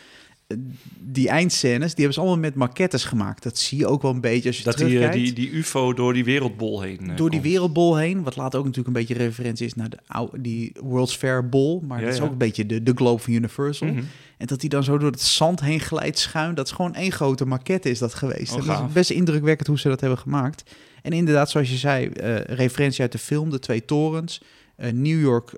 die 1.00 1.28
eindscènes, 1.28 1.94
die 1.94 2.04
hebben 2.04 2.12
ze 2.14 2.20
allemaal 2.20 2.38
met 2.38 2.54
maquettes 2.54 3.04
gemaakt. 3.04 3.42
Dat 3.42 3.58
zie 3.58 3.78
je 3.78 3.86
ook 3.86 4.02
wel 4.02 4.10
een 4.10 4.20
beetje 4.20 4.48
als 4.48 4.58
je 4.58 4.64
Dat 4.64 4.76
die, 4.76 4.84
eh, 4.86 4.92
terugkijkt. 4.92 5.24
die, 5.24 5.32
die 5.32 5.50
ufo 5.58 5.94
door 5.94 6.12
die 6.12 6.24
wereldbol 6.24 6.80
heen 6.80 7.10
eh, 7.10 7.16
door 7.16 7.30
die 7.30 7.40
wereldbol 7.40 7.96
heen. 7.96 8.22
Wat 8.22 8.36
later 8.36 8.58
ook 8.58 8.64
natuurlijk 8.64 8.96
een 8.96 9.02
beetje 9.02 9.24
referentie 9.24 9.66
is 9.66 9.74
naar 9.74 9.88
de 9.88 9.98
oude, 10.06 10.40
die 10.40 10.72
World's 10.82 11.16
Fair 11.16 11.48
bol. 11.48 11.80
Maar 11.86 11.98
Ja, 11.98 12.04
dat 12.04 12.12
is 12.12 12.18
ja. 12.18 12.24
ook 12.24 12.30
een 12.30 12.38
beetje 12.38 12.66
de, 12.66 12.82
de 12.82 12.92
globe 12.94 13.22
van 13.22 13.32
Universal. 13.32 13.88
Mhm. 13.88 14.02
En 14.38 14.46
dat 14.46 14.60
hij 14.60 14.68
dan 14.68 14.84
zo 14.84 14.98
door 14.98 15.10
het 15.10 15.20
zand 15.20 15.60
heen 15.60 15.80
glijdt 15.80 16.18
schuin. 16.18 16.54
Dat 16.54 16.66
is 16.66 16.72
gewoon 16.72 16.94
één 16.94 17.12
grote 17.12 17.46
maquette 17.46 17.90
is 17.90 17.98
dat 17.98 18.14
geweest. 18.14 18.52
Oh, 18.52 18.58
en 18.58 18.66
dat 18.66 18.82
is 18.86 18.92
best 18.92 19.10
indrukwekkend 19.10 19.68
hoe 19.68 19.78
ze 19.78 19.88
dat 19.88 20.00
hebben 20.00 20.18
gemaakt. 20.18 20.70
En 21.02 21.12
inderdaad, 21.12 21.50
zoals 21.50 21.70
je 21.70 21.76
zei, 21.76 22.06
eh, 22.06 22.38
referentie 22.40 23.00
uit 23.00 23.12
de 23.12 23.18
film, 23.18 23.50
de 23.50 23.58
twee 23.58 23.84
torens. 23.84 24.42
New 24.92 25.20
York 25.20 25.50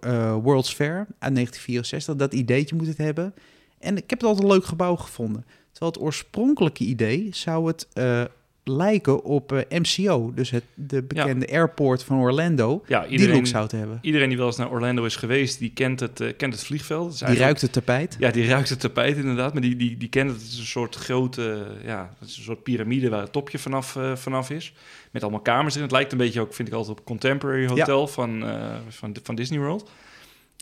World's 0.43 0.75
Fair 0.75 0.97
uit 1.19 1.35
1964. 1.35 2.15
Dat 2.17 2.35
ideetje 2.35 2.77
moet 2.77 2.87
het 2.87 2.97
hebben. 2.97 3.35
En 3.79 3.97
ik 3.97 4.11
heb 4.11 4.21
het 4.21 4.29
altijd 4.29 4.47
een 4.47 4.53
leuk 4.53 4.65
gebouw 4.65 4.97
gevonden. 4.97 5.45
Terwijl 5.79 5.93
het 5.93 6.03
oorspronkelijke 6.03 6.85
idee 6.85 7.29
zou 7.33 7.67
het 7.67 7.89
eh, 7.93 8.25
lijken 8.65 9.25
op 9.25 9.53
eh, 9.53 9.79
MCO. 9.81 10.33
Dus 10.35 10.51
het, 10.51 10.65
de 10.75 11.03
bekende 11.03 11.49
airport 11.49 12.03
van 12.03 12.19
Orlando. 12.19 12.83
Ja, 12.87 13.03
Die 13.03 13.11
iedereen, 13.11 13.35
look 13.35 13.47
zou 13.47 13.63
het 13.63 13.73
hebben. 13.73 13.99
iedereen 14.03 14.29
die 14.29 14.39
wel 14.39 14.47
eens 14.47 14.57
naar 14.57 14.71
Orlando 14.71 15.05
is 15.05 15.17
geweest, 15.17 15.59
die 15.59 15.73
kent 15.75 16.01
het, 16.01 16.21
eh, 16.21 16.37
kent 16.37 16.53
het 16.55 16.65
vliegveld. 16.65 17.27
Die 17.27 17.37
ruikt 17.37 17.61
het 17.61 17.73
tapijt. 17.73 18.17
Ja, 18.19 18.31
die 18.31 18.47
ruikt 18.47 18.69
het 18.69 18.81
tapijt 18.81 19.17
inderdaad, 19.17 19.53
maar 19.53 19.63
die, 19.63 19.77
die, 19.77 19.97
die 19.97 20.09
kent 20.09 20.31
het. 20.31 20.41
Het 20.41 20.51
is 20.51 20.59
een 20.59 20.65
soort 20.65 20.95
grote, 20.95 21.67
ja, 21.85 22.15
het 22.19 22.29
is 22.29 22.37
een 22.37 22.43
soort 22.43 22.63
piramide 22.63 23.09
waar 23.09 23.23
het 23.23 23.33
topje 23.33 23.59
vanaf, 23.59 23.99
vanaf 24.15 24.51
is. 24.51 24.73
Met 25.11 25.23
allemaal 25.23 25.41
kamers 25.41 25.75
erin. 25.75 25.87
Het 25.87 25.93
lijkt 25.93 26.13
een 26.13 26.19
beetje 26.19 26.41
ook, 26.41 26.55
vind 26.55 26.69
ik 26.69 26.75
altijd, 26.75 26.99
op 26.99 27.05
Contemporary 27.05 27.67
Hotel 27.67 28.07
van, 28.09 28.45
van, 28.89 29.17
van 29.23 29.35
Disney 29.35 29.59
World. 29.59 29.91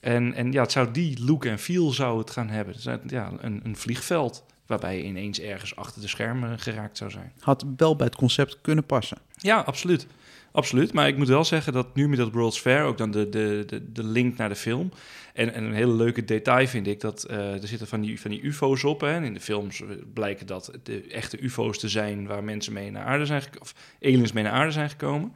En, 0.06 0.34
en 0.34 0.52
ja, 0.52 0.62
het 0.62 0.72
zou 0.72 0.90
die 0.90 1.24
look 1.24 1.44
en 1.44 1.58
feel 1.58 1.90
zou 1.90 2.18
het 2.18 2.30
gaan 2.30 2.48
hebben. 2.48 2.74
Dus, 2.74 2.84
ja, 3.06 3.32
een, 3.40 3.60
een 3.64 3.76
vliegveld 3.76 4.44
waarbij 4.66 4.96
je 4.96 5.04
ineens 5.04 5.40
ergens 5.40 5.76
achter 5.76 6.02
de 6.02 6.08
schermen 6.08 6.58
geraakt 6.58 6.96
zou 6.96 7.10
zijn. 7.10 7.32
Had 7.38 7.64
wel 7.76 7.96
bij 7.96 8.06
het 8.06 8.16
concept 8.16 8.58
kunnen 8.60 8.84
passen. 8.84 9.18
Ja, 9.36 9.60
absoluut. 9.60 10.06
Absoluut. 10.52 10.92
Maar 10.92 11.08
ik 11.08 11.16
moet 11.16 11.28
wel 11.28 11.44
zeggen 11.44 11.72
dat 11.72 11.94
nu 11.94 12.08
met 12.08 12.18
dat 12.18 12.32
World's 12.32 12.60
Fair 12.60 12.84
ook 12.84 12.98
dan 12.98 13.10
de, 13.10 13.28
de, 13.28 13.62
de, 13.66 13.92
de 13.92 14.04
link 14.04 14.36
naar 14.36 14.48
de 14.48 14.54
film. 14.54 14.90
En, 15.34 15.54
en 15.54 15.64
een 15.64 15.74
hele 15.74 15.92
leuke 15.92 16.24
detail 16.24 16.66
vind 16.66 16.86
ik 16.86 17.00
dat 17.00 17.24
eh, 17.24 17.62
er 17.62 17.68
zitten 17.68 17.86
van 17.86 18.00
die, 18.00 18.20
van 18.20 18.30
die 18.30 18.42
UFO's 18.42 18.84
op. 18.84 19.00
Hè, 19.00 19.12
en 19.12 19.24
in 19.24 19.34
de 19.34 19.40
films 19.40 19.82
blijken 20.14 20.46
dat 20.46 20.70
de 20.82 21.02
echte 21.02 21.40
UFO's 21.40 21.78
te 21.78 21.88
zijn 21.88 22.26
waar 22.26 22.44
mensen 22.44 22.72
mee 22.72 22.90
naar 22.90 23.04
aarde 23.04 23.26
zijn 23.26 23.42
gekomen. 23.42 23.62
Of 23.62 23.74
aliens 24.02 24.32
mee 24.32 24.44
naar 24.44 24.52
aarde 24.52 24.72
zijn 24.72 24.90
gekomen. 24.90 25.32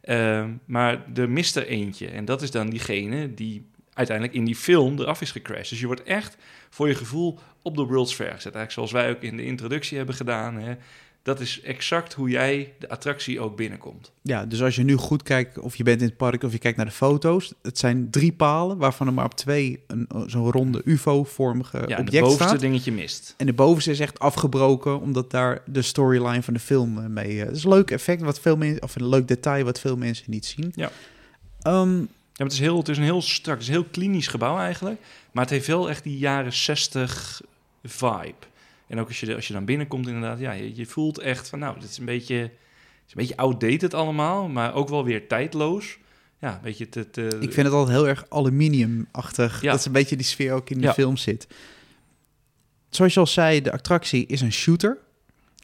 Ehm, 0.00 0.50
maar 0.64 1.04
er 1.14 1.30
mist 1.30 1.56
er 1.56 1.66
eentje. 1.66 2.06
En 2.06 2.24
dat 2.24 2.42
is 2.42 2.50
dan 2.50 2.70
diegene 2.70 3.34
die 3.34 3.72
uiteindelijk 3.94 4.36
in 4.36 4.44
die 4.44 4.56
film 4.56 4.98
eraf 4.98 5.20
is 5.20 5.30
gecrashed. 5.30 5.68
Dus 5.68 5.80
je 5.80 5.86
wordt 5.86 6.02
echt 6.02 6.36
voor 6.70 6.88
je 6.88 6.94
gevoel 6.94 7.38
op 7.62 7.76
de 7.76 7.82
World's 7.82 8.14
Fair 8.14 8.34
gezet. 8.34 8.54
Eigenlijk 8.54 8.72
zoals 8.72 8.92
wij 8.92 9.10
ook 9.10 9.22
in 9.22 9.36
de 9.36 9.44
introductie 9.44 9.96
hebben 9.96 10.14
gedaan. 10.14 10.54
Hè. 10.56 10.74
Dat 11.22 11.40
is 11.40 11.60
exact 11.60 12.12
hoe 12.14 12.28
jij 12.30 12.72
de 12.78 12.88
attractie 12.88 13.40
ook 13.40 13.56
binnenkomt. 13.56 14.12
Ja, 14.22 14.46
dus 14.46 14.62
als 14.62 14.76
je 14.76 14.82
nu 14.82 14.94
goed 14.96 15.22
kijkt, 15.22 15.58
of 15.58 15.76
je 15.76 15.82
bent 15.82 16.00
in 16.00 16.06
het 16.06 16.16
park 16.16 16.42
of 16.42 16.52
je 16.52 16.58
kijkt 16.58 16.76
naar 16.76 16.86
de 16.86 16.92
foto's. 16.92 17.54
Het 17.62 17.78
zijn 17.78 18.10
drie 18.10 18.32
palen, 18.32 18.76
waarvan 18.78 19.06
er 19.06 19.12
maar 19.12 19.24
op 19.24 19.34
twee 19.34 19.84
een, 19.86 20.08
zo'n 20.26 20.50
ronde 20.50 20.80
UFO-vormige 20.84 21.76
Ja, 21.76 21.82
en 21.82 21.90
het 21.90 21.98
object 22.00 22.20
bovenste 22.22 22.46
staat. 22.48 22.60
dingetje 22.60 22.92
mist. 22.92 23.34
En 23.36 23.46
de 23.46 23.52
bovenste 23.52 23.90
is 23.90 24.00
echt 24.00 24.18
afgebroken, 24.18 25.00
omdat 25.00 25.30
daar 25.30 25.62
de 25.66 25.82
storyline 25.82 26.42
van 26.42 26.54
de 26.54 26.60
film 26.60 26.98
eh, 26.98 27.06
mee... 27.06 27.40
eh, 27.40 27.46
Het 27.46 27.56
is 27.56 27.64
een 27.64 27.70
leuk 27.70 27.90
effect, 27.90 28.22
wat 28.22 28.40
veel 28.40 28.56
mensen, 28.56 28.82
of 28.82 28.96
een 28.96 29.08
leuk 29.08 29.28
detail 29.28 29.64
wat 29.64 29.80
veel 29.80 29.96
mensen 29.96 30.24
niet 30.30 30.46
zien. 30.46 30.72
Ja. 30.74 30.90
Ehm, 31.62 31.98
Ja, 31.98 32.04
maar 32.38 32.46
het, 32.46 32.52
is 32.52 32.58
heel, 32.58 32.78
het 32.78 32.88
is 32.88 32.96
een 32.96 33.02
heel 33.02 33.22
strak, 33.22 33.54
het 33.54 33.62
is 33.62 33.68
een 33.68 33.80
heel 33.80 33.90
klinisch 33.90 34.26
gebouw 34.26 34.58
eigenlijk. 34.58 35.00
Maar 35.32 35.42
het 35.44 35.52
heeft 35.52 35.66
wel 35.66 35.90
echt 35.90 36.02
die 36.02 36.18
jaren 36.18 36.52
60 36.52 37.40
vibe. 37.84 38.34
En 38.86 39.00
ook 39.00 39.08
als 39.08 39.20
je, 39.20 39.34
als 39.34 39.46
je 39.46 39.52
dan 39.52 39.64
binnenkomt 39.64 40.06
inderdaad, 40.06 40.38
ja, 40.38 40.52
je, 40.52 40.76
je 40.76 40.86
voelt 40.86 41.18
echt 41.18 41.48
van 41.48 41.58
nou, 41.58 41.80
dit 41.80 41.90
is 41.90 41.98
een 41.98 42.04
beetje, 42.04 42.36
het 42.36 42.50
is 43.06 43.12
een 43.12 43.20
beetje 43.20 43.36
outdated 43.36 43.94
allemaal, 43.94 44.48
maar 44.48 44.74
ook 44.74 44.88
wel 44.88 45.04
weer 45.04 45.28
tijdloos. 45.28 45.98
Ja, 46.40 46.54
een 46.54 46.62
beetje 46.62 46.86
het... 46.90 47.16
ik 47.16 47.52
vind 47.52 47.66
het 47.66 47.72
altijd 47.72 47.96
heel 47.96 48.08
erg 48.08 48.24
aluminiumachtig. 48.28 49.62
Ja. 49.62 49.70
Dat 49.70 49.80
is 49.80 49.86
een 49.86 49.92
beetje 49.92 50.16
die 50.16 50.26
sfeer 50.26 50.52
ook 50.52 50.70
in 50.70 50.80
de 50.80 50.86
Ja. 50.86 50.92
film 50.92 51.16
zit. 51.16 51.46
Zoals 52.90 53.14
je 53.14 53.20
al 53.20 53.26
zei, 53.26 53.62
de 53.62 53.72
attractie 53.72 54.26
is 54.26 54.40
een 54.40 54.52
shooter. 54.52 54.98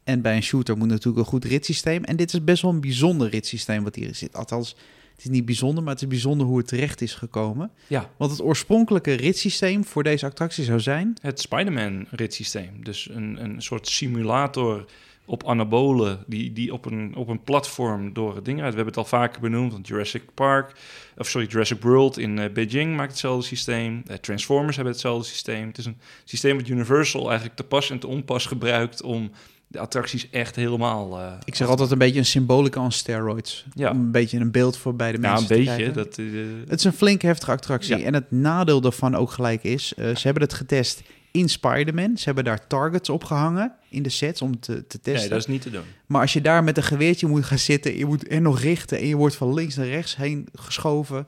En 0.04 0.22
bij 0.22 0.36
een 0.36 0.42
shooter 0.42 0.76
moet 0.76 0.88
natuurlijk 0.88 1.18
een 1.18 1.30
goed 1.32 1.44
ritssysteem. 1.44 2.04
En 2.04 2.16
dit 2.16 2.32
is 2.32 2.44
best 2.44 2.62
wel 2.62 2.70
een 2.70 2.80
bijzonder 2.80 3.28
ritssysteem 3.28 3.84
wat 3.84 3.94
hier 3.94 4.14
zit. 4.14 4.34
Althans, 4.36 4.76
is 5.24 5.30
niet 5.30 5.44
bijzonder, 5.44 5.82
maar 5.82 5.92
het 5.92 6.02
is 6.02 6.08
bijzonder 6.08 6.46
hoe 6.46 6.58
het 6.58 6.68
terecht 6.68 7.00
is 7.00 7.14
gekomen. 7.14 7.70
Ja, 7.86 8.10
Want 8.16 8.30
het 8.30 8.42
oorspronkelijke 8.42 9.12
ritssysteem 9.12 9.84
voor 9.84 10.02
deze 10.02 10.26
attractie 10.26 10.64
zou 10.64 10.80
zijn... 10.80 11.16
het 11.20 11.40
Spider-Man 11.40 12.06
ritssysteem. 12.10 12.84
Dus 12.84 13.08
een, 13.12 13.42
een 13.42 13.62
soort 13.62 13.88
simulator 13.88 14.84
op 15.30 15.44
anabolen 15.44 16.24
die, 16.26 16.52
die 16.52 16.72
op, 16.72 16.84
een, 16.84 17.14
op 17.14 17.28
een 17.28 17.42
platform 17.42 18.12
door 18.12 18.34
het 18.34 18.44
ding 18.44 18.62
uit. 18.62 18.70
We 18.70 18.76
hebben 18.76 18.94
het 18.94 18.96
al 18.96 19.18
vaker 19.18 19.40
benoemd, 19.40 19.72
want 19.72 19.88
Jurassic 19.88 20.22
Park, 20.34 20.72
of 21.16 21.28
sorry, 21.28 21.46
Jurassic 21.46 21.82
World 21.82 22.18
in 22.18 22.38
eh, 22.38 22.52
Beijing 22.52 22.96
maakt 22.96 23.10
hetzelfde 23.10 23.46
systeem. 23.46 24.02
Eh, 24.06 24.16
Transformers 24.16 24.76
hebben 24.76 24.92
hetzelfde 24.92 25.28
systeem. 25.28 25.66
Het 25.66 25.78
is 25.78 25.86
een 25.86 25.98
systeem 26.24 26.56
wat 26.56 26.68
Universal 26.68 27.26
eigenlijk 27.26 27.56
te 27.56 27.64
pas 27.64 27.90
en 27.90 27.98
te 27.98 28.06
onpas 28.06 28.46
gebruikt 28.46 29.02
om 29.02 29.30
de 29.72 29.78
attracties 29.78 30.30
echt 30.30 30.56
helemaal... 30.56 31.18
eh, 31.20 31.32
Ik 31.44 31.54
zeg 31.54 31.68
altijd 31.68 31.90
een 31.90 31.98
beetje 31.98 32.18
een 32.18 32.24
symbolica 32.26 32.80
aan 32.80 32.92
steroids. 32.92 33.64
Ja. 33.74 33.90
Om 33.90 33.98
een 34.00 34.10
beetje 34.10 34.38
een 34.38 34.50
beeld 34.50 34.76
voor 34.76 34.96
bij 34.96 35.12
de 35.12 35.20
ja, 35.20 35.32
mensen 35.32 35.40
een 35.42 35.46
te 35.46 35.54
beetje. 35.70 35.72
krijgen. 35.74 35.94
Dat, 35.94 36.18
eh, 36.18 36.26
Het 36.68 36.78
is 36.78 36.84
een 36.84 36.92
flink 36.92 37.22
heftige 37.22 37.50
attractie. 37.52 37.96
Ja. 37.96 38.04
En 38.04 38.14
het 38.14 38.30
nadeel 38.30 38.80
daarvan 38.80 39.14
ook 39.14 39.30
gelijk 39.30 39.62
is... 39.64 39.94
eh, 39.94 40.04
ze 40.16 40.20
hebben 40.22 40.42
het 40.42 40.54
getest 40.54 41.02
in 41.30 41.48
Spider-Man. 41.48 42.16
Ze 42.16 42.24
hebben 42.24 42.44
daar 42.44 42.66
targets 42.66 43.08
opgehangen 43.08 43.72
in 43.88 44.02
de 44.02 44.08
sets 44.08 44.42
om 44.42 44.60
te, 44.60 44.86
te 44.86 45.00
testen. 45.00 45.12
nee, 45.12 45.28
dat 45.28 45.38
is 45.38 45.46
niet 45.46 45.62
te 45.62 45.70
doen. 45.70 45.84
Maar 46.06 46.20
als 46.20 46.32
je 46.32 46.40
daar 46.40 46.64
met 46.64 46.76
een 46.76 46.82
geweertje 46.82 47.26
moet 47.26 47.44
gaan 47.44 47.58
zitten... 47.58 47.96
je 47.98 48.06
moet 48.06 48.32
er 48.32 48.40
nog 48.40 48.60
richten 48.60 48.98
en 48.98 49.06
je 49.06 49.16
wordt 49.16 49.34
van 49.36 49.54
links 49.54 49.74
naar 49.76 49.86
rechts 49.86 50.16
heen 50.16 50.48
geschoven... 50.54 51.26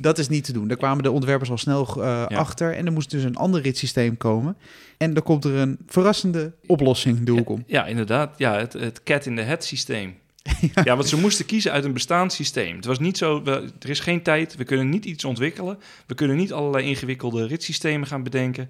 Dat 0.00 0.18
is 0.18 0.28
niet 0.28 0.44
te 0.44 0.52
doen. 0.52 0.68
Daar 0.68 0.76
kwamen 0.76 1.02
de 1.02 1.10
ontwerpers 1.10 1.50
al 1.50 1.58
snel 1.58 2.02
eh, 2.02 2.26
achter. 2.26 2.74
En 2.74 2.86
er 2.86 2.92
moest 2.92 3.10
dus 3.10 3.22
een 3.22 3.36
ander 3.36 3.60
ritssysteem 3.62 4.16
komen. 4.16 4.56
En 4.96 5.14
dan 5.14 5.22
komt 5.22 5.44
er 5.44 5.54
een 5.54 5.78
verrassende 5.86 6.52
oplossing, 6.66 7.22
doe 7.24 7.38
ik 7.38 7.48
om. 7.50 7.64
Ja, 7.66 7.86
inderdaad. 7.86 8.34
Ja, 8.38 8.58
het, 8.58 8.72
het 8.72 9.02
cat-in-the-hat 9.02 9.64
systeem. 9.64 10.14
Ja. 10.84 10.96
want 10.96 11.08
ze 11.08 11.16
moesten 11.20 11.44
kiezen 11.46 11.72
uit 11.72 11.84
een 11.84 11.92
bestaand 11.92 12.32
systeem. 12.32 12.76
Het 12.76 12.84
was 12.84 12.98
niet 12.98 13.18
zo, 13.18 13.42
we- 13.42 13.70
er 13.80 13.88
is 13.90 14.00
geen 14.00 14.22
tijd, 14.22 14.56
we 14.56 14.64
kunnen 14.64 14.88
niet 14.88 15.04
iets 15.04 15.24
ontwikkelen. 15.24 15.78
We 16.06 16.14
kunnen 16.14 16.36
niet 16.36 16.52
allerlei 16.52 16.84
ingewikkelde 16.86 17.46
ritssystemen 17.46 18.06
gaan 18.06 18.22
bedenken. 18.22 18.68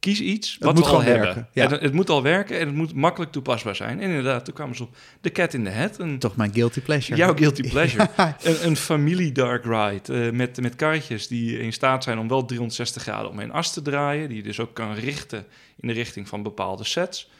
Kies 0.00 0.20
iets 0.20 0.56
wat 0.60 0.74
moet 0.74 0.84
we 0.84 0.90
al 0.90 0.98
gewoon 0.98 1.04
hebben. 1.04 1.26
werken, 1.26 1.48
ja. 1.52 1.68
Het, 1.68 1.80
het 1.80 1.92
moet 1.92 2.10
al 2.10 2.22
werken 2.22 2.58
en 2.58 2.66
het 2.66 2.76
moet 2.76 2.94
makkelijk 2.94 3.32
toepasbaar 3.32 3.76
zijn. 3.76 4.00
En 4.00 4.08
inderdaad, 4.08 4.44
toen 4.44 4.54
kwamen 4.54 4.76
ze 4.76 4.82
op 4.82 4.96
de 5.20 5.32
cat 5.32 5.54
in 5.54 5.64
the 5.64 5.70
hat. 5.70 5.98
Een, 5.98 6.18
Toch 6.18 6.36
mijn 6.36 6.52
guilty 6.54 6.80
pleasure. 6.80 7.16
jouw 7.16 7.34
guilty 7.34 7.68
pleasure. 7.68 8.08
een, 8.42 8.66
een 8.66 8.76
familie 8.76 9.32
dark 9.32 9.64
ride 9.64 10.26
eh, 10.26 10.32
met, 10.32 10.60
met 10.60 10.76
karretjes 10.76 11.28
die 11.28 11.58
in 11.58 11.72
staat 11.72 12.04
zijn 12.04 12.18
om 12.18 12.28
wel 12.28 12.44
360 12.44 13.02
graden 13.02 13.30
om 13.30 13.38
een 13.38 13.52
as 13.52 13.72
te 13.72 13.82
draaien. 13.82 14.28
Die 14.28 14.36
je 14.36 14.42
dus 14.42 14.60
ook 14.60 14.74
kan 14.74 14.94
richten 14.94 15.46
in 15.76 15.88
de 15.88 15.94
richting 15.94 16.28
van 16.28 16.42
bepaalde 16.42 16.84
sets. 16.84 17.30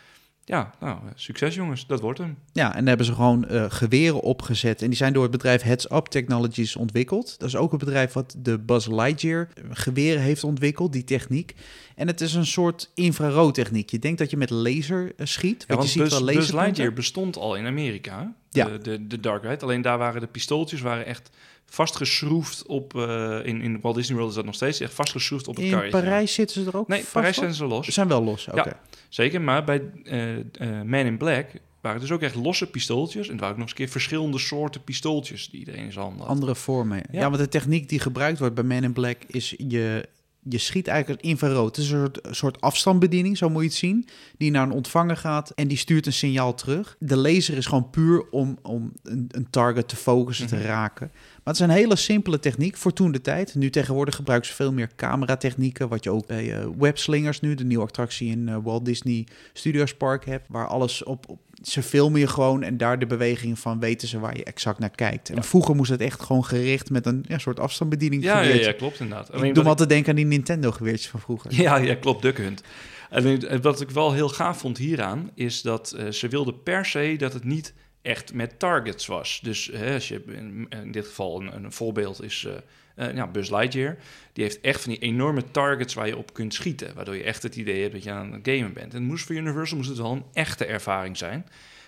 Ja, 0.48 0.74
nou, 0.80 0.96
eh, 0.96 1.10
succes 1.14 1.54
jongens, 1.54 1.86
dat 1.86 2.00
wordt 2.00 2.18
hem. 2.18 2.36
Ja, 2.52 2.68
en 2.68 2.78
daar 2.78 2.88
hebben 2.88 3.06
ze 3.06 3.14
gewoon 3.14 3.48
eh, 3.48 3.64
geweren 3.68 4.20
opgezet. 4.20 4.82
En 4.82 4.88
die 4.88 4.96
zijn 4.96 5.12
door 5.12 5.22
het 5.22 5.32
bedrijf 5.32 5.62
Heads 5.62 5.90
Up 5.90 6.06
Technologies 6.06 6.76
ontwikkeld. 6.76 7.38
Dat 7.38 7.48
is 7.48 7.56
ook 7.56 7.72
een 7.72 7.78
bedrijf 7.78 8.12
wat 8.12 8.36
de 8.38 8.58
Buzz 8.58 8.86
Lightyear 8.86 9.48
geweren 9.70 10.22
heeft 10.22 10.44
ontwikkeld, 10.44 10.92
die 10.92 11.04
techniek. 11.04 11.54
En 11.94 12.06
het 12.06 12.20
is 12.20 12.34
een 12.34 12.46
soort 12.46 12.90
infraroodtechniek. 12.94 13.90
Je 13.90 13.98
denkt 13.98 14.18
dat 14.18 14.30
je 14.30 14.36
met 14.36 14.50
laser 14.50 15.12
eh, 15.16 15.26
schiet. 15.26 15.64
Ja, 15.68 15.74
want 15.74 15.86
je 15.86 15.92
ziet 15.92 16.02
Buzz, 16.02 16.18
wel 16.20 16.34
Buzz. 16.34 16.52
Lightyear 16.52 16.92
bestond 16.92 17.36
al 17.36 17.54
in 17.56 17.66
Amerika, 17.66 18.34
de, 18.50 18.58
Ja. 18.58 18.78
de, 18.78 19.06
de 19.06 19.20
Dark 19.20 19.42
Ride. 19.42 19.64
Alleen 19.64 19.82
daar 19.82 19.98
waren 19.98 20.20
de 20.20 20.26
pistooltjes 20.26 20.80
waren 20.80 21.06
echt 21.06 21.30
vastgeschroefd 21.66 22.66
op... 22.66 22.96
eh, 22.96 23.38
in, 23.44 23.60
in 23.62 23.80
Walt 23.80 23.94
Disney 23.96 24.16
World 24.16 24.30
is 24.30 24.36
dat 24.36 24.44
nog 24.44 24.54
steeds 24.54 24.80
echt 24.80 24.94
vastgeschroefd 24.94 25.48
op 25.48 25.56
het 25.56 25.64
In 25.64 25.70
karretje. 25.70 26.00
Parijs 26.00 26.34
zitten 26.34 26.62
ze 26.62 26.68
er 26.70 26.76
ook 26.76 26.88
Nee, 26.88 27.00
vast 27.00 27.12
Parijs 27.12 27.36
op? 27.36 27.42
zijn 27.42 27.54
ze 27.54 27.64
los. 27.66 27.84
Ze 27.84 27.92
zijn 27.92 28.08
wel 28.08 28.22
los, 28.24 28.48
oké. 28.48 28.56
Ja. 28.68 28.80
Zeker, 29.08 29.40
maar 29.40 29.64
bij 29.64 29.82
eh, 30.04 30.36
eh, 30.36 30.44
Man 30.84 31.06
in 31.06 31.16
Black 31.16 31.46
waren 31.80 32.00
dus 32.00 32.10
ook 32.10 32.22
echt 32.22 32.34
losse 32.34 32.70
pistooltjes. 32.70 33.26
En 33.26 33.32
het 33.32 33.40
waren 33.40 33.54
ook 33.54 33.60
nog 33.60 33.68
eens 33.68 33.78
een 33.78 33.84
keer 33.84 33.92
verschillende 33.92 34.38
soorten 34.38 34.84
pistooltjes 34.84 35.48
die 35.50 35.58
iedereen 35.58 35.84
in 35.84 35.92
zijn 35.92 36.04
handen 36.04 36.22
had. 36.22 36.30
Andere 36.34 36.54
vormen. 36.54 36.96
Ja. 36.96 37.20
Ja. 37.20 37.30
want 37.30 37.42
de 37.42 37.48
techniek 37.48 37.88
die 37.88 37.98
gebruikt 38.00 38.38
wordt 38.38 38.54
bij 38.54 38.64
Man 38.64 38.82
in 38.84 38.92
Black 38.92 39.16
is 39.26 39.54
je, 39.68 40.08
je 40.48 40.58
schiet 40.58 40.86
eigenlijk 40.86 41.20
het 41.22 41.30
infrarood. 41.30 41.76
Het 41.76 41.84
is 41.84 41.90
een 41.90 41.98
soort, 41.98 42.26
een 42.26 42.34
soort 42.34 42.60
afstandsbediening, 42.60 43.36
zo 43.36 43.48
moet 43.48 43.62
je 43.62 43.68
het 43.68 43.76
zien, 43.76 44.08
die 44.38 44.50
naar 44.50 44.62
een 44.62 44.72
ontvanger 44.72 45.16
gaat 45.16 45.50
en 45.50 45.68
die 45.68 45.76
stuurt 45.78 46.06
een 46.06 46.12
signaal 46.12 46.54
terug. 46.54 46.96
De 46.98 47.16
laser 47.16 47.56
is 47.56 47.66
gewoon 47.66 47.90
puur 47.90 48.30
om, 48.30 48.58
om 48.62 48.92
een, 49.02 49.28
een 49.30 49.50
target 49.50 49.88
te 49.88 49.96
focussen, 49.96 50.46
te 50.46 50.54
Mhm. 50.56 50.64
raken. 50.64 51.10
Maar 51.12 51.54
het 51.54 51.54
is 51.54 51.60
een 51.60 51.80
hele 51.82 51.96
simpele 51.96 52.38
techniek 52.38 52.76
voor 52.76 52.92
toen 52.92 53.12
de 53.12 53.20
tijd. 53.20 53.54
Nu 53.54 53.70
tegenwoordig 53.70 54.14
gebruiken 54.14 54.48
ze 54.48 54.54
veel 54.54 54.72
meer 54.72 54.90
cameratechnieken, 54.96 55.88
wat 55.88 56.04
je 56.04 56.10
ook 56.10 56.26
bij 56.26 56.52
eh, 56.58 56.66
Webslingers 56.78 57.40
nu, 57.40 57.54
de 57.54 57.64
nieuwe 57.64 57.84
attractie 57.84 58.30
in 58.30 58.48
eh, 58.48 58.56
Walt 58.62 58.84
Disney 58.84 59.26
Studios 59.52 59.94
Park 59.94 60.24
hebt, 60.24 60.46
waar 60.48 60.66
alles 60.66 61.04
op, 61.04 61.28
op 61.28 61.38
ze 61.70 61.82
filmen 61.82 62.20
je 62.20 62.26
gewoon 62.26 62.62
en 62.62 62.76
daar 62.76 62.98
de 62.98 63.06
beweging 63.06 63.58
van 63.58 63.80
weten 63.80 64.08
ze 64.08 64.18
waar 64.18 64.36
je 64.36 64.44
exact 64.44 64.78
naar 64.78 64.90
kijkt. 64.90 65.30
En 65.30 65.44
vroeger 65.44 65.74
moest 65.74 65.90
het 65.90 66.00
echt 66.00 66.22
gewoon 66.22 66.44
gericht 66.44 66.90
met 66.90 67.06
een 67.06 67.24
ja, 67.28 67.38
soort 67.38 67.60
afstandsbediening. 67.60 68.22
Ja, 68.22 68.40
ja, 68.40 68.54
ja, 68.54 68.72
klopt 68.72 69.00
inderdaad. 69.00 69.28
Ik 69.28 69.40
doe 69.40 69.52
wat 69.52 69.62
me 69.62 69.68
altijd 69.68 69.88
denken 69.88 70.10
aan 70.10 70.16
die 70.16 70.24
Nintendo-geweertjes 70.24 71.10
van 71.10 71.20
vroeger. 71.20 71.54
Ja, 71.54 71.76
ja, 71.76 71.94
klopt, 71.94 72.22
Duck 72.22 72.36
Hunt. 72.36 72.62
En 73.10 73.62
wat 73.62 73.80
ik 73.80 73.90
wel 73.90 74.12
heel 74.12 74.28
gaaf 74.28 74.58
vond 74.58 74.78
hieraan, 74.78 75.30
is 75.34 75.62
dat 75.62 75.92
eh, 75.92 76.08
ze 76.08 76.28
wilden 76.28 76.62
per 76.62 76.86
se 76.86 77.14
dat 77.18 77.32
het 77.32 77.44
niet 77.44 77.74
echt 78.02 78.32
met 78.32 78.58
targets 78.58 79.06
was. 79.06 79.40
Dus 79.42 79.70
hè, 79.72 79.94
als 79.94 80.08
je 80.08 80.22
in, 80.26 80.66
in 80.82 80.92
dit 80.92 81.06
geval 81.06 81.40
een, 81.40 81.54
een 81.54 81.72
voorbeeld 81.72 82.22
is 82.22 82.44
eh, 82.48 82.52
eh, 82.96 83.14
ja, 83.14 83.26
Buzz 83.26 83.50
Lightyear. 83.50 83.96
Die 84.32 84.44
heeft 84.44 84.60
echt 84.60 84.80
van 84.80 84.90
die 84.92 85.00
enorme 85.00 85.50
targets 85.50 85.94
waar 85.94 86.06
je 86.06 86.16
op 86.16 86.32
kunt 86.32 86.54
schieten. 86.54 86.94
Waardoor 86.94 87.16
je 87.16 87.22
echt 87.22 87.42
het 87.42 87.56
idee 87.56 87.80
hebt 87.80 87.92
dat 87.92 88.02
je 88.02 88.10
aan 88.10 88.32
het 88.32 88.48
gamen 88.48 88.72
bent. 88.72 88.92
En 88.92 89.00
het 89.00 89.08
moest 89.08 89.24
voor 89.24 89.34
Universal 89.34 89.76
moest 89.76 89.88
het 89.88 89.98
wel 89.98 90.12
een 90.12 90.24
echte 90.32 90.64
ervaring 90.64 91.16
zijn. 91.16 91.46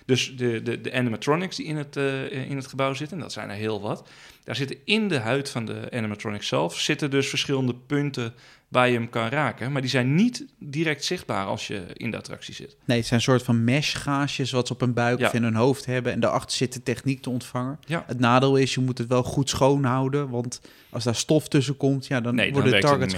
Dus 0.09 0.37
de, 0.37 0.63
de, 0.63 0.81
de 0.81 0.93
animatronics 0.93 1.57
die 1.57 1.67
in 1.67 1.77
het, 1.77 1.97
eh, 1.97 2.51
in 2.51 2.57
het 2.57 2.67
gebouw 2.67 2.95
zitten, 2.95 3.17
en 3.17 3.23
dat 3.23 3.33
zijn 3.33 3.51
er 3.51 3.57
heel 3.57 3.81
wat. 3.81 4.09
Daar 4.45 4.57
zitten 4.57 4.77
in 4.85 5.09
de 5.09 5.19
huid 5.19 5.51
van 5.51 5.65
de 5.65 5.89
animatronics 5.93 6.49
zelf 6.49 6.81
zitten 6.81 7.11
dus 7.11 7.29
verschillende 7.29 7.75
punten 7.75 8.35
waar 8.69 8.89
je 8.89 8.95
hem 8.95 9.09
kan 9.11 9.29
raken. 9.29 9.73
Maar 9.73 9.81
die 9.81 9.91
zijn 9.91 10.15
niet 10.15 10.47
direct 10.59 11.05
zichtbaar 11.05 11.47
als 11.47 11.67
je 11.67 11.85
in 11.93 12.11
de 12.11 12.17
attractie 12.17 12.55
zit. 12.55 12.77
Nee, 12.85 12.97
het 12.99 13.07
zijn 13.07 13.19
een 13.21 13.25
soort 13.27 13.43
van 13.43 13.65
mesh-gaasjes 13.65 14.51
wat 14.51 14.67
ze 14.67 14.73
op 14.73 14.81
hun 14.81 14.93
buik 14.93 15.19
Ja. 15.19 15.27
of 15.27 15.33
in 15.35 15.43
hun 15.43 15.55
hoofd 15.55 15.87
hebben. 15.87 16.13
En 16.13 16.21
daarachter 16.21 16.57
zit 16.57 16.73
de 16.73 16.83
techniek 16.83 17.23
te 17.23 17.31
ontvangen. 17.31 17.79
Ja. 17.85 18.05
Het 18.07 18.21
nadeel 18.21 18.57
is, 18.57 18.75
je 18.75 18.81
moet 18.81 18.99
het 18.99 19.09
wel 19.09 19.23
goed 19.23 19.49
schoon 19.49 19.85
houden. 19.85 20.29
Want 20.29 20.61
als 20.91 21.05
daar 21.05 21.15
stof 21.15 21.49
tussen 21.49 21.77
komt, 21.77 22.07
ja, 22.07 22.21
dan 22.21 22.35
Nee, 22.35 22.53
worden 22.53 22.73
de 22.73 22.79
targets... 22.79 23.15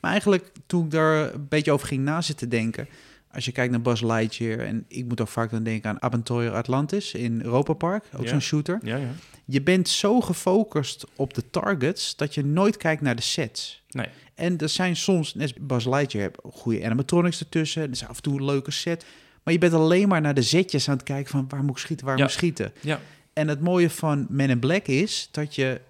Maar 0.00 0.10
eigenlijk, 0.10 0.52
toen 0.66 0.84
ik 0.84 0.90
daar 0.90 1.34
een 1.34 1.46
beetje 1.48 1.72
over 1.72 1.86
ging 1.86 2.04
na 2.04 2.20
zitten 2.20 2.48
denken... 2.48 2.88
Als 3.32 3.44
je 3.44 3.52
kijkt 3.52 3.70
naar 3.70 3.80
Buzz 3.82 4.02
Lightyear... 4.02 4.58
en 4.58 4.84
ik 4.88 5.04
moet 5.04 5.20
ook 5.20 5.28
vaak 5.28 5.50
dan 5.50 5.62
denken 5.62 5.90
aan 5.90 6.02
Aventura 6.02 6.50
Atlantis 6.58 7.14
in 7.14 7.40
Europa 7.42 7.72
Park. 7.72 8.04
Ook 8.16 8.22
Ja. 8.22 8.28
zo'n 8.28 8.40
shooter. 8.40 8.78
Ja, 8.82 8.96
ja. 8.96 9.08
Je 9.44 9.62
bent 9.62 9.88
zo 9.88 10.20
gefocust 10.20 11.04
op 11.16 11.34
de 11.34 11.50
targets... 11.50 12.16
dat 12.16 12.34
je 12.34 12.44
nooit 12.44 12.76
kijkt 12.76 13.02
naar 13.02 13.16
de 13.16 13.22
sets. 13.22 13.82
Nee. 13.90 14.06
En 14.34 14.58
er 14.58 14.68
zijn 14.68 14.96
soms, 14.96 15.34
net 15.34 15.42
als 15.42 15.66
Buzz 15.66 15.86
Lightyear, 15.86 16.24
heb 16.24 16.52
goede 16.52 16.84
animatronics 16.84 17.40
ertussen. 17.40 17.82
Er 17.82 17.90
is 17.90 18.06
af 18.06 18.16
en 18.16 18.22
toe 18.22 18.36
een 18.38 18.44
leuke 18.44 18.70
set. 18.70 19.04
Maar 19.42 19.54
je 19.54 19.60
bent 19.60 19.72
alleen 19.72 20.08
maar 20.08 20.20
naar 20.20 20.34
de 20.34 20.42
zetjes 20.42 20.88
aan 20.88 20.96
het 20.96 21.04
kijken 21.04 21.30
van 21.30 21.44
waar 21.48 21.62
moet 21.62 21.70
ik 21.76 21.82
schieten, 21.82 22.06
waar 22.06 22.16
moet 22.16 22.24
ik 22.24 22.30
schieten. 22.30 22.72
Ja. 22.80 23.00
En 23.32 23.48
het 23.48 23.60
mooie 23.60 23.90
van 23.90 24.26
Men 24.28 24.50
in 24.50 24.58
Black 24.58 24.86
is 24.86 25.28
dat 25.30 25.54
je 25.54 25.80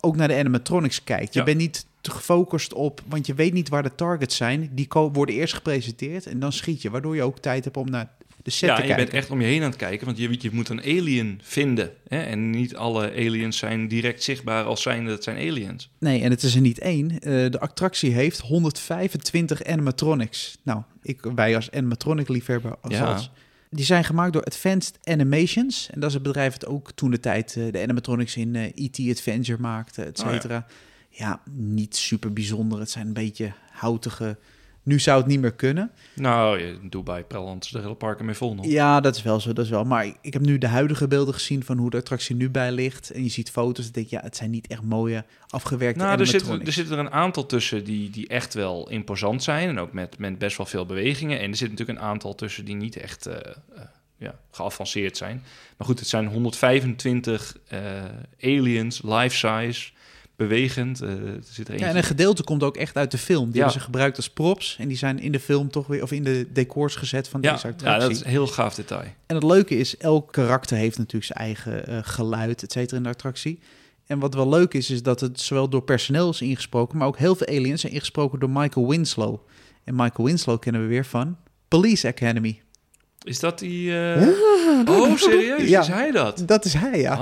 ook 0.00 0.16
naar 0.16 0.28
de 0.28 0.36
animatronics 0.36 1.04
kijkt. 1.04 1.34
Je 1.34 1.42
bent 1.42 1.58
niet 1.58 1.86
te 2.04 2.10
gefocust 2.10 2.72
op, 2.72 3.00
want 3.08 3.26
je 3.26 3.34
weet 3.34 3.52
niet 3.52 3.68
waar 3.68 3.82
de 3.82 3.94
targets 3.94 4.36
zijn. 4.36 4.70
Die 4.72 4.86
worden 4.90 5.34
eerst 5.34 5.54
gepresenteerd 5.54 6.26
en 6.26 6.38
dan 6.38 6.52
schiet 6.52 6.82
je, 6.82 6.90
waardoor 6.90 7.14
je 7.16 7.22
ook 7.22 7.38
tijd 7.38 7.64
hebt 7.64 7.76
om 7.76 7.90
naar 7.90 8.10
de 8.42 8.50
set 8.50 8.68
Ja, 8.68 8.74
te 8.76 8.82
en 8.82 8.88
je 8.88 8.94
kijken. 8.94 9.10
bent 9.12 9.22
echt 9.24 9.32
om 9.32 9.40
je 9.40 9.46
heen 9.46 9.62
aan 9.62 9.68
het 9.68 9.76
kijken, 9.78 10.06
want 10.06 10.18
je, 10.18 10.36
je 10.40 10.50
moet 10.52 10.68
een 10.68 10.80
alien 10.82 11.40
vinden. 11.42 11.90
Hè? 12.08 12.18
En 12.22 12.50
niet 12.50 12.76
alle 12.76 13.10
aliens 13.10 13.58
zijn 13.58 13.88
direct 13.88 14.22
zichtbaar 14.22 14.64
als 14.64 14.82
zijnde 14.82 15.10
dat 15.10 15.24
zijn 15.24 15.36
aliens. 15.36 15.90
Nee, 15.98 16.22
en 16.22 16.30
het 16.30 16.42
is 16.42 16.54
er 16.54 16.60
niet 16.60 16.78
één. 16.78 17.10
Eh, 17.10 17.20
de 17.50 17.60
attractie 17.60 18.12
heeft 18.12 18.40
125 18.40 19.64
animatronics. 19.64 20.58
Nou, 20.62 20.82
ik, 21.02 21.20
wij 21.34 21.56
als 21.56 21.70
animatronic-liefhebber 21.70 22.76
als 22.80 22.92
Ja. 22.94 23.12
als- 23.12 23.30
Die 23.70 23.84
zijn 23.84 24.04
gemaakt 24.04 24.32
door 24.32 24.44
Advanced 24.44 24.98
Animations. 25.04 25.88
En 25.90 26.00
dat 26.00 26.08
is 26.08 26.14
het 26.14 26.22
bedrijf 26.22 26.56
dat 26.56 26.70
ook 26.70 26.92
toen 26.92 27.10
de 27.10 27.20
tijd 27.20 27.56
eh, 27.56 27.72
de 27.72 27.82
animatronics 27.82 28.36
in 28.36 28.56
eh, 28.56 28.62
E.T. 28.74 28.98
Adventure 29.10 29.60
maakte, 29.60 30.02
et 30.02 30.20
Oh, 30.24 30.32
ja. 30.48 30.66
Ja. 31.14 31.40
niet 31.50 31.96
super 31.96 32.32
bijzonder. 32.32 32.78
Het 32.78 32.90
zijn 32.90 33.06
een 33.06 33.12
beetje 33.12 33.52
houtige... 33.70 34.36
Nu 34.82 35.00
zou 35.00 35.18
het 35.18 35.26
niet 35.26 35.40
meer 35.40 35.52
kunnen. 35.54 35.90
Nou, 36.14 36.58
je- 36.58 36.78
Dubai, 36.88 37.22
Prelland, 37.22 37.72
de 37.72 37.78
hele 37.78 37.94
parken 37.94 38.24
mee 38.24 38.34
vol 38.34 38.54
nog. 38.54 38.66
Ja, 38.66 39.00
dat 39.00 39.16
is 39.16 39.22
wel 39.22 39.40
zo, 39.40 39.52
dat 39.52 39.64
is 39.64 39.70
wel. 39.70 39.84
Maar 39.84 40.06
ik, 40.20 40.32
heb 40.32 40.42
nu 40.42 40.58
de 40.58 40.66
huidige 40.66 41.08
beelden 41.08 41.34
gezien 41.34 41.64
van 41.64 41.78
hoe 41.78 41.90
de 41.90 41.96
attractie 41.96 42.36
nu 42.36 42.50
bij 42.50 42.72
ligt. 42.72 43.10
En 43.10 43.22
je 43.22 43.28
ziet 43.28 43.50
foto's. 43.50 43.84
Dan 43.84 43.92
denk 43.92 44.08
je, 44.08 44.16
ja, 44.16 44.22
het 44.22 44.36
zijn 44.36 44.50
niet 44.50 44.66
echt 44.66 44.82
mooie 44.82 45.24
afgewerkte 45.48 46.04
Nou, 46.04 46.20
er 46.20 46.26
zitten, 46.26 46.66
er 46.66 46.72
zitten 46.72 46.98
er 46.98 47.04
een 47.04 47.12
aantal 47.12 47.46
tussen 47.46 47.84
die, 47.84 48.10
die 48.10 48.28
echt 48.28 48.54
wel 48.54 48.90
imposant 48.90 49.42
zijn. 49.42 49.68
En 49.68 49.78
ook 49.78 49.92
met, 49.92 50.18
met 50.18 50.38
best 50.38 50.56
wel 50.56 50.66
veel 50.66 50.86
bewegingen. 50.86 51.40
En 51.40 51.50
er 51.50 51.56
zit 51.56 51.70
natuurlijk 51.70 51.98
een 51.98 52.04
aantal 52.04 52.34
tussen 52.34 52.64
die 52.64 52.74
niet 52.76 52.96
echt 52.96 53.26
eh, 53.26 53.36
eh, 53.36 53.82
ja, 54.16 54.38
geavanceerd 54.50 55.16
zijn. 55.16 55.42
Maar 55.76 55.86
goed, 55.86 55.98
het 55.98 56.08
zijn 56.08 56.26
125 56.26 57.56
eh, 57.68 57.80
aliens, 58.42 59.02
life-size, 59.02 59.90
bewegend. 60.36 61.00
Eh, 61.00 61.08
er 61.10 61.38
zit 61.50 61.68
er 61.68 61.78
Ja, 61.78 61.86
en 61.88 61.96
een 61.96 62.02
gedeelte 62.02 62.42
komt 62.44 62.62
ook 62.62 62.76
echt 62.76 62.96
uit 62.96 63.10
de 63.10 63.18
film. 63.18 63.44
Die 63.44 63.52
Ja. 63.54 63.56
hebben 63.58 63.78
ze 63.78 63.84
gebruikt 63.84 64.16
als 64.16 64.30
props. 64.30 64.76
En 64.80 64.88
die 64.88 64.96
zijn 64.96 65.18
in 65.18 65.32
de 65.32 65.40
film 65.40 65.70
toch 65.70 65.86
weer, 65.86 66.02
of 66.02 66.12
in 66.12 66.24
de 66.24 66.46
decors 66.52 66.94
gezet 66.96 67.28
van 67.28 67.40
ja, 67.42 67.52
deze 67.52 67.66
ja, 67.66 67.72
attractie. 67.72 68.00
dat 68.00 68.10
is 68.10 68.20
een 68.24 68.30
heel 68.30 68.46
gaaf 68.46 68.74
detail. 68.74 69.04
En 69.26 69.34
het 69.34 69.44
leuke 69.44 69.78
is, 69.78 69.96
elk 69.96 70.32
karakter 70.32 70.76
heeft 70.76 70.98
natuurlijk 70.98 71.24
zijn 71.24 71.38
eigen 71.38 71.86
eh, 71.86 71.98
geluid, 72.02 72.62
et 72.62 72.72
cetera, 72.72 72.96
in 72.96 73.02
de 73.02 73.08
attractie. 73.08 73.58
En 74.06 74.18
wat 74.18 74.34
wel 74.34 74.48
leuk 74.48 74.74
is, 74.74 74.90
is 74.90 75.02
dat 75.02 75.20
het 75.20 75.40
zowel 75.40 75.68
door 75.68 75.82
personeel 75.82 76.30
is 76.30 76.40
ingesproken, 76.40 76.98
maar 76.98 77.06
ook 77.06 77.18
heel 77.18 77.34
veel 77.34 77.46
aliens 77.46 77.80
zijn 77.80 77.92
ingesproken 77.92 78.38
door 78.38 78.50
Michael 78.50 78.88
Winslow. 78.88 79.38
En 79.84 79.94
Michael 79.94 80.24
Winslow 80.28 80.60
kennen 80.60 80.82
we 80.82 80.86
weer 80.88 81.04
van 81.06 81.36
Police 81.68 82.08
Academy. 82.08 82.60
Is 83.22 83.40
dat 83.40 83.58
die... 83.58 83.98
eh, 84.14 84.28
Oh, 84.88 85.16
serieus? 85.16 85.68
Ja. 85.68 85.80
Is 85.80 85.86
hij 85.86 86.10
dat? 86.10 86.42
Dat 86.46 86.64
is 86.64 86.74
hij, 86.74 87.00
ja. 87.00 87.16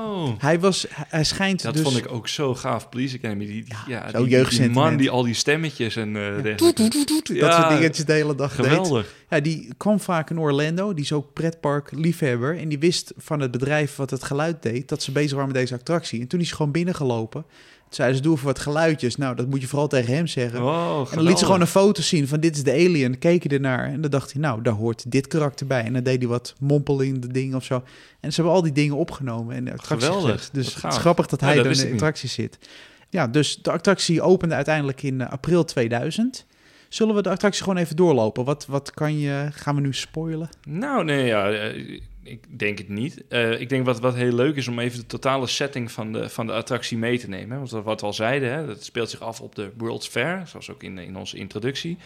Oh. 0.00 0.28
Hij 0.38 0.60
was, 0.60 0.86
hij- 0.90 1.04
hij 1.08 1.24
schijnt 1.24 1.62
Dat 1.62 1.74
dus... 1.74 1.82
vond 1.82 1.96
ik 1.96 2.12
ook 2.12 2.28
zo 2.28 2.54
gaaf, 2.54 2.88
Police 2.88 3.16
Academy. 3.16 3.46
Die, 3.46 3.64
die, 3.64 3.74
ja, 3.86 4.10
die, 4.48 4.70
man 4.70 4.96
die 4.96 5.10
al 5.10 5.22
die 5.22 5.34
stemmetjes 5.34 5.96
en 5.96 6.16
eh 6.16 6.22
Ja, 6.22 6.28
dergelijke. 6.28 6.56
toet, 6.72 6.90
toet, 6.90 7.06
toet, 7.06 7.24
toet, 7.24 7.40
dat 7.40 7.54
soort 7.54 7.68
dingetjes 7.68 8.04
de 8.04 8.12
hele 8.12 8.34
dag 8.34 8.56
deed. 8.56 8.66
Geweldig. 8.66 9.14
Ja, 9.30 9.40
die 9.40 9.68
kwam 9.76 10.00
vaak 10.00 10.30
in 10.30 10.38
Orlando. 10.38 10.94
Die 10.94 11.04
is 11.04 11.12
ook 11.12 11.32
pretpark-liefhebber. 11.32 12.58
En 12.58 12.68
die 12.68 12.78
wist 12.78 13.12
van 13.16 13.40
het 13.40 13.50
bedrijf 13.50 13.96
wat 13.96 14.10
het 14.10 14.24
geluid 14.24 14.62
deed... 14.62 14.88
dat 14.88 15.02
ze 15.02 15.12
bezig 15.12 15.32
waren 15.32 15.46
met 15.46 15.56
deze 15.56 15.74
attractie. 15.74 16.20
En 16.20 16.26
toen 16.26 16.40
is 16.40 16.46
hij 16.48 16.56
gewoon 16.56 16.72
binnengelopen. 16.72 17.44
Zeiden 17.90 18.16
ze, 18.16 18.22
doe 18.22 18.34
even 18.34 18.46
wat 18.46 18.58
geluidjes. 18.58 19.16
Nou, 19.16 19.36
dat 19.36 19.46
moet 19.46 19.60
je 19.60 19.66
vooral 19.66 19.88
tegen 19.88 20.14
hem 20.14 20.26
zeggen. 20.26 20.62
Oh, 20.62 21.06
en 21.10 21.16
dan 21.16 21.24
liet 21.24 21.38
ze 21.38 21.44
gewoon 21.44 21.60
een 21.60 21.66
foto 21.66 22.02
zien 22.02 22.28
van 22.28 22.40
dit 22.40 22.56
is 22.56 22.62
de 22.62 22.72
alien. 22.72 23.18
Keek 23.18 23.42
hij 23.42 23.52
ernaar 23.52 23.84
en 23.84 24.00
dan 24.00 24.10
dacht 24.10 24.32
hij, 24.32 24.40
nou, 24.40 24.62
daar 24.62 24.74
hoort 24.74 25.10
dit 25.10 25.26
karakter 25.26 25.66
bij. 25.66 25.84
En 25.84 25.92
dan 25.92 26.02
deed 26.02 26.18
hij 26.18 26.28
wat 26.28 26.54
mompelende 26.58 27.26
dingen 27.26 27.56
of 27.56 27.64
zo. 27.64 27.82
En 28.20 28.32
ze 28.32 28.34
hebben 28.34 28.54
al 28.54 28.62
die 28.62 28.72
dingen 28.72 28.96
opgenomen 28.96 29.56
en 29.56 29.64
de 29.64 29.72
attractie 29.72 30.08
Geweldig, 30.08 30.30
gezet. 30.30 30.54
Dus 30.54 30.74
het 30.74 30.92
is 30.92 30.98
grappig 30.98 31.26
dat 31.26 31.40
Ja, 31.40 31.46
hij 31.46 31.56
dat 31.56 31.66
wist 31.66 31.80
in 31.80 31.86
de 31.86 31.92
attractie 31.92 32.28
zit. 32.28 32.58
Ja, 33.08 33.26
dus 33.26 33.58
de 33.62 33.70
attractie 33.70 34.22
opende 34.22 34.54
uiteindelijk 34.54 35.02
in 35.02 35.20
eh, 35.20 35.30
april 35.30 35.64
2000. 35.64 36.46
Zullen 36.88 37.14
we 37.14 37.22
de 37.22 37.30
attractie 37.30 37.62
gewoon 37.62 37.78
even 37.78 37.96
doorlopen? 37.96 38.44
Wat, 38.44 38.66
wat 38.66 38.90
kan 38.90 39.18
je, 39.18 39.48
gaan 39.52 39.74
we 39.74 39.80
nu 39.80 39.92
spoilen? 39.92 40.48
Nou, 40.68 41.04
nee, 41.04 41.24
ja, 41.26 41.50
eh, 41.50 42.00
ik 42.22 42.58
denk 42.58 42.78
het 42.78 42.88
niet. 42.88 43.24
Eh, 43.28 43.60
ik 43.60 43.68
denk 43.68 43.84
wat, 43.84 44.00
wat 44.00 44.14
heel 44.14 44.32
leuk 44.32 44.56
is 44.56 44.68
om 44.68 44.78
even 44.78 44.98
de 44.98 45.06
totale 45.06 45.46
setting 45.46 45.92
van 45.92 46.12
de, 46.12 46.28
van 46.28 46.46
de 46.46 46.52
attractie 46.52 46.98
mee 46.98 47.18
te 47.18 47.28
nemen. 47.28 47.50
hè. 47.50 47.56
Want 47.56 47.70
wat 47.84 48.00
we 48.00 48.06
al 48.06 48.12
zeiden, 48.12 48.52
hè, 48.52 48.66
dat 48.66 48.84
speelt 48.84 49.10
zich 49.10 49.20
af 49.20 49.40
op 49.40 49.54
de 49.54 49.70
World's 49.76 50.08
Fair, 50.08 50.42
zoals 50.46 50.70
ook 50.70 50.82
in, 50.82 50.98
in 50.98 51.16
onze 51.16 51.36
introductie. 51.36 51.96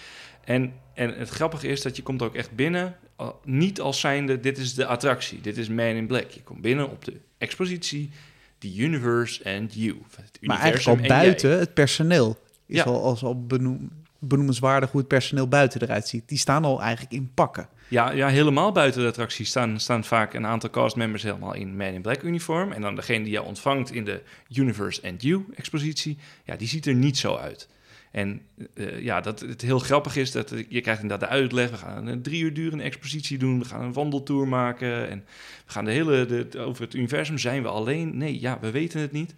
En, 0.44 0.72
en 0.94 1.14
het 1.18 1.29
grappige 1.29 1.66
is 1.68 1.83
dat 1.83 1.96
je 1.96 2.03
komt 2.03 2.22
ook 2.22 2.35
echt 2.35 2.50
binnen, 2.55 2.96
niet 3.44 3.81
als 3.81 4.00
zijnde, 4.00 4.40
dit 4.40 4.59
is 4.59 4.74
de 4.74 4.87
attractie, 4.87 5.40
dit 5.40 5.57
is 5.57 5.68
Man 5.68 5.85
in 5.87 6.07
Black. 6.07 6.31
Je 6.31 6.42
komt 6.42 6.61
binnen 6.61 6.90
op 6.90 7.05
de 7.05 7.16
expositie, 7.38 8.11
The 8.59 8.77
Universe 8.77 9.44
and 9.57 9.74
You. 9.74 9.96
Het 10.16 10.38
Maar 10.40 10.59
eigenlijk 10.61 10.98
al 11.00 11.07
jij. 11.07 11.09
buiten 11.22 11.59
het 11.59 11.74
personeel. 11.74 12.38
Is 12.66 12.77
Ja. 12.77 12.83
al, 12.85 13.03
als 13.03 13.22
al 13.22 13.46
benoem, 13.46 13.90
benoemenswaardig 14.18 14.90
hoe 14.90 15.00
het 15.00 15.09
personeel 15.09 15.48
buiten 15.48 15.83
eruit 15.83 16.09
ziet. 16.09 16.29
Die 16.29 16.38
staan 16.38 16.64
al 16.64 16.81
eigenlijk 16.83 17.12
in 17.12 17.31
pakken. 17.35 17.68
Ja, 17.88 18.11
ja, 18.11 18.29
helemaal 18.29 18.73
buiten 18.73 19.03
de 19.03 19.09
attractie 19.09 19.44
staan, 19.44 19.81
staan 19.81 20.05
vaak 20.05 20.35
een 20.35 20.47
aantal 20.47 20.70
castmembers 20.70 21.23
helemaal 21.23 21.55
in 21.55 21.77
Man 21.77 21.87
in 21.87 22.03
Black 22.03 22.23
uniform. 22.23 22.73
En 22.73 22.81
dan 22.81 22.94
degene 22.94 23.25
die 23.25 23.33
jou 23.33 23.47
ontvangt 23.47 23.92
in 23.92 24.05
de 24.05 24.23
Universe 24.55 25.03
and 25.09 25.23
You 25.23 25.44
expositie, 25.55 26.18
ja, 26.44 26.57
die 26.57 26.68
ziet 26.68 26.87
er 26.87 26.94
niet 26.94 27.18
zo 27.18 27.37
uit. 27.37 27.68
En 28.14 28.40
eh, 28.75 29.01
ja, 29.01 29.20
dat 29.20 29.40
het 29.40 29.61
heel 29.61 29.79
grappig 29.79 30.16
is 30.16 30.33
dat 30.33 30.55
je 30.68 30.81
krijgt 30.81 31.03
inderdaad 31.03 31.29
de 31.29 31.35
uitleg. 31.35 31.70
We 31.70 31.77
gaan 31.77 32.07
een 32.07 32.23
drie 32.23 32.42
uur 32.42 32.55
durende 32.55 32.85
expositie 32.85 33.38
doen. 33.38 33.59
We 33.59 33.64
gaan 33.64 33.83
een 33.83 33.92
wandeltour 33.92 34.49
maken. 34.49 35.09
En 35.09 35.25
we 35.66 35.73
gaan 35.73 35.85
de 35.85 35.90
hele, 35.90 36.47
over 36.59 36.83
het 36.83 36.94
universum. 36.94 37.38
Zijn 37.38 37.62
we 37.62 37.68
alleen? 37.68 38.16
Nee, 38.16 38.40
ja, 38.40 38.59
we 38.61 38.70
weten 38.70 39.01
het 39.01 39.12
niet. 39.12 39.35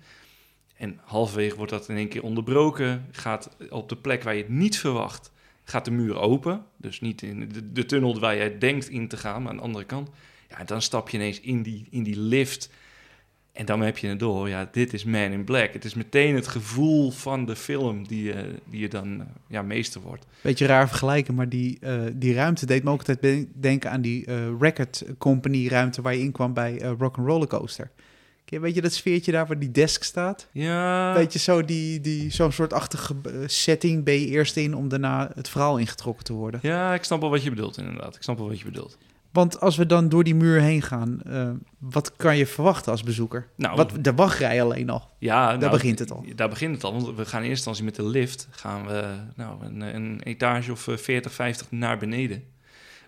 En 0.77 1.01
halverwege 1.05 1.57
wordt 1.57 1.73
dat 1.73 1.89
in 1.89 1.97
één 1.97 2.09
keer 2.09 2.23
onderbroken. 2.23 3.07
Gaat 3.11 3.57
op 3.71 3.89
de 3.89 3.97
plek 3.97 4.23
waar 4.23 4.35
je 4.35 4.43
het 4.43 4.51
niet 4.51 4.79
verwacht, 4.79 5.33
gaat 5.71 5.85
de 5.85 5.91
muur 5.91 6.19
open. 6.19 6.65
Dus 6.77 7.01
niet 7.01 7.23
in 7.23 7.53
de, 7.73 7.87
tunnel 7.87 8.21
waar 8.21 8.37
jij 8.37 8.59
denkt 8.59 8.89
in 8.89 9.09
te 9.09 9.17
gaan, 9.17 9.43
maar 9.43 9.51
aan 9.51 9.57
de 9.57 9.63
andere 9.63 9.85
kant. 9.85 10.11
Ja, 10.49 10.65
dan 10.65 10.83
stap 10.83 11.09
je 11.09 11.17
ineens 11.17 11.41
in 11.41 11.63
die, 11.63 11.87
in 11.91 12.03
die 12.03 12.19
lift. 12.19 12.71
En 13.53 13.67
dan 13.67 13.81
heb 13.81 13.99
je 13.99 14.09
het 14.09 14.19
door. 14.19 14.49
Ja, 14.49 14.69
dit 14.73 14.93
is 14.93 15.05
Man 15.05 15.33
in 15.33 15.45
Black. 15.45 15.73
Het 15.73 15.85
is 15.85 15.95
meteen 15.95 16.35
het 16.35 16.47
gevoel 16.47 17.11
van 17.11 17.45
de 17.45 17.57
film 17.57 18.07
die, 18.07 18.25
je 18.25 18.55
die 18.65 18.81
je 18.81 18.89
dan 18.89 19.21
eh, 19.21 19.27
ja, 19.47 19.63
meester 19.63 20.01
wordt. 20.01 20.27
Beetje 20.41 20.67
raar 20.67 20.89
vergelijken, 20.89 21.35
maar 21.35 21.49
die, 21.49 21.79
eh, 21.81 22.03
die 22.15 22.35
ruimte 22.35 22.67
deed 22.67 22.83
me 22.83 22.91
ook 22.91 22.99
altijd 22.99 23.47
denken 23.55 23.91
aan 23.91 24.01
die 24.01 24.27
eh, 24.27 24.37
record 24.59 25.05
company 25.19 25.69
ruimte 25.69 26.03
waar 26.03 26.15
je 26.15 26.21
in 26.21 26.33
kwam 26.33 26.53
bij 26.53 26.81
eh, 26.81 26.93
Rock 26.99 27.17
and 27.17 27.27
Roller 27.27 27.49
Coaster. 27.49 27.91
Weet 28.49 28.75
je 28.75 28.83
dat 28.83 28.93
sfeertje 28.93 29.33
daar 29.33 29.47
waar 29.47 29.59
die 29.59 29.71
desk 29.71 30.03
staat? 30.03 30.49
Ja, 30.53 31.15
Weet 31.15 31.33
je, 31.33 31.39
zo 31.39 31.65
die, 31.65 32.01
die, 32.01 32.31
zo'n 32.31 32.53
soort 32.53 32.73
achtige 32.73 33.15
eh, 33.23 33.33
setting 33.47 34.05
ben 34.05 34.15
je 34.15 34.27
eerst 34.27 34.57
in 34.57 34.75
om 34.75 34.89
daarna 34.89 35.31
het 35.35 35.49
verhaal 35.49 35.79
ingetrokken 35.79 36.25
te 36.25 36.33
worden. 36.33 36.61
ja, 36.63 36.95
ik 36.95 37.05
snap 37.05 37.21
wel 37.21 37.31
wat 37.31 37.43
je 37.43 37.51
bedoelt 37.51 37.79
inderdaad. 37.79 38.17
Ik 38.17 38.23
snap 38.23 38.39
wel 38.39 38.49
wat 38.49 38.59
je 38.59 38.65
bedoelt. 38.65 38.99
Want 39.37 39.61
als 39.61 39.77
we 39.77 39.87
dan 39.87 40.09
door 40.09 40.25
die 40.25 40.35
muur 40.35 40.61
heen 40.61 40.83
gaan, 40.83 41.23
eh, 41.23 41.51
wat 41.79 42.17
kan 42.17 42.37
je 42.37 42.47
verwachten 42.47 42.93
als 42.93 43.03
bezoeker? 43.03 43.49
Nou, 43.57 43.77
wat, 43.77 43.93
de 44.01 44.15
wachtrij 44.15 44.63
alleen 44.63 44.91
al. 44.91 45.11
Ja, 45.19 45.47
Daar 45.49 45.59
nou, 45.59 45.71
begint 45.71 45.99
het 45.99 46.11
al. 46.11 46.25
Daar 46.35 46.49
begint 46.49 46.75
het 46.75 46.85
al. 46.85 46.93
Want 46.93 47.17
we 47.17 47.25
gaan 47.25 47.43
in 47.43 47.49
eerste 47.49 47.69
instantie 47.69 47.85
met 47.85 47.95
de 47.95 48.19
lift 48.19 48.49
gaan 48.51 48.87
we 48.87 49.05
nou, 49.35 49.65
een, 49.65 49.81
een 49.81 50.21
etage 50.23 50.73
of 50.73 50.89
eh, 50.89 50.97
40, 50.97 51.33
50 51.33 51.71
naar 51.71 51.99
beneden. 51.99 52.45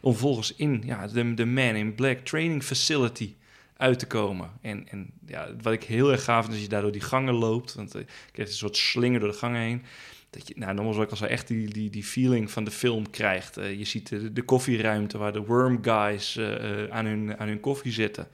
Om 0.00 0.12
vervolgens 0.12 0.54
in 0.54 0.82
ja, 0.84 1.06
de, 1.06 1.34
de 1.34 1.46
Man 1.46 1.74
in 1.74 1.94
Black 1.94 2.18
Training 2.18 2.62
Facility 2.62 3.34
uit 3.78 3.98
te 3.98 4.06
komen. 4.06 4.50
En, 4.60 4.88
en 4.88 5.10
ja, 5.26 5.48
wat 5.62 5.72
ik 5.72 5.84
heel 5.84 6.10
erg 6.10 6.24
gaaf 6.24 6.40
vind, 6.40 6.54
als 6.54 6.62
je 6.62 6.68
daar 6.68 6.82
door 6.82 6.92
die 6.92 7.00
gangen 7.00 7.34
loopt. 7.34 7.74
Want 7.74 7.94
eh, 7.94 8.00
je 8.00 8.32
krijgt 8.32 8.52
een 8.52 8.58
soort 8.58 8.76
slinger 8.76 9.20
door 9.20 9.28
de 9.28 9.36
gangen 9.36 9.60
heen. 9.60 9.82
Dat 10.30 10.48
je, 10.48 10.54
nou, 10.56 10.74
nogmaals, 10.74 10.96
wat 10.96 11.04
ik 11.04 11.10
al 11.10 11.16
zei, 11.16 11.30
echt 11.30 11.48
die, 11.48 11.68
die, 11.68 11.90
die 11.90 12.04
feeling 12.04 12.50
van 12.50 12.64
de 12.64 12.70
film 12.70 13.10
krijgt. 13.10 13.56
Eh, 13.56 13.78
je 13.78 13.84
ziet 13.84 14.08
de, 14.08 14.32
de 14.32 14.42
koffieruimte 14.42 15.18
waar 15.18 15.32
de 15.32 15.44
worm 15.44 15.78
guys 15.82 16.36
eh, 16.36 16.84
aan, 16.90 17.06
hun, 17.06 17.38
aan 17.38 17.48
hun 17.48 17.60
koffie 17.60 17.92
zitten. 17.92 18.28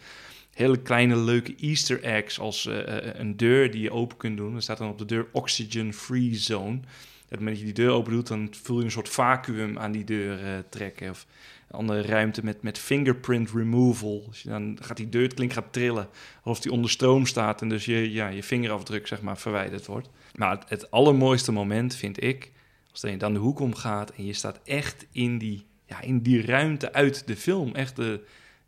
Hele 0.51 0.83
kleine 0.83 1.17
leuke 1.17 1.55
easter 1.57 2.03
eggs 2.03 2.39
als 2.39 2.69
een 3.13 3.37
deur 3.37 3.71
die 3.71 3.81
je 3.81 3.91
open 3.91 4.17
kunt 4.17 4.37
doen. 4.37 4.55
Er 4.55 4.63
staat 4.63 4.79
dan 4.79 4.91
op 4.91 4.99
de 4.99 5.05
deur 5.05 5.27
oxygen 5.33 5.93
free 5.93 6.35
zone. 6.35 6.77
Op 6.77 7.31
het 7.31 7.39
moment 7.39 7.49
dat 7.49 7.59
je 7.59 7.73
die 7.73 7.85
deur 7.85 7.91
open 7.91 8.13
doet, 8.13 8.27
dan 8.27 8.49
voel 8.63 8.79
je 8.79 8.85
een 8.85 8.91
soort 8.91 9.09
vacuüm 9.09 9.79
aan 9.79 9.93
die 9.93 10.05
deur 10.05 10.65
trekken. 10.69 11.11
Of 11.11 11.27
andere 11.75 12.03
ruimte 12.03 12.45
met, 12.45 12.63
met 12.63 12.79
fingerprint 12.79 13.51
removal. 13.51 14.29
Je 14.43 14.49
dan 14.49 14.79
gaat 14.81 14.97
die 14.97 15.09
deur, 15.09 15.23
het 15.23 15.35
klink 15.35 15.53
gaat 15.53 15.73
trillen. 15.73 16.09
Alsof 16.43 16.63
die 16.63 16.73
onder 16.73 16.91
stroom 16.91 17.27
staat 17.27 17.63
en 17.63 17.69
dus 17.69 17.85
je, 17.85 18.13
ja, 18.13 18.29
je 18.29 18.43
vingerafdruk 18.43 19.07
zeg 19.07 19.23
maar 19.23 19.39
verwijderd 19.39 19.87
wordt. 19.87 20.09
Maar 20.35 20.51
het, 20.51 20.65
het 20.69 20.91
allermooiste 20.91 21.53
moment 21.53 21.97
vind 21.97 22.23
ik, 22.23 22.51
als 22.91 23.01
je 23.01 23.17
dan 23.17 23.33
de 23.33 23.39
hoek 23.39 23.61
omgaat 23.61 24.11
en 24.11 24.27
je 24.27 24.33
staat 24.33 24.61
echt 24.65 25.07
in 25.13 25.39
die, 25.39 25.67
ja, 25.87 26.01
in 26.01 26.19
die 26.19 26.47
ruimte 26.47 26.93
uit 26.93 27.27
de 27.27 27.37
film. 27.37 27.75
Echt 27.75 27.97
de, 27.97 28.21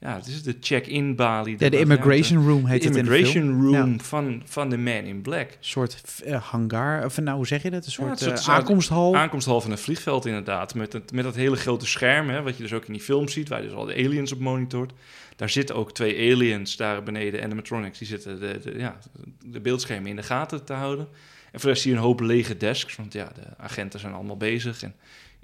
ja, 0.07 0.17
het 0.17 0.27
is 0.27 0.43
de 0.43 0.57
check-in 0.61 1.15
balie. 1.15 1.57
Ja, 1.59 1.69
de 1.69 1.79
immigration 1.79 2.47
room 2.47 2.67
heet 2.67 2.83
de 2.83 2.89
het 2.89 2.97
in 2.97 3.05
de 3.05 3.11
immigration 3.11 3.45
film. 3.45 3.75
room 3.75 3.93
Ja. 3.93 3.99
van, 3.99 4.43
van 4.45 4.69
de 4.69 4.79
Man 4.79 4.93
in 5.05 5.21
Black. 5.23 5.49
Een 5.51 5.57
soort 5.61 6.23
eh, 6.25 6.43
hangar, 6.51 7.05
of 7.05 7.19
nou, 7.21 7.37
hoe 7.37 7.47
zeg 7.47 7.63
je 7.63 7.71
dat? 7.71 7.85
Een 7.87 7.93
soort, 7.93 8.21
eh, 8.23 8.27
soort- 8.37 8.49
aankomsthal. 8.49 9.17
Aankomsthal 9.17 9.61
van 9.61 9.71
een 9.71 9.79
vliegveld 9.79 10.27
inderdaad. 10.27 10.75
Met, 10.75 10.93
het, 10.93 11.13
met 11.13 11.25
dat 11.25 11.35
hele 11.35 11.57
grote 11.57 11.87
scherm, 11.87 12.29
hè, 12.29 12.43
wat 12.43 12.57
je 12.57 12.63
dus 12.63 12.73
ook 12.73 12.85
in 12.87 12.93
die 12.93 13.03
film 13.03 13.29
ziet, 13.29 13.49
waar 13.49 13.61
je 13.63 13.69
dus 13.69 13.77
al 13.77 13.85
de 13.85 13.95
aliens 13.95 14.33
op 14.33 14.39
monitort. 14.39 14.93
Daar 15.37 15.51
zitten 15.51 15.75
ook 15.77 15.93
twee 15.93 16.33
aliens 16.33 16.77
daar 16.77 17.03
beneden, 17.03 17.43
animatronics. 17.43 17.99
Die 17.99 18.09
zitten 18.09 18.41
de, 18.41 18.61
de, 18.63 18.75
ja, 18.79 18.97
de 19.45 19.61
beeldschermen 19.61 20.11
in 20.11 20.17
de 20.17 20.23
gaten 20.23 20.65
te 20.65 20.73
houden. 20.73 21.09
En 21.53 21.61
voor 21.61 21.61
de 21.61 21.69
rest 21.69 21.83
zie 21.83 21.91
je 21.91 21.97
een 21.97 22.03
hoop 22.03 22.21
lege 22.21 22.57
desks, 22.57 22.97
want 22.97 23.13
ja, 23.13 23.25
de 23.35 23.63
agenten 23.63 24.01
zijn 24.01 24.13
allemaal 24.13 24.37
bezig. 24.37 24.83
En 24.83 24.95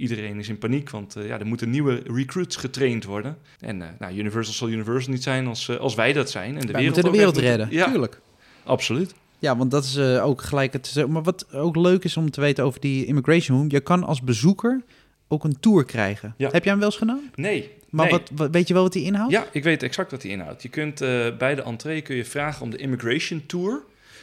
iedereen 0.03 0.39
is 0.39 0.49
in 0.49 0.59
paniek, 0.59 0.91
want 0.91 1.17
eh, 1.17 1.27
ja, 1.27 1.39
er 1.39 1.47
moeten 1.47 1.71
nieuwe 1.71 2.03
recruits 2.07 2.57
getraind 2.57 3.05
worden. 3.05 3.39
En 3.61 3.83
eh, 3.83 3.89
nou, 3.99 4.15
Universal 4.17 4.55
zal 4.55 4.69
Universal 4.69 5.13
niet 5.13 5.23
zijn 5.23 5.47
als, 5.47 5.69
eh, 5.69 5.77
als 5.77 5.95
wij 5.95 6.13
dat 6.13 6.31
zijn. 6.31 6.55
En 6.57 6.67
de 6.67 6.73
Wij 6.73 6.81
wereld 6.81 6.95
moeten 6.95 7.13
de 7.13 7.19
wereld 7.19 7.37
redden, 7.37 7.67
moeten- 7.67 7.79
Ja, 7.87 7.91
tuurlijk. 7.91 8.21
absoluut. 8.65 9.15
Ja, 9.39 9.57
want 9.57 9.71
dat 9.71 9.85
is 9.85 9.99
ook 9.99 10.43
gelijk 10.43 10.73
het. 10.73 11.05
Maar 11.09 11.23
wat 11.23 11.53
ook 11.53 11.77
leuk 11.77 12.05
is 12.05 12.17
om 12.17 12.31
te 12.31 12.41
weten 12.41 12.65
over 12.65 12.81
die 12.81 13.05
immigration 13.07 13.59
room, 13.59 13.71
je 13.71 13.81
kan 13.81 14.05
als 14.05 14.23
bezoeker 14.23 14.83
ook 15.29 15.45
een 15.45 15.61
tour 15.61 15.85
krijgen. 15.85 16.35
Ja. 16.37 16.49
Heb 16.51 16.63
jij 16.63 16.73
hem 16.73 16.81
wel 16.81 16.89
eens 16.91 16.99
gedaan? 16.99 17.31
Nee. 17.35 17.71
Maar 17.91 18.05
nee. 18.11 18.19
wat, 18.19 18.31
wat- 18.35 18.51
weet 18.51 18.69
je 18.69 18.75
wel 18.75 18.83
wat 18.83 18.93
die 18.93 19.05
inhoudt? 19.05 19.33
Ja, 19.33 19.47
ik 19.53 19.63
weet 19.65 19.83
exact 19.83 20.11
wat 20.11 20.21
die 20.23 20.31
inhoudt. 20.31 20.63
Je 20.63 20.69
kunt 20.69 20.99
bij 21.39 21.55
de 21.55 21.63
entree 21.63 22.03
kun 22.03 22.17
je 22.17 22.25
vragen 22.25 22.63
om 22.63 22.71
de 22.71 22.77
immigration 22.77 23.43
tour. 23.47 23.83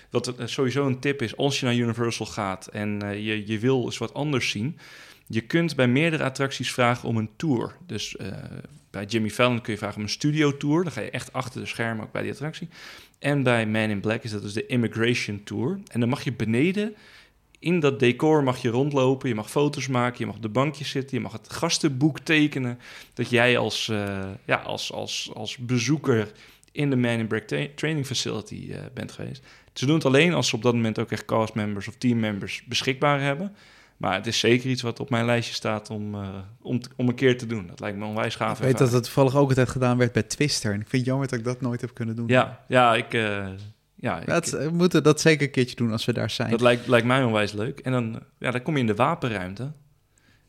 Wat 0.10 0.34
sowieso 0.46 0.86
een 0.86 1.00
tip 1.00 1.22
is 1.22 1.38
als 1.38 1.60
je 1.60 1.65
naar 1.65 1.76
Universal 1.76 2.26
gaat 2.26 2.68
en 2.68 3.00
je, 3.24 3.48
je 3.48 3.60
wil 3.60 3.84
eens 3.86 3.98
wat 3.98 4.13
anders 4.13 4.50
zien. 4.50 4.78
Je 5.32 5.42
kunt 5.42 5.76
bij 5.76 5.88
meerdere 5.88 6.24
attracties 6.24 6.74
vragen 6.74 7.10
om 7.10 7.18
een 7.18 7.30
tour. 7.36 7.76
Dus 7.86 8.15
eh, 8.15 8.32
bij 8.89 9.06
Jimmy 9.06 9.30
Fallon 9.30 9.62
kun 9.62 9.74
je 9.74 9.80
vragen 9.80 9.98
om 9.98 10.04
een 10.04 10.10
studio 10.10 10.58
tour. 10.58 10.84
Dan 10.84 10.92
ga 10.92 11.02
je 11.02 11.10
echt 11.10 11.34
achter 11.34 11.62
de 11.62 11.68
schermen 11.68 12.06
ook 12.06 12.12
bij 12.12 12.22
die 12.22 12.32
attractie. 12.32 12.68
En 13.20 13.44
bij 13.44 13.68
Man 13.68 13.89
in 13.89 14.00
Black 14.00 14.24
is 14.24 14.32
dat 14.32 14.42
dus 14.42 14.54
de 14.54 14.65
immigration 14.65 15.44
tour. 15.44 15.80
En 15.92 16.00
dan 16.00 16.10
mag 16.10 16.24
je 16.24 16.34
beneden 16.34 16.96
in 17.60 17.80
dat 17.80 18.00
decor 18.00 18.44
mag 18.44 18.62
je 18.62 18.70
rondlopen, 18.70 19.30
je 19.30 19.36
mag 19.36 19.52
foto's 19.52 19.88
maken, 19.88 20.20
je 20.20 20.26
mag 20.26 20.36
op 20.36 20.42
de 20.42 20.50
bankjes 20.50 20.89
zitten, 20.89 21.18
je 21.18 21.24
mag 21.24 21.32
het 21.32 21.54
gastenboek 21.54 22.20
tekenen. 22.20 22.80
Dat 23.13 23.30
jij 23.30 23.58
als, 23.58 23.89
eh, 23.89 24.28
ja, 24.46 24.56
als, 24.56 24.92
als, 24.92 25.32
als 25.34 25.58
bezoeker 25.58 26.32
in 26.72 26.89
de 26.89 26.96
Man 26.96 27.20
in 27.20 27.28
Black 27.28 27.44
tra- 27.44 27.68
Training 27.76 28.06
Facility 28.06 28.68
eh, 28.72 28.80
bent 28.94 29.12
geweest. 29.12 29.44
Ze 29.74 29.86
doen 29.86 29.96
het 29.96 30.06
alleen 30.06 30.34
als 30.34 30.48
ze 30.48 30.56
op 30.56 30.62
dat 30.62 30.74
moment 30.74 31.00
ook 31.00 31.12
echt 31.12 31.26
castmembers 31.26 31.88
of 31.88 31.96
teammembers 31.98 32.63
beschikbaar 32.65 33.22
hebben. 33.22 33.56
Maar 33.99 34.13
het 34.13 34.27
is 34.27 34.39
zeker 34.39 34.69
iets 34.69 34.81
wat 34.81 34.99
op 34.99 35.09
mijn 35.09 35.25
lijstje 35.25 35.53
staat 35.53 35.89
om, 35.89 36.15
eh, 36.15 36.29
om, 36.62 36.79
om 36.95 37.07
een 37.07 37.15
keer 37.15 37.38
te 37.38 37.45
doen. 37.45 37.67
Dat 37.67 37.79
lijkt 37.79 37.97
me 37.97 38.05
onwijs 38.05 38.35
gaaf. 38.35 38.57
Ik 38.57 38.63
weet 38.63 38.77
dat 38.77 38.91
het 38.91 39.03
toevallig 39.03 39.35
ook 39.35 39.49
altijd 39.49 39.69
gedaan 39.69 39.97
werd 39.97 40.12
bij 40.12 40.23
Twister. 40.23 40.73
En 40.73 40.81
ik 40.81 40.88
vind 40.88 41.01
het 41.01 41.05
jammer 41.05 41.27
dat 41.27 41.39
ik 41.39 41.45
dat 41.45 41.62
nooit 41.62 41.81
heb 41.81 41.93
kunnen 41.93 42.15
doen. 42.15 42.27
Ja, 42.27 42.63
ja, 42.67 42.95
ik... 42.95 43.13
eh, 43.13 43.47
ja, 43.95 44.19
ik- 44.19 44.27
Dat, 44.27 44.49
we 44.49 44.69
moeten 44.73 45.03
dat 45.03 45.21
zeker 45.21 45.45
een 45.45 45.51
keertje 45.51 45.75
doen 45.75 45.91
als 45.91 46.05
we 46.05 46.13
daar 46.13 46.29
zijn. 46.29 46.49
Dat 46.49 46.62
lijkt, 46.62 46.88
lijkt 46.88 47.07
mij 47.07 47.23
onwijs 47.23 47.51
leuk. 47.51 47.79
En 47.79 47.91
dan, 47.91 48.19
ja, 48.39 48.51
dan 48.51 48.62
kom 48.62 48.73
je 48.73 48.79
in 48.79 48.88
de 48.88 48.95
wapenruimte. 48.95 49.71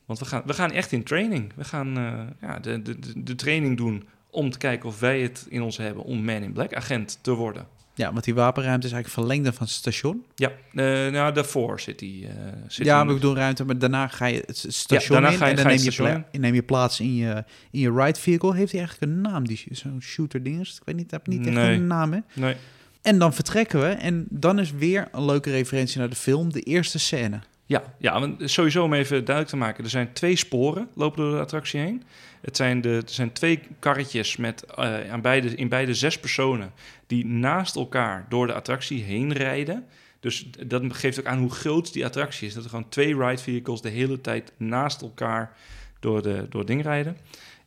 Want 0.07 0.19
we 0.19 0.25
gaan, 0.25 0.43
we 0.47 0.53
gaan 0.55 0.71
echt 0.73 0.93
in 0.93 1.03
training. 1.05 1.53
We 1.57 1.65
gaan 1.65 1.97
eh, 1.99 2.49
ja, 2.49 2.59
de, 2.59 2.83
de, 2.83 3.23
de 3.23 3.35
training 3.35 3.77
doen 3.77 4.09
om 4.31 4.51
te 4.51 4.59
kijken 4.59 4.89
of 4.89 5.01
wij 5.01 5.21
het 5.21 5.47
in 5.49 5.63
ons 5.63 5.77
hebben 5.77 6.05
om 6.05 6.25
Man 6.25 6.43
in 6.43 6.53
Black 6.53 6.75
agent 6.75 7.19
te 7.23 7.33
worden. 7.35 7.67
Ja, 7.95 8.13
want 8.13 8.25
die 8.25 8.35
wapenruimte 8.35 8.87
is 8.87 8.93
eigenlijk 8.93 9.23
verlengde 9.27 9.53
van 9.53 9.67
het 9.67 9.75
station. 9.75 10.25
Ja, 10.35 10.49
eh, 10.49 10.85
nou 11.13 11.33
daarvoor 11.33 11.81
zit 11.81 11.99
die. 11.99 12.27
eh 12.27 12.33
zit 12.69 12.87
ja, 12.87 13.05
maar 13.05 13.15
ik 13.15 13.21
bedoel 13.21 13.37
ruimte, 13.37 13.65
maar 13.65 13.79
daarna 13.79 14.09
ga 14.09 14.27
je 14.27 14.43
het 14.47 14.65
station 14.69 15.13
daarna 15.13 15.31
in 15.31 15.37
ga 15.39 15.45
je- 15.45 15.51
en 15.51 15.57
dan 15.57 15.65
ga 15.65 15.71
je 15.71 15.77
neem 15.79 15.85
je, 15.91 15.97
pla- 15.97 16.39
neem 16.41 16.55
je 16.55 16.63
plaats 16.63 17.01
in 17.01 17.15
je, 17.15 17.45
in 17.71 17.81
je 17.81 17.93
ride 17.93 18.21
vehicle. 18.21 18.55
Heeft 18.55 18.73
hij 18.73 18.81
eigenlijk 18.81 19.13
een 19.13 19.21
naam, 19.21 19.47
die 19.47 19.65
zo'n 19.71 20.03
shooter 20.03 20.43
ding 20.43 20.61
is? 20.61 20.77
Ik 20.77 20.83
weet 20.85 20.97
niet, 20.97 21.11
heb 21.11 21.27
niet 21.27 21.47
echt 21.47 21.55
Nee. 21.57 21.75
een 21.75 21.87
naam, 21.87 22.13
hè? 22.13 22.19
Nee. 22.35 22.57
En 23.03 23.19
dan 23.19 23.35
vertrekken 23.35 23.81
we 23.81 23.87
en 23.87 24.27
dan 24.31 24.59
is 24.59 24.73
weer 24.73 25.09
een 25.13 25.25
leuke 25.25 25.51
referentie 25.51 25.99
naar 25.99 26.09
de 26.09 26.17
film, 26.17 26.53
de 26.53 26.61
eerste 26.61 26.99
scène. 26.99 27.41
Ja, 27.71 27.83
ja, 27.99 28.21
want 28.21 28.51
sowieso 28.51 28.85
om 28.85 28.93
even 28.93 29.25
duidelijk 29.25 29.49
te 29.49 29.57
maken. 29.57 29.85
Er 29.85 29.91
zijn 29.91 30.13
twee 30.13 30.37
sporen 30.37 30.89
lopen 30.95 31.23
door 31.23 31.33
de 31.33 31.41
attractie 31.41 31.81
heen. 31.81 32.03
Het 32.41 32.57
zijn, 32.57 32.81
de, 32.81 32.89
er 32.89 33.03
zijn 33.13 33.33
twee 33.33 33.61
karretjes 33.79 34.37
met 34.37 34.65
eh, 34.65 35.11
aan 35.11 35.21
beide, 35.21 35.55
in 35.55 35.69
beide 35.69 35.95
zes 35.95 36.19
personen 36.19 36.73
die 37.07 37.27
naast 37.27 37.77
elkaar 37.77 38.27
door 38.29 38.47
de 38.47 38.53
attractie 38.53 39.03
heen 39.03 39.33
rijden. 39.33 39.87
Dus 40.21 40.51
dat 40.67 40.83
geeft 40.89 41.21
ook 41.21 41.27
aan 41.27 41.39
hoe 41.39 41.51
groot 41.51 41.93
die 41.93 42.05
attractie 42.05 42.47
is. 42.49 42.55
Dat 42.55 42.65
er 42.65 42.71
gewoon 42.71 42.89
twee 42.89 43.17
ride 43.17 43.43
vehicles 43.43 43.81
de 43.81 43.89
hele 43.89 44.21
tijd 44.21 44.53
naast 44.57 45.03
elkaar 45.03 45.57
door, 46.01 46.23
de, 46.23 46.47
door 46.49 46.67
ding 46.67 46.83
rijden. 46.83 47.17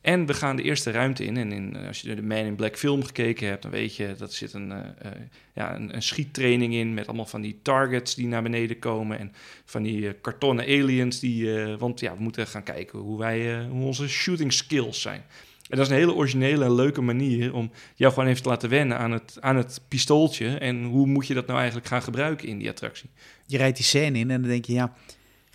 En 0.04 0.26
we 0.26 0.34
gaan 0.34 0.56
de 0.56 0.64
eerste 0.64 0.92
ruimte 0.92 1.26
in. 1.26 1.38
En 1.38 1.52
in, 1.52 1.76
eh, 1.76 1.88
als 1.88 2.02
je 2.02 2.16
de 2.16 2.22
Man 2.22 2.38
in 2.38 2.56
Black 2.56 2.78
film 2.78 3.04
gekeken 3.04 3.48
hebt, 3.48 3.62
dan 3.62 3.72
weet 3.72 3.96
je 3.96 4.16
dat 4.18 4.34
zit 4.34 4.54
een, 4.54 4.72
eh, 4.72 5.12
ja, 5.54 5.76
een, 5.76 5.96
een 5.96 6.02
schiettraining 6.02 6.74
in 6.74 6.94
met 6.94 7.08
allemaal 7.08 7.26
van 7.26 7.42
die 7.42 7.60
targets 7.62 8.16
die 8.16 8.28
naar 8.28 8.44
beneden 8.44 8.80
komen. 8.80 9.20
En 9.20 9.32
van 9.66 9.84
die 9.84 10.14
kartonnen 10.14 10.66
aliens. 10.66 11.20
Die, 11.20 11.52
want 11.78 12.00
ja, 12.00 12.16
we 12.16 12.22
moeten 12.22 12.48
gaan 12.48 12.64
kijken 12.64 13.00
hoe, 13.00 13.20
wij, 13.20 13.66
hoe 13.66 13.86
onze 13.86 14.10
shooting 14.10 14.54
skills 14.54 15.02
zijn. 15.02 15.24
En 15.70 15.78
dat 15.78 15.88
is 15.88 15.92
een 15.92 16.00
hele 16.00 16.14
originele 16.14 16.66
en 16.66 16.76
leuke 16.76 17.02
manier 17.02 17.54
om 17.54 17.72
jou 17.96 18.14
gewoon 18.14 18.30
even 18.30 18.44
te 18.44 18.50
laten 18.50 18.70
wennen 18.70 18.98
aan 18.98 19.12
het, 19.12 19.38
aan 19.40 19.56
het 19.56 19.82
pistooltje. 19.88 20.58
En 20.58 20.84
hoe 20.84 21.08
moet 21.08 21.28
je 21.28 21.34
dat 21.34 21.46
nou 21.46 21.58
eigenlijk 21.58 21.88
gaan 21.88 22.02
gebruiken 22.02 22.48
in 22.48 22.58
die 22.58 22.70
attractie? 22.70 23.10
Je 23.46 23.58
rijdt 23.58 23.78
die 23.78 23.86
scène 23.86 24.20
in 24.20 24.32
en 24.32 24.42
dan 24.42 24.50
denk 24.50 24.66
je, 24.66 24.74
ja, 24.74 24.94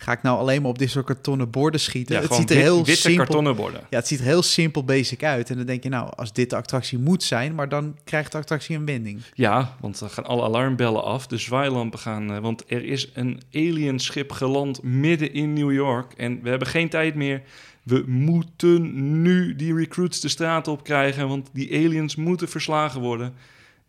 ga 0.01 0.11
ik 0.11 0.21
nou 0.21 0.39
alleen 0.39 0.61
maar 0.61 0.69
op 0.71 0.77
dit 0.79 0.89
soort 0.89 1.05
kartonnen 1.05 1.49
borden 1.49 1.79
schieten? 1.79 2.15
Ja, 2.15 2.21
het 2.21 2.33
ziet 2.33 2.49
er 2.49 2.55
wit- 2.55 2.65
heel 2.65 2.77
witte 2.85 3.01
simpel 3.01 3.23
kartonnen 3.23 3.55
borden. 3.55 3.81
Ja, 3.89 3.97
het 3.97 4.07
ziet 4.07 4.19
er 4.19 4.25
heel 4.25 4.41
simpel 4.41 4.83
basic 4.83 5.23
uit. 5.23 5.49
En 5.49 5.57
dan 5.57 5.65
denk 5.65 5.83
je, 5.83 5.89
nou, 5.89 6.11
als 6.15 6.33
dit 6.33 6.49
de 6.49 6.55
attractie 6.55 6.97
moet 6.97 7.23
zijn, 7.23 7.55
maar 7.55 7.69
dan 7.69 7.97
krijgt 8.03 8.31
de 8.31 8.37
attractie 8.37 8.75
een 8.75 8.85
wending. 8.85 9.21
Ja, 9.33 9.75
want 9.79 9.99
dan 9.99 10.09
gaan 10.09 10.25
alle 10.25 10.43
alarmbellen 10.43 11.03
af. 11.03 11.27
De 11.27 11.37
zwaailampen 11.37 11.99
gaan... 11.99 12.31
eh, 12.31 12.37
want 12.39 12.63
er 12.67 12.83
is 12.85 13.09
een 13.13 13.41
alienschip 13.53 14.31
geland 14.31 14.83
midden 14.83 15.33
in 15.33 15.53
New 15.53 15.71
York. 15.71 16.13
En 16.13 16.39
we 16.43 16.49
hebben 16.49 16.67
geen 16.67 16.89
tijd 16.89 17.15
meer. 17.15 17.41
We 17.83 18.03
moeten 18.07 19.21
nu 19.21 19.55
die 19.55 19.73
recruits 19.75 20.19
de 20.19 20.27
straat 20.29 20.67
op 20.67 20.83
krijgen. 20.83 21.27
Want 21.27 21.49
die 21.53 21.73
aliens 21.73 22.15
moeten 22.15 22.49
verslagen 22.49 23.01
worden. 23.01 23.33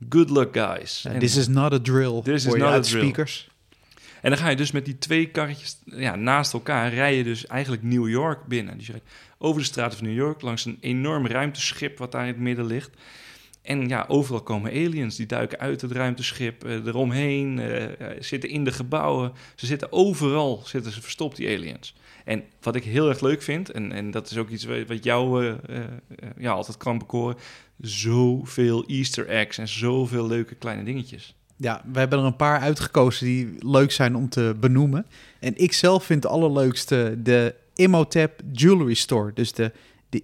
Good 0.09 0.31
luck, 0.31 0.49
guys. 0.57 1.07
This 1.18 1.37
is 1.37 1.49
not 1.49 1.73
a 1.73 1.79
drill. 1.79 2.20
This 2.23 2.46
is 2.46 2.55
not 2.55 2.62
a 2.62 2.81
drill. 2.81 3.01
speakers. 3.03 3.50
En 4.23 4.31
dan 4.31 4.39
ga 4.39 4.49
je 4.49 4.57
dus 4.57 4.71
met 4.71 4.85
die 4.85 4.99
twee 4.99 5.27
karretjes 5.27 5.79
ja, 5.85 6.17
naast 6.17 6.53
elkaar 6.53 6.95
rijden 6.95 7.25
dus 7.25 7.47
eigenlijk 7.47 7.83
New 7.83 8.09
York 8.09 8.47
binnen. 8.47 8.77
Dus 8.77 8.87
je 8.87 8.93
rijdt 8.93 9.09
over 9.39 9.61
de 9.61 9.67
straten 9.67 9.99
van 9.99 10.07
New 10.07 10.17
York 10.17 10.43
langs 10.43 10.65
een 10.65 10.79
enorm 10.81 11.27
ruimteschip 11.27 11.99
wat 11.99 12.13
daar 12.13 12.23
in 12.23 12.29
het 12.29 12.39
midden 12.39 12.67
ligt. 12.67 12.91
En 13.63 13.89
ja, 13.89 14.05
overal 14.09 14.43
komen 14.43 14.71
aliens. 14.71 15.17
Die 15.17 15.27
duiken 15.27 15.59
uit 15.59 15.81
het 15.81 15.93
ruimteschip, 15.93 16.65
eh, 16.65 16.87
eromheen, 16.87 17.59
eh, 17.59 17.85
eh, 17.85 18.17
zitten 18.21 18.49
in 18.49 18.65
de 18.65 18.73
gebouwen. 18.73 19.33
Ze 19.55 19.67
zitten 19.67 19.93
overal, 19.93 20.63
zitten 20.65 20.93
ze 20.93 21.03
verstopt, 21.03 21.37
die 21.37 21.57
aliens. 21.57 21.95
En 22.25 22.45
wat 22.61 22.75
ik 22.75 22.85
heel 22.85 23.09
erg 23.09 23.21
leuk 23.21 23.43
vind, 23.43 23.71
en, 23.71 23.93
en 23.93 24.11
dat 24.11 24.31
is 24.31 24.37
ook 24.37 24.49
iets 24.49 24.65
wa- 24.65 24.85
wat 24.85 25.05
jou 25.05 25.55
ja, 26.39 26.51
altijd 26.51 26.77
kan 26.77 26.99
bekoren... 26.99 27.37
zoveel 27.81 28.87
easter 28.87 29.29
eggs 29.29 29.59
en 29.59 29.69
zoveel 29.69 30.27
leuke 30.27 30.55
kleine 30.55 30.85
dingetjes. 30.85 31.35
Ja, 31.62 31.83
we 31.92 31.99
hebben 31.99 32.18
er 32.18 32.25
een 32.25 32.37
paar 32.37 32.61
uitgekozen 32.61 33.27
die 33.27 33.55
leuk 33.59 33.92
zijn 33.92 34.16
om 34.16 34.29
te 34.29 34.57
benoemen. 34.61 35.07
En 35.38 35.57
ik 35.57 35.73
zelf 35.73 36.05
vind 36.05 36.23
de 36.23 36.29
allerleukste 36.29 37.14
de 37.23 37.55
Imhotep 37.75 38.40
Jewelry 38.53 38.94
Store. 38.94 39.33
Dus 39.35 39.53
de, 39.53 39.73
de 40.09 40.23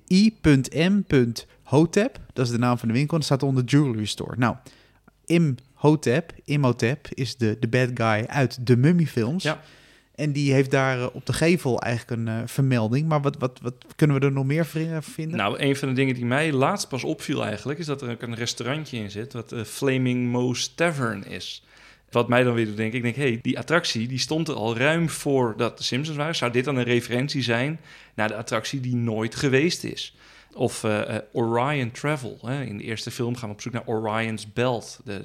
Hotep, 1.63 2.21
dat 2.33 2.47
is 2.47 2.53
de 2.53 2.59
naam 2.59 2.79
van 2.79 2.89
de 2.89 2.95
winkel. 2.95 3.13
En 3.13 3.19
dat 3.19 3.39
staat 3.39 3.49
onder 3.49 3.65
Jewelry 3.65 4.05
Store. 4.05 4.35
Nou, 4.37 4.57
Imhotep, 5.25 6.33
Imhotep 6.45 7.09
is 7.11 7.37
de, 7.37 7.57
de 7.61 7.69
bad 7.69 7.91
guy 7.95 8.25
uit 8.27 8.67
de 8.67 8.77
Mummy-films. 8.77 9.43
Ja. 9.43 9.61
En 10.17 10.33
die 10.33 10.53
heeft 10.53 10.71
daar 10.71 11.01
eh, 11.01 11.07
op 11.13 11.27
de 11.27 11.33
gevel 11.33 11.81
eigenlijk 11.81 12.21
een 12.21 12.29
eh, 12.29 12.43
vermelding. 12.47 13.09
Maar 13.09 13.21
wat, 13.21 13.37
wat, 13.39 13.59
wat 13.63 13.75
kunnen 13.97 14.21
we 14.21 14.27
er 14.27 14.33
nog 14.33 14.45
meer 14.45 14.67
vri- 14.67 14.99
vinden? 15.01 15.37
Nou, 15.37 15.59
een 15.59 15.77
van 15.77 15.89
de 15.89 15.95
dingen 15.95 16.15
die 16.15 16.25
mij 16.25 16.53
laatst 16.53 16.89
pas 16.89 17.05
opviel 17.05 17.45
eigenlijk... 17.45 17.79
is 17.79 17.87
dat 17.87 18.03
er 18.03 18.11
ook 18.11 18.23
een 18.23 18.35
restaurantje 18.35 18.99
in 18.99 19.11
zit... 19.11 19.33
wat 19.33 19.53
eh, 19.53 19.63
Flaming 19.65 20.31
Moe's 20.31 20.75
Tavern 20.75 21.27
is. 21.27 21.65
Wat 22.11 22.29
mij 22.29 22.43
dan 22.43 22.55
weer 22.55 22.67
doet 22.67 22.77
denken... 22.77 22.97
ik 22.97 23.03
denk, 23.03 23.17
hé, 23.17 23.23
hey, 23.23 23.39
die 23.43 23.59
attractie 23.59 24.09
die 24.09 24.19
stond 24.19 24.49
er 24.49 24.55
al 24.55 24.77
ruim 24.77 25.09
voordat 25.09 25.79
de 25.79 25.85
Simpsons 25.85 26.17
waren. 26.17 26.37
Zou 26.37 26.53
dit 26.53 26.65
dan 26.65 26.77
een 26.77 26.85
referentie 26.85 27.43
zijn 27.43 27.81
naar 28.15 28.29
de 28.29 28.37
attractie 28.37 28.81
die 28.81 28.97
nooit 28.97 29.35
geweest 29.35 29.85
is? 29.85 30.17
Of 30.53 30.85
eh, 30.85 31.17
eh, 31.17 31.23
Orion 31.33 31.91
Travel. 31.91 32.39
Hè? 32.43 32.63
In 32.63 32.79
de 32.79 32.85
eerste 32.85 33.11
film 33.11 33.37
gaan 33.37 33.49
we 33.49 33.55
op 33.55 33.61
zoek 33.61 33.73
naar 33.73 33.87
Orion's 33.87 34.53
Belt. 34.53 35.01
De, 35.05 35.23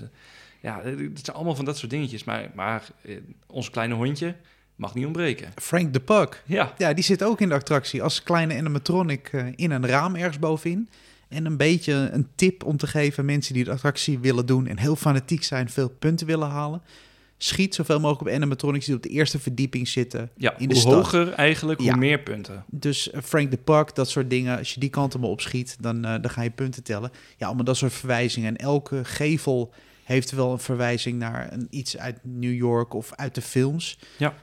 ja, 0.62 0.82
het 0.84 1.20
zijn 1.24 1.36
allemaal 1.36 1.56
van 1.56 1.66
dat 1.66 1.78
soort 1.78 1.92
dingetjes. 1.92 2.24
Maar, 2.24 2.52
maar 2.56 2.84
eh, 3.02 3.18
ons 3.48 3.70
kleine 3.70 3.94
hondje 3.94 4.36
mag 4.82 4.94
niet 4.94 5.06
ontbreken. 5.06 5.52
Frank 5.56 5.94
de 5.94 6.00
Puck. 6.00 6.44
Ja, 6.46 6.74
Ja, 6.78 6.94
die 6.94 7.04
zit 7.04 7.24
ook 7.24 7.42
in 7.42 7.50
de 7.50 7.56
attractie 7.56 8.04
als 8.04 8.24
kleine 8.24 8.56
animatronic 8.58 9.30
eh, 9.32 9.46
in 9.56 9.72
een 9.72 9.86
raam 9.88 10.16
ergens 10.16 10.40
bovenin. 10.40 10.90
En 11.30 11.46
een 11.46 11.58
beetje 11.58 11.94
een 12.12 12.28
tip 12.36 12.64
om 12.64 12.78
te 12.78 12.88
geven 12.88 13.20
aan 13.20 13.26
mensen 13.26 13.54
die 13.54 13.64
de 13.64 13.72
attractie 13.72 14.20
willen 14.20 14.46
doen 14.46 14.68
en 14.68 14.78
heel 14.78 14.96
fanatiek 14.96 15.44
zijn, 15.44 15.70
veel 15.70 15.90
punten 15.90 16.28
willen 16.28 16.50
halen. 16.50 16.82
Schiet 17.38 17.76
zoveel 17.76 18.00
mogelijk 18.00 18.30
op 18.30 18.36
animatronics 18.36 18.86
die 18.86 18.96
op 18.96 19.04
de 19.04 19.10
eerste 19.10 19.40
verdieping 19.40 19.88
zitten 19.88 20.30
ja 20.38 20.58
in 20.58 20.68
de 20.68 20.74
hoe 20.74 20.84
stad. 20.84 20.94
hoger 20.94 21.34
eigenlijk, 21.34 21.80
hoe 21.80 21.88
Ja. 21.90 21.96
meer 21.96 22.20
punten. 22.20 22.66
Dus 22.70 23.12
eh, 23.12 23.22
Frank 23.22 23.52
de 23.52 23.58
Puck, 23.58 23.96
dat 23.96 24.10
soort 24.10 24.30
dingen. 24.30 24.58
Als 24.58 24.74
je 24.74 24.80
die 24.80 24.90
kant 24.90 25.16
op 25.16 25.24
opschiet, 25.24 25.78
dan, 25.80 26.06
eh, 26.06 26.22
dan 26.22 26.30
ga 26.32 26.42
je 26.42 26.50
punten 26.50 26.84
tellen. 26.84 27.12
Ja, 27.38 27.46
allemaal 27.46 27.64
dat 27.66 27.78
soort 27.78 27.94
verwijzingen. 27.94 28.50
En 28.50 28.58
elke 28.58 29.06
gevel 29.06 29.74
heeft 30.04 30.32
wel 30.32 30.52
een 30.52 30.60
verwijzing 30.60 31.20
naar 31.20 31.54
een, 31.54 31.68
iets 31.70 31.98
uit 31.98 32.18
New 32.24 32.54
York 32.54 32.94
of 32.94 33.12
uit 33.16 33.36
de 33.36 33.42
films. 33.42 33.98
Ja. 34.18 34.34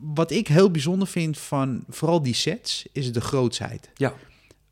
Wat 0.00 0.30
ik 0.30 0.48
heel 0.48 0.70
bijzonder 0.70 1.08
vind 1.08 1.38
van 1.38 1.84
vooral 1.88 2.22
die 2.22 2.34
sets, 2.34 2.86
is 2.92 3.12
de 3.12 3.20
grootsheid. 3.20 3.90
Ja. 3.94 4.14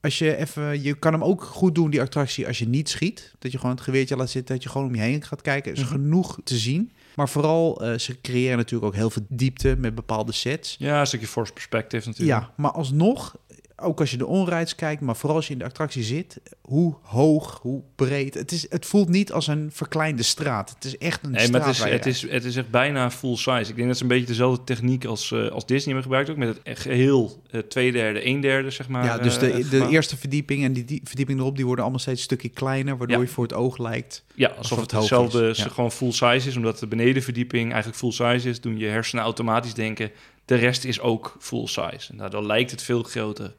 Als 0.01 0.19
je 0.19 0.37
even, 0.37 0.83
je 0.83 0.95
kan 0.95 1.13
hem 1.13 1.25
ook 1.25 1.43
goed 1.43 1.75
doen, 1.75 1.91
die 1.91 2.01
attractie, 2.01 2.47
als 2.47 2.59
je 2.59 2.69
niet 2.69 2.89
schiet. 2.89 3.35
Dat 3.39 3.53
je 3.53 3.59
gewoon 3.59 3.75
het 3.75 3.85
geweertje 3.85 4.17
laat 4.17 4.31
zitten, 4.31 4.55
dat 4.55 4.65
je 4.65 4.69
gewoon 4.71 4.87
om 4.87 4.95
je 4.95 5.01
heen 5.01 5.23
gaat 5.23 5.43
kijken. 5.43 5.73
Er 5.73 5.77
is 5.79 5.83
Mhm. 5.85 5.93
genoeg 5.93 6.39
te 6.45 6.57
zien. 6.57 6.93
Maar 7.17 7.29
vooral, 7.29 7.83
eh, 7.83 7.99
ze 7.99 8.21
creëren 8.21 8.57
natuurlijk 8.57 8.85
ook 8.93 8.99
heel 8.99 9.11
veel 9.11 9.27
diepte 9.29 9.77
met 9.79 9.95
bepaalde 9.95 10.33
sets. 10.33 10.77
Ja, 10.79 11.01
een 11.01 11.07
stukje 11.07 11.27
force 11.27 11.53
perspective 11.53 12.09
natuurlijk. 12.09 12.41
Ja, 12.41 12.51
maar 12.57 12.71
alsnog, 12.71 13.37
ook 13.77 14.01
als 14.01 14.11
je 14.11 14.17
de 14.17 14.27
onrides 14.27 14.75
kijkt, 14.75 15.01
maar 15.01 15.17
vooral 15.17 15.37
als 15.37 15.47
je 15.47 15.53
in 15.53 15.59
de 15.59 15.65
attractie 15.65 16.03
zit, 16.03 16.41
hoe 16.61 16.95
hoog, 17.03 17.59
hoe 17.63 17.83
breed. 17.95 18.35
Het, 18.35 18.53
is, 18.53 18.71
het 18.71 18.87
voelt 18.87 19.09
niet 19.09 19.33
als 19.33 19.47
een 19.47 19.71
verkleinde 19.73 20.23
straat. 20.23 20.71
Het 20.75 20.85
is 20.85 20.99
echt 20.99 21.25
een 21.25 21.31
Nee, 21.31 21.47
straat 21.47 21.61
maar 21.61 21.69
het 21.69 21.77
is, 21.77 21.93
het, 21.93 22.07
is, 22.07 22.31
het 22.31 22.45
is 22.45 22.57
echt 22.57 22.71
bijna 22.71 23.11
full 23.11 23.37
size. 23.37 23.71
Ik 23.71 23.77
denk 23.77 23.89
dat 23.89 23.97
ze 23.97 24.03
een 24.03 24.09
beetje 24.09 24.27
dezelfde 24.27 24.65
techniek 24.65 25.05
als, 25.05 25.33
eh, 25.33 25.49
als 25.49 25.67
Disney 25.67 25.95
hebben 25.95 26.03
gebruikt. 26.03 26.31
Ook 26.31 26.37
met 26.37 26.49
het 26.49 26.63
echt 26.63 26.81
geheel 26.83 27.43
eh, 27.51 27.61
twee 27.61 27.93
derde, 27.93 28.27
een 28.27 28.41
derde, 28.41 28.71
zeg 28.71 28.89
maar. 28.89 29.05
ja, 29.05 29.19
dus 29.19 29.35
eh, 29.35 29.41
de, 29.41 29.47
het 29.47 29.71
de 29.71 29.89
eerste 29.89 30.17
verdieping 30.17 30.65
en 30.65 30.73
die, 30.73 30.85
die 30.85 31.01
verdieping 31.05 31.39
erop, 31.39 31.57
die 31.57 31.65
worden 31.67 31.85
allemaal 31.85 32.03
steeds 32.03 32.19
een 32.19 32.25
stukje 32.25 32.49
kleiner, 32.49 32.97
waardoor 32.97 33.17
Ja. 33.17 33.23
je 33.23 33.29
voor 33.29 33.45
het 33.45 33.55
oog 33.55 33.79
lijkt. 33.79 34.25
Ja, 34.35 34.49
alsof 34.49 34.59
alsof 34.59 34.81
het 34.81 34.91
het 34.91 35.01
hetzelfde 35.01 35.49
is, 35.49 35.59
ja. 35.59 35.69
gewoon 35.69 35.93
full 35.93 36.13
size 36.13 36.49
is. 36.49 36.57
Omdat 36.57 36.79
de 36.79 36.87
benedenverdieping 36.87 37.73
eigenlijk 37.73 37.99
full 37.99 38.13
size 38.13 38.49
is, 38.49 38.61
doen 38.61 38.79
je 38.79 38.87
hersenen 38.87 39.25
automatisch 39.25 39.75
denken... 39.75 40.11
de 40.45 40.55
rest 40.55 40.85
is 40.85 41.01
ook 41.01 41.37
full 41.39 41.67
size. 41.67 42.11
En 42.11 42.17
daardoor 42.17 42.43
lijkt 42.43 42.71
het 42.71 42.83
veel 42.83 43.03
groter 43.03 43.55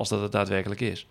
als 0.00 0.08
dat 0.08 0.22
het 0.22 0.32
daadwerkelijk 0.32 0.80
is. 0.80 1.06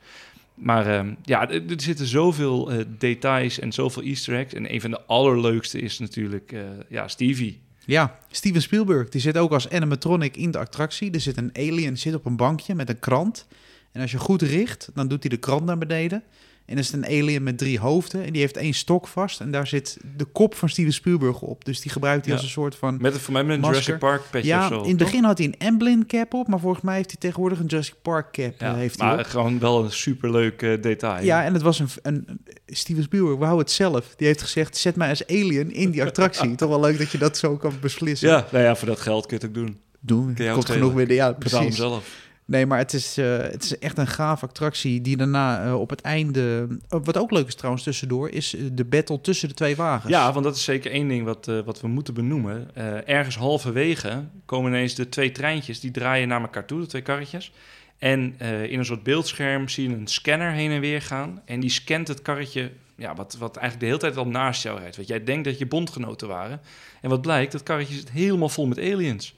Maar 0.53 0.87
ehm, 0.87 1.13
ja, 1.23 1.49
er, 1.49 1.61
zitten 1.75 2.05
zoveel 2.05 2.71
eh, 2.71 2.85
details 2.97 3.59
en 3.59 3.71
zoveel 3.71 4.03
easter 4.03 4.35
eggs. 4.35 4.53
En 4.53 4.73
een 4.73 4.81
van 4.81 4.91
de 4.91 5.01
allerleukste 5.05 5.79
is 5.79 5.99
natuurlijk 5.99 6.51
eh, 6.51 6.61
ja, 6.87 7.07
Stevie. 7.07 7.61
Ja, 7.85 8.19
Steven 8.31 8.61
Spielberg, 8.61 9.09
die 9.09 9.21
zit 9.21 9.37
ook 9.37 9.51
als 9.51 9.69
animatronic 9.69 10.37
in 10.37 10.51
de 10.51 10.57
attractie. 10.57 11.11
Er 11.11 11.19
zit 11.19 11.37
een 11.37 11.51
alien 11.53 11.97
zit 11.97 12.13
op 12.13 12.25
een 12.25 12.35
bankje 12.35 12.75
met 12.75 12.89
een 12.89 12.99
krant. 12.99 13.47
En 13.91 14.01
als 14.01 14.11
je 14.11 14.17
goed 14.17 14.41
richt, 14.41 14.89
dan 14.93 15.07
doet 15.07 15.23
hij 15.23 15.29
de 15.29 15.37
krant 15.37 15.65
naar 15.65 15.77
beneden. 15.77 16.23
En 16.69 16.75
dan 16.75 16.83
is 16.83 16.91
een 16.91 17.05
alien 17.05 17.43
met 17.43 17.57
drie 17.57 17.79
hoofden. 17.79 18.25
En 18.25 18.31
die 18.31 18.41
heeft 18.41 18.57
één 18.57 18.73
stok 18.73 19.07
vast. 19.07 19.39
En 19.39 19.51
daar 19.51 19.67
zit 19.67 19.97
de 20.17 20.25
kop 20.25 20.55
van 20.55 20.69
Steven 20.69 20.93
Spielberg 20.93 21.41
op. 21.41 21.65
Dus 21.65 21.81
die 21.81 21.91
gebruikt 21.91 22.25
hij 22.25 22.33
Ja. 22.33 22.39
als 22.39 22.47
een 22.47 22.53
soort 22.53 22.75
van... 22.75 22.97
Met 23.01 23.13
een, 23.13 23.19
voor 23.19 23.33
mij 23.33 23.43
met 23.43 23.55
een 23.55 23.61
Masker. 23.61 23.79
Jurassic 23.79 23.99
Park 24.09 24.21
petje 24.31 24.47
ja, 24.49 24.61
of 24.61 24.67
zo. 24.73 24.81
in 24.81 24.87
het 24.87 24.97
begin 24.97 25.23
had 25.23 25.37
hij 25.37 25.47
een 25.47 25.57
Emblem 25.57 26.05
cap 26.05 26.33
op. 26.33 26.47
Maar 26.47 26.59
volgens 26.59 26.83
mij 26.83 26.95
heeft 26.95 27.11
hij 27.11 27.19
tegenwoordig 27.19 27.59
een 27.59 27.65
Jurassic 27.65 27.95
Park 28.01 28.31
cap. 28.31 28.53
Ja, 28.59 28.71
eh, 28.71 28.75
heeft 28.77 28.99
hij 28.99 29.07
maar 29.07 29.19
op. 29.19 29.25
gewoon 29.25 29.59
wel 29.59 29.83
een 29.83 29.91
superleuk 29.91 30.61
eh, 30.61 30.81
detail. 30.81 31.23
Ja, 31.25 31.43
en 31.43 31.53
het 31.53 31.61
was 31.61 31.79
een, 31.79 31.89
een, 32.01 32.39
Steven 32.65 33.03
Spielberg, 33.03 33.37
wou 33.37 33.59
het 33.59 33.71
zelf. 33.71 34.13
Die 34.17 34.27
heeft 34.27 34.41
gezegd, 34.41 34.77
zet 34.77 34.95
mij 34.95 35.09
als 35.09 35.27
alien 35.27 35.71
in 35.71 35.91
die 35.91 36.03
attractie. 36.03 36.55
Toch 36.55 36.69
wel 36.69 36.79
leuk 36.79 36.97
dat 36.97 37.11
je 37.11 37.17
dat 37.17 37.37
zo 37.37 37.57
kan 37.57 37.73
beslissen. 37.81 38.29
ja, 38.29 38.47
nou 38.51 38.63
ja, 38.63 38.75
voor 38.75 38.87
dat 38.87 38.99
geld 38.99 39.25
kun 39.25 39.37
je 39.39 39.45
het 39.45 39.57
ook 39.57 39.65
doen. 39.65 39.79
Doen. 39.99 40.37
Komt 40.53 40.69
genoeg 40.69 40.93
binnen. 40.93 41.15
Ja, 41.15 41.31
precies. 41.31 41.75
zelf. 41.75 42.27
Nee, 42.49 42.65
maar 42.65 42.77
het 42.77 42.93
is, 42.93 43.17
eh, 43.17 43.37
het 43.37 43.63
is 43.63 43.79
echt 43.79 43.97
een 43.97 44.07
gaaf 44.07 44.43
attractie 44.43 45.01
die 45.01 45.17
daarna 45.17 45.65
eh, 45.65 45.79
op 45.79 45.89
het 45.89 46.01
einde... 46.01 46.67
oh, 46.89 47.05
wat 47.05 47.17
ook 47.17 47.31
leuk 47.31 47.47
is 47.47 47.55
trouwens 47.55 47.83
tussendoor, 47.83 48.29
is 48.29 48.55
eh, 48.55 48.61
de 48.71 48.85
battle 48.85 49.21
tussen 49.21 49.47
de 49.47 49.53
twee 49.53 49.75
wagens. 49.75 50.11
Ja, 50.13 50.31
want 50.33 50.45
dat 50.45 50.55
is 50.55 50.63
zeker 50.63 50.91
één 50.91 51.07
ding 51.07 51.25
wat, 51.25 51.47
eh, 51.47 51.59
wat 51.59 51.81
we 51.81 51.87
moeten 51.87 52.13
benoemen. 52.13 52.69
Eh, 52.73 53.07
ergens 53.09 53.37
halverwege 53.37 54.23
komen 54.45 54.71
ineens 54.71 54.95
de 54.95 55.09
twee 55.09 55.31
treintjes, 55.31 55.79
die 55.79 55.91
draaien 55.91 56.27
naar 56.27 56.41
elkaar 56.41 56.65
toe, 56.65 56.79
de 56.79 56.85
twee 56.85 57.01
karretjes. 57.01 57.51
En 57.97 58.35
eh, 58.37 58.63
in 58.63 58.79
een 58.79 58.85
soort 58.85 59.03
beeldscherm 59.03 59.67
zie 59.67 59.89
je 59.89 59.95
een 59.95 60.07
scanner 60.07 60.51
heen 60.51 60.71
en 60.71 60.79
weer 60.79 61.01
gaan. 61.01 61.41
En 61.45 61.59
die 61.59 61.69
scant 61.69 62.07
het 62.07 62.21
karretje, 62.21 62.71
ja, 62.95 63.15
wat, 63.15 63.35
wat 63.39 63.55
eigenlijk 63.57 63.79
de 63.79 63.85
hele 63.85 64.13
tijd 64.13 64.25
al 64.25 64.31
naast 64.31 64.63
jou 64.63 64.79
rijdt. 64.79 64.95
Want 64.95 65.07
jij 65.07 65.23
denkt 65.23 65.45
dat 65.45 65.57
je 65.57 65.65
bondgenoten 65.65 66.27
waren. 66.27 66.61
En 67.01 67.09
wat 67.09 67.21
blijkt, 67.21 67.51
dat 67.51 67.63
karretje 67.63 67.95
zit 67.95 68.11
helemaal 68.11 68.49
vol 68.49 68.67
met 68.67 68.79
aliens. 68.79 69.35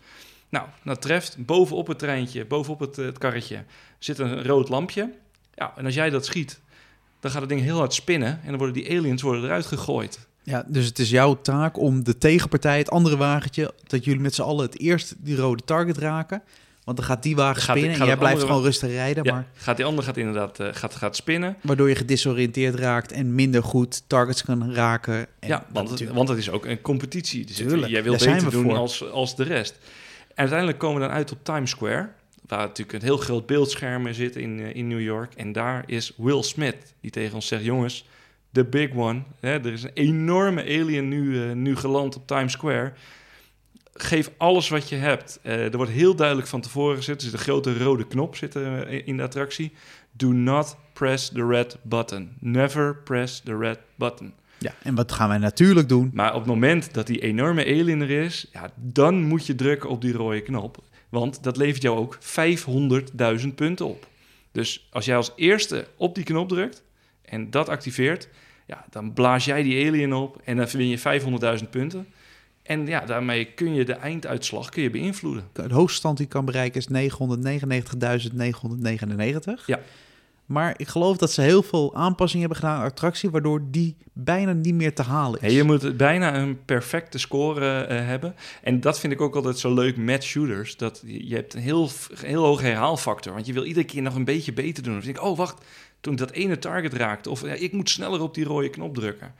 Nou, 0.51 0.65
dat 0.83 1.01
treft 1.01 1.35
bovenop 1.45 1.87
het 1.87 1.99
treintje, 1.99 2.45
bovenop 2.45 2.79
het, 2.79 2.97
eh, 2.97 3.05
het 3.05 3.17
karretje, 3.17 3.63
zit 3.99 4.19
een 4.19 4.43
rood 4.43 4.69
lampje. 4.69 5.11
Ja, 5.55 5.73
en 5.77 5.85
als 5.85 5.93
jij 5.93 6.09
dat 6.09 6.25
schiet, 6.25 6.59
dan 7.19 7.31
gaat 7.31 7.39
het 7.41 7.49
ding 7.49 7.61
heel 7.61 7.77
hard 7.77 7.93
spinnen. 7.93 8.29
En 8.43 8.47
dan 8.49 8.57
worden 8.57 8.73
die 8.75 8.97
aliens 8.97 9.21
worden 9.21 9.43
eruit 9.43 9.65
gegooid. 9.65 10.27
Ja, 10.43 10.65
dus 10.67 10.85
het 10.85 10.99
is 10.99 11.09
jouw 11.09 11.41
taak 11.41 11.77
om 11.79 12.03
de 12.03 12.17
tegenpartij, 12.17 12.77
het 12.77 12.89
andere 12.89 13.17
wagentje... 13.17 13.73
dat 13.87 14.05
jullie 14.05 14.21
met 14.21 14.35
z'n 14.35 14.41
allen 14.41 14.65
het 14.65 14.79
eerst 14.79 15.15
die 15.17 15.35
rode 15.35 15.63
target 15.63 15.97
raken. 15.97 16.41
Want 16.83 16.97
dan 16.97 17.05
gaat 17.05 17.23
die 17.23 17.35
wagen 17.35 17.61
Gaat- 17.61 17.77
spinnen 17.77 17.89
gaat 17.91 17.99
en 17.99 18.05
jij 18.05 18.15
het 18.15 18.19
blijft 18.19 18.41
gewoon 18.43 18.61
rustig 18.63 18.89
rijden. 18.89 19.23
Ja, 19.23 19.33
Maar 19.33 19.47
gaat 19.53 19.75
die 19.77 19.85
andere 19.85 20.07
gaat 20.07 20.17
inderdaad 20.17 20.59
eh, 20.59 20.67
gaat, 20.71 20.95
gaat 20.95 21.15
spinnen. 21.15 21.55
waardoor 21.61 21.89
je 21.89 21.95
gedisoriënteerd 21.95 22.75
raakt 22.75 23.11
en 23.11 23.35
minder 23.35 23.63
goed 23.63 24.03
targets 24.07 24.43
kan 24.43 24.73
raken. 24.73 25.15
En 25.39 25.47
ja, 25.47 25.65
want, 25.71 25.89
natuurlijk- 25.89 26.17
want 26.17 26.29
het 26.29 26.37
is 26.37 26.49
ook 26.49 26.65
een 26.65 26.81
competitie. 26.81 27.45
Dus 27.45 27.57
het- 27.57 27.67
Tuurlijk, 27.67 27.91
jij 27.91 28.03
wil 28.03 28.11
daar 28.11 28.21
zijn 28.21 28.33
beter 28.35 28.49
we 28.49 28.55
doen 28.55 28.65
voor. 28.65 28.75
als, 28.77 29.11
als 29.11 29.35
de 29.35 29.43
rest. 29.43 29.77
En 30.31 30.37
uiteindelijk 30.37 30.79
komen 30.79 31.01
we 31.01 31.07
dan 31.07 31.15
uit 31.15 31.31
op 31.31 31.43
Times 31.43 31.69
Square. 31.69 32.09
Waar 32.47 32.59
natuurlijk 32.59 32.97
een 32.97 33.03
heel 33.03 33.17
groot 33.17 33.45
beeldscherm 33.45 34.13
zit 34.13 34.35
in, 34.35 34.59
eh, 34.59 34.75
in 34.75 34.87
New 34.87 35.01
York. 35.01 35.33
En 35.33 35.51
daar 35.51 35.83
is 35.85 36.13
Will 36.17 36.41
Smith 36.41 36.93
die 37.01 37.11
tegen 37.11 37.35
ons 37.35 37.47
zegt... 37.47 37.63
jongens, 37.63 38.07
the 38.51 38.65
big 38.65 38.93
one. 38.95 39.21
Hè, 39.39 39.49
er 39.49 39.71
is 39.71 39.83
een 39.83 39.93
enorme 39.93 40.61
alien 40.61 41.07
nu, 41.07 41.43
eh, 41.43 41.51
nu 41.51 41.75
geland 41.75 42.15
op 42.15 42.27
Times 42.27 42.51
Square. 42.51 42.93
Geef 43.93 44.31
alles 44.37 44.69
wat 44.69 44.89
je 44.89 44.95
hebt. 44.95 45.39
Eh, 45.41 45.63
er 45.63 45.77
wordt 45.77 45.91
heel 45.91 46.15
duidelijk 46.15 46.47
van 46.47 46.61
tevoren 46.61 46.97
gezet. 46.97 47.15
Er 47.15 47.21
zit 47.21 47.33
een 47.33 47.39
grote 47.39 47.77
rode 47.77 48.07
knop 48.07 48.35
zit, 48.35 48.55
in 49.05 49.17
de 49.17 49.23
attractie. 49.23 49.71
Do 50.11 50.31
not 50.31 50.77
press 50.93 51.29
the 51.29 51.45
red 51.45 51.77
button. 51.81 52.35
Never 52.39 52.95
press 52.95 53.39
the 53.39 53.57
red 53.57 53.79
button. 53.95 54.33
Ja, 54.61 54.73
en 54.83 54.95
wat 54.95 55.11
gaan 55.11 55.29
wij 55.29 55.37
natuurlijk 55.37 55.89
doen? 55.89 56.11
Maar 56.13 56.33
op 56.33 56.39
het 56.39 56.47
moment 56.47 56.93
dat 56.93 57.07
die 57.07 57.19
enorme 57.19 57.65
alien 57.65 58.01
er 58.01 58.09
is, 58.09 58.47
ja, 58.51 58.71
dan 58.75 59.23
moet 59.23 59.45
je 59.45 59.55
drukken 59.55 59.89
op 59.89 60.01
die 60.01 60.13
rode 60.13 60.41
knop. 60.41 60.83
Want 61.09 61.43
dat 61.43 61.57
levert 61.57 61.81
jou 61.81 61.97
ook 61.97 62.17
500.000 63.41 63.47
punten 63.55 63.85
op. 63.85 64.07
Dus 64.51 64.87
als 64.91 65.05
jij 65.05 65.15
als 65.15 65.31
eerste 65.35 65.87
op 65.97 66.15
die 66.15 66.23
knop 66.23 66.49
drukt 66.49 66.83
en 67.21 67.49
dat 67.49 67.69
activeert, 67.69 68.29
ja, 68.65 68.85
dan 68.89 69.13
blaas 69.13 69.45
jij 69.45 69.63
die 69.63 69.87
alien 69.87 70.13
op 70.13 70.41
en 70.43 70.57
dan 70.57 70.67
win 70.71 70.87
je 70.87 70.99
500.000 71.63 71.69
punten. 71.69 72.07
En 72.63 72.87
ja, 72.87 73.05
daarmee 73.05 73.45
kun 73.45 73.73
je 73.73 73.85
de 73.85 73.93
einduitslag 73.93 74.69
kun 74.69 74.83
je 74.83 74.89
beïnvloeden. 74.89 75.43
De 75.53 75.73
hoogste 75.73 75.97
stand 75.97 76.17
die 76.17 76.25
ik 76.25 76.31
kan 76.31 76.45
bereiken 76.45 76.81
is 76.81 76.87
999.999. 76.87 76.91
Ja. 79.65 79.79
Maar 80.51 80.73
ik 80.77 80.87
geloof 80.87 81.17
dat 81.17 81.31
ze 81.31 81.41
heel 81.41 81.63
veel 81.63 81.95
aanpassingen 81.95 82.47
hebben 82.47 82.63
gedaan 82.63 82.79
aan 82.79 82.89
attractie... 82.89 83.29
waardoor 83.29 83.61
die 83.69 83.97
bijna 84.13 84.53
niet 84.53 84.73
meer 84.73 84.93
te 84.93 85.01
halen 85.01 85.41
is. 85.41 85.53
Je 85.53 85.63
moet 85.63 85.97
bijna 85.97 86.35
een 86.35 86.65
perfecte 86.65 87.17
score 87.17 87.83
eh, 87.83 88.05
hebben. 88.05 88.35
En 88.63 88.79
dat 88.79 88.99
vind 88.99 89.13
ik 89.13 89.21
ook 89.21 89.35
altijd 89.35 89.59
zo 89.59 89.73
leuk 89.73 89.97
met 89.97 90.23
shooters. 90.23 90.77
Dat 90.77 91.03
je 91.05 91.35
hebt 91.35 91.53
een 91.53 91.61
heel, 91.61 91.89
heel 92.15 92.43
hoge 92.43 92.65
herhaalfactor. 92.65 93.33
Want 93.33 93.45
je 93.45 93.53
wil 93.53 93.63
iedere 93.63 93.85
keer 93.85 94.01
nog 94.01 94.15
een 94.15 94.25
beetje 94.25 94.53
beter 94.53 94.83
doen. 94.83 94.93
Dan 94.93 95.01
denk 95.01 95.17
ik, 95.17 95.23
oh 95.23 95.37
wacht, 95.37 95.65
toen 96.01 96.13
ik 96.13 96.19
dat 96.19 96.31
ene 96.31 96.59
target 96.59 96.93
raakte. 96.93 97.29
Of 97.29 97.41
ja, 97.41 97.53
ik 97.53 97.71
moet 97.71 97.89
sneller 97.89 98.21
op 98.21 98.33
die 98.33 98.45
rode 98.45 98.69
knop 98.69 98.95
drukken. 98.95 99.33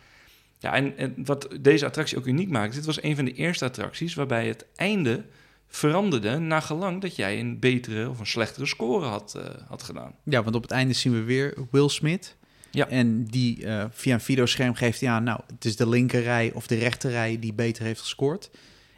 Ja, 0.60 0.74
en, 0.74 0.98
en 0.98 1.14
wat 1.26 1.48
deze 1.62 1.86
attractie 1.86 2.18
ook 2.18 2.26
uniek 2.26 2.50
maakt. 2.50 2.74
Dit 2.74 2.86
was 2.86 3.04
een 3.04 3.16
van 3.16 3.26
de 3.26 3.34
eerste 3.34 3.66
attracties 3.66 4.14
waarbij 4.14 4.48
het 4.48 4.66
einde 4.76 5.24
veranderde... 5.72 6.38
naar 6.40 6.62
gelang 6.62 7.02
dat 7.02 7.16
jij 7.16 7.40
een 7.40 7.60
betere 7.60 8.10
of 8.10 8.20
een 8.20 8.28
slechtere 8.28 8.66
score 8.66 9.06
had, 9.06 9.36
eh, 9.36 9.44
had 9.68 9.84
gedaan. 9.84 10.14
Ja, 10.24 10.44
want 10.44 10.56
op 10.56 10.62
het 10.62 10.72
einde 10.72 10.94
zien 10.94 11.14
we 11.14 11.24
weer 11.24 11.54
Will 11.72 11.90
Smith... 11.90 12.36
Ja. 12.74 12.88
En 12.88 13.24
die 13.24 13.66
eh, 13.66 13.86
via 13.92 14.14
een 14.14 14.22
videoscherm 14.22 14.74
geeft 14.74 15.02
hij 15.02 15.10
aan, 15.10 15.24
nou, 15.24 15.40
het 15.54 15.66
is 15.66 15.76
de 15.76 15.90
linkerrij 15.90 16.52
of 16.54 16.68
de 16.68 16.76
rechterrij 16.76 17.38
die 17.40 17.54
beter 17.54 17.84
heeft 17.84 18.00
gescoord. 18.00 18.50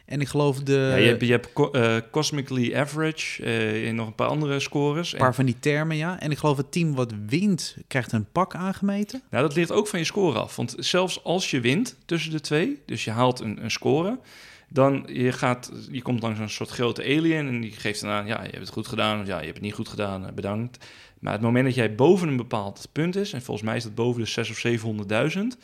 En 0.04 0.20
ik 0.20 0.28
geloof 0.28 0.58
de, 0.62 0.72
ja, 0.72 0.94
je 0.96 1.06
hebt, 1.08 1.20
je 1.26 1.30
hebt 1.30 1.74
eh, 1.74 1.96
Cosmically 2.10 2.74
Average 2.76 3.42
en 3.86 3.94
nog 3.94 4.06
een 4.06 4.14
paar 4.14 4.28
andere 4.28 4.60
scores. 4.60 5.12
een 5.12 5.18
En- 5.18 5.24
paar 5.24 5.34
van 5.34 5.44
die 5.44 5.58
termen, 5.60 5.96
ja. 5.96 6.20
En 6.20 6.30
ik 6.30 6.38
geloof 6.38 6.56
het 6.56 6.72
team 6.72 6.94
wat 6.94 7.12
wint, 7.26 7.76
krijgt 7.86 8.12
een 8.12 8.26
pak 8.32 8.54
aangemeten. 8.54 9.22
Nou, 9.30 9.46
dat 9.46 9.56
ligt 9.56 9.72
ook 9.72 9.86
van 9.86 9.98
je 9.98 10.04
score 10.04 10.38
af. 10.38 10.56
Want 10.56 10.74
zelfs 10.78 11.24
als 11.24 11.50
je 11.50 11.60
wint 11.60 11.96
tussen 12.04 12.30
de 12.30 12.40
twee, 12.40 12.82
dus 12.86 13.04
je 13.04 13.10
haalt 13.10 13.40
een, 13.40 13.64
een 13.64 13.70
score, 13.70 14.18
dan 14.68 15.04
je 15.12 15.32
gaat, 15.32 15.72
je 15.90 16.02
komt 16.02 16.22
langs 16.22 16.38
een 16.38 16.50
soort 16.50 16.70
grote 16.70 17.02
alien 17.02 17.46
en 17.46 17.60
die 17.60 17.72
geeft 17.72 18.00
dan 18.00 18.10
aan, 18.10 18.26
ja, 18.26 18.42
je 18.42 18.50
hebt 18.50 18.58
het 18.58 18.68
goed 18.68 18.88
gedaan, 18.88 19.20
of 19.20 19.26
ja, 19.26 19.38
je 19.38 19.44
hebt 19.44 19.56
het 19.56 19.64
niet 19.64 19.74
goed 19.74 19.88
gedaan, 19.88 20.26
eh, 20.26 20.32
bedankt. 20.32 20.86
Maar 21.20 21.32
het 21.32 21.42
moment 21.42 21.64
dat 21.64 21.74
jij 21.74 21.94
boven 21.94 22.28
een 22.28 22.36
bepaald 22.36 22.88
punt 22.92 23.16
is, 23.16 23.32
en 23.32 23.42
volgens 23.42 23.66
mij 23.66 23.76
is 23.76 23.82
dat 23.82 23.94
boven 23.94 24.20
de 24.20 24.28
6 24.28 24.50
of 24.50 24.58
700.000, 24.58 25.58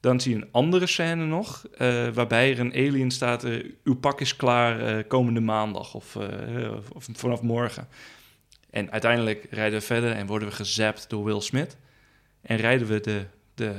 dan 0.00 0.20
zie 0.20 0.36
je 0.36 0.42
een 0.42 0.48
andere 0.50 0.86
scène 0.86 1.24
nog, 1.24 1.64
eh, 1.76 2.08
waarbij 2.08 2.50
er 2.50 2.60
een 2.60 2.72
alien 2.72 3.10
staat, 3.10 3.44
eh, 3.44 3.70
uw 3.84 3.96
pak 3.96 4.20
is 4.20 4.36
klaar 4.36 5.04
komende 5.04 5.40
maandag 5.40 5.94
of, 5.94 6.18
of, 6.92 7.08
vanaf 7.12 7.42
morgen. 7.42 7.88
En 8.70 8.90
uiteindelijk 8.90 9.46
rijden 9.50 9.78
we 9.78 9.84
verder 9.84 10.12
en 10.12 10.26
worden 10.26 10.48
we 10.48 10.54
gezapt 10.54 11.10
door 11.10 11.24
Will 11.24 11.40
Smith. 11.40 11.76
En 12.42 12.56
rijden 12.56 12.86
we 12.86 13.00
de, 13.00 13.26
de, 13.54 13.72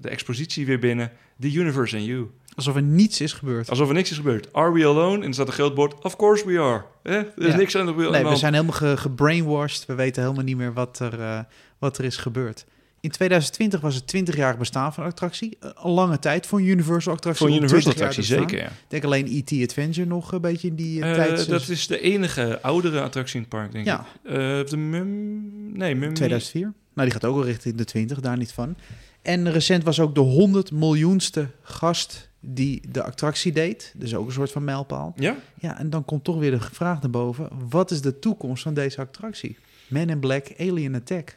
de 0.00 0.08
expositie 0.08 0.66
weer 0.66 0.78
binnen. 0.78 1.12
The 1.40 1.52
Universe 1.52 1.96
and 1.96 2.04
You. 2.04 2.30
Alsof 2.56 2.76
er 2.76 2.82
niets 2.82 3.20
is 3.20 3.32
gebeurd. 3.32 3.70
Alsof 3.70 3.88
er 3.88 3.94
niks 3.94 4.10
is 4.10 4.16
gebeurd. 4.16 4.52
Are 4.52 4.72
we 4.72 4.84
alone? 4.86 5.22
En 5.22 5.28
er 5.28 5.34
staat 5.34 5.46
een 5.46 5.52
groot 5.52 5.74
bord. 5.74 6.04
Of 6.04 6.16
course 6.16 6.46
we 6.46 6.58
are. 6.60 6.82
Eh? 7.02 7.14
Er 7.14 7.26
is 7.36 7.46
Ja. 7.46 7.56
niks 7.56 7.76
aan 7.76 7.86
de. 7.86 7.92
Nee, 7.92 8.24
we 8.24 8.36
zijn 8.36 8.52
helemaal 8.54 8.74
ge- 8.76 8.96
gebrainwashed. 8.96 9.86
We 9.86 9.94
weten 9.94 10.22
helemaal 10.22 10.44
niet 10.44 10.56
meer 10.56 10.72
wat 10.72 10.98
er, 10.98 11.20
eh, 11.20 11.38
wat 11.78 11.98
er 11.98 12.04
is 12.04 12.16
gebeurd. 12.16 12.66
In 13.00 13.10
2020 13.10 13.80
was 13.80 13.94
het 13.94 14.06
20-jarig 14.06 14.58
bestaan 14.58 14.94
van 14.94 15.04
de 15.04 15.10
attractie. 15.10 15.56
Eh, 15.60 15.70
Een 15.82 15.90
lange 15.90 16.18
tijd 16.18 16.46
voor 16.46 16.58
een 16.58 16.64
Universal 16.66 17.12
attractie. 17.12 17.46
Voor 17.46 17.54
een 17.56 17.62
om 17.62 17.68
Universal 17.68 17.92
20 17.92 18.16
jaar 18.16 18.34
attractie 18.34 18.36
te 18.36 18.44
bestaan. 18.44 18.60
zeker, 18.60 18.78
ja. 18.78 18.84
Ik 18.84 18.90
denk 18.90 19.04
alleen 19.04 19.26
E.T. 19.60 19.68
Adventure 19.70 20.06
nog 20.08 20.32
een 20.32 20.40
beetje 20.40 20.68
in 20.68 20.74
die 20.74 21.02
eh, 21.02 21.12
tijd. 21.14 21.48
dat 21.48 21.68
is 21.68 21.86
de 21.86 22.00
enige 22.00 22.58
oudere 22.62 23.00
attractie 23.00 23.34
in 23.34 23.40
het 23.40 23.48
park, 23.50 23.72
denk 23.72 23.86
Ja. 23.86 24.06
ik. 24.24 24.68
De 24.70 24.76
Mum... 24.76 25.78
Nee, 25.78 25.94
Mum... 25.94 26.14
2004. 26.14 26.62
Nou, 26.94 27.08
die 27.08 27.10
gaat 27.20 27.24
ook 27.30 27.36
al 27.36 27.44
richting 27.44 27.74
de 27.76 27.84
20, 27.84 28.20
daar 28.20 28.36
niet 28.36 28.52
van. 28.52 28.76
En 29.22 29.52
recent 29.52 29.84
was 29.84 30.00
ook 30.00 30.14
de 30.14 30.20
100 30.20 30.70
miljoenste 30.72 31.46
gast 31.62 32.28
die 32.46 32.82
de 32.88 33.02
attractie 33.02 33.52
deed. 33.52 33.92
Dus 33.96 34.14
ook 34.14 34.26
een 34.26 34.32
soort 34.32 34.52
van 34.52 34.64
mijlpaal. 34.64 35.12
Ja? 35.16 35.36
Ja, 35.60 35.78
en 35.78 35.90
dan 35.90 36.04
komt 36.04 36.24
toch 36.24 36.38
weer 36.38 36.50
de 36.50 36.60
vraag 36.60 37.00
naar 37.00 37.10
boven. 37.10 37.48
Wat 37.68 37.90
is 37.90 38.00
de 38.00 38.18
toekomst 38.18 38.62
van 38.62 38.74
deze 38.74 39.00
attractie? 39.00 39.58
Man 39.88 40.08
in 40.08 40.20
Black, 40.20 40.46
Alien 40.58 40.94
Attack. 40.94 41.36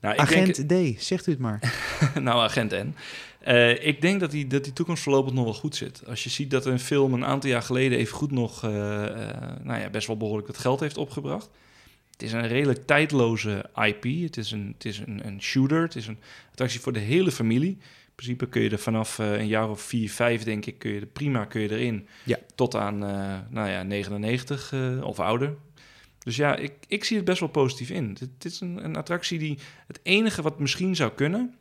Nou, 0.00 0.14
ik 0.14 0.20
Agent 0.20 0.68
D, 0.68 1.02
zegt 1.02 1.26
u 1.26 1.30
het 1.30 1.40
maar. 1.40 1.74
nou, 2.20 2.40
Agent 2.42 2.70
N. 2.70 2.94
Eh, 3.40 3.86
ik 3.86 4.00
denk 4.00 4.20
dat 4.20 4.30
die, 4.30 4.46
dat 4.46 4.64
die 4.64 4.72
toekomst 4.72 5.02
voorlopig 5.02 5.32
nog 5.32 5.44
wel 5.44 5.54
goed 5.54 5.76
zit. 5.76 6.02
Als 6.06 6.24
je 6.24 6.30
ziet 6.30 6.50
dat 6.50 6.66
een 6.66 6.80
film 6.80 7.12
een 7.12 7.24
aantal 7.24 7.50
jaar 7.50 7.62
geleden 7.62 7.98
even 7.98 8.16
goed 8.16 8.30
nog... 8.30 8.64
eh, 8.64 9.04
eh, 9.04 9.56
nou 9.62 9.80
ja, 9.80 9.90
best 9.90 10.06
wel 10.06 10.16
behoorlijk 10.16 10.46
wat 10.46 10.58
geld 10.58 10.80
heeft 10.80 10.96
opgebracht. 10.96 11.50
Het 12.10 12.22
is 12.22 12.32
een 12.32 12.48
redelijk 12.48 12.86
tijdloze 12.86 13.70
IP. 13.74 14.04
Het 14.22 14.36
is 14.36 14.50
een, 14.50 14.72
het 14.74 14.84
is 14.84 14.98
een, 14.98 15.26
een 15.26 15.42
shooter. 15.42 15.82
Het 15.82 15.96
is 15.96 16.06
een 16.06 16.18
attractie 16.50 16.80
voor 16.80 16.92
de 16.92 16.98
hele 16.98 17.32
familie. 17.32 17.78
In 18.18 18.24
principe 18.24 18.48
kun 18.48 18.62
je 18.62 18.70
er 18.70 18.78
vanaf 18.78 19.18
eh, 19.18 19.32
een 19.32 19.46
jaar 19.46 19.70
of 19.70 19.80
vier, 19.80 20.10
vijf, 20.10 20.42
denk 20.42 20.66
ik, 20.66 20.78
kun 20.78 20.90
je 20.90 21.00
er 21.00 21.06
prima 21.06 21.44
kun 21.44 21.60
je 21.60 21.70
erin. 21.70 22.08
Ja. 22.24 22.38
Tot 22.54 22.74
aan, 22.74 23.04
eh, 23.04 23.38
nou 23.50 23.68
ja, 23.68 23.82
99 23.82 24.72
eh, 24.72 25.04
of 25.04 25.20
ouder. 25.20 25.54
Dus 26.18 26.36
ja, 26.36 26.56
ik, 26.56 26.72
ik 26.88 27.04
zie 27.04 27.16
het 27.16 27.24
best 27.24 27.40
wel 27.40 27.48
positief 27.48 27.90
in. 27.90 28.16
Het 28.20 28.44
is 28.44 28.60
een, 28.60 28.84
een 28.84 28.96
attractie 28.96 29.38
die... 29.38 29.58
Het 29.86 30.00
enige 30.02 30.42
wat 30.42 30.58
misschien 30.58 30.96
zou 30.96 31.12
kunnen... 31.12 31.54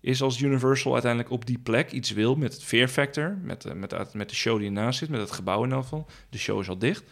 is 0.00 0.22
als 0.22 0.40
Universal 0.40 0.92
uiteindelijk 0.92 1.32
op 1.32 1.46
die 1.46 1.58
plek 1.58 1.92
iets 1.92 2.10
wil... 2.10 2.34
met 2.34 2.52
het 2.52 2.64
Fear 2.64 2.88
Factor, 2.88 3.38
met, 3.42 3.74
met, 3.74 4.14
met 4.14 4.28
de 4.28 4.34
show 4.34 4.58
die 4.58 4.66
ernaast 4.66 4.98
zit... 4.98 5.08
met 5.08 5.20
het 5.20 5.30
gebouw 5.30 5.64
in 5.64 5.72
geval. 5.72 6.06
De 6.30 6.38
show 6.38 6.60
is 6.60 6.68
al 6.68 6.78
dicht. 6.78 7.04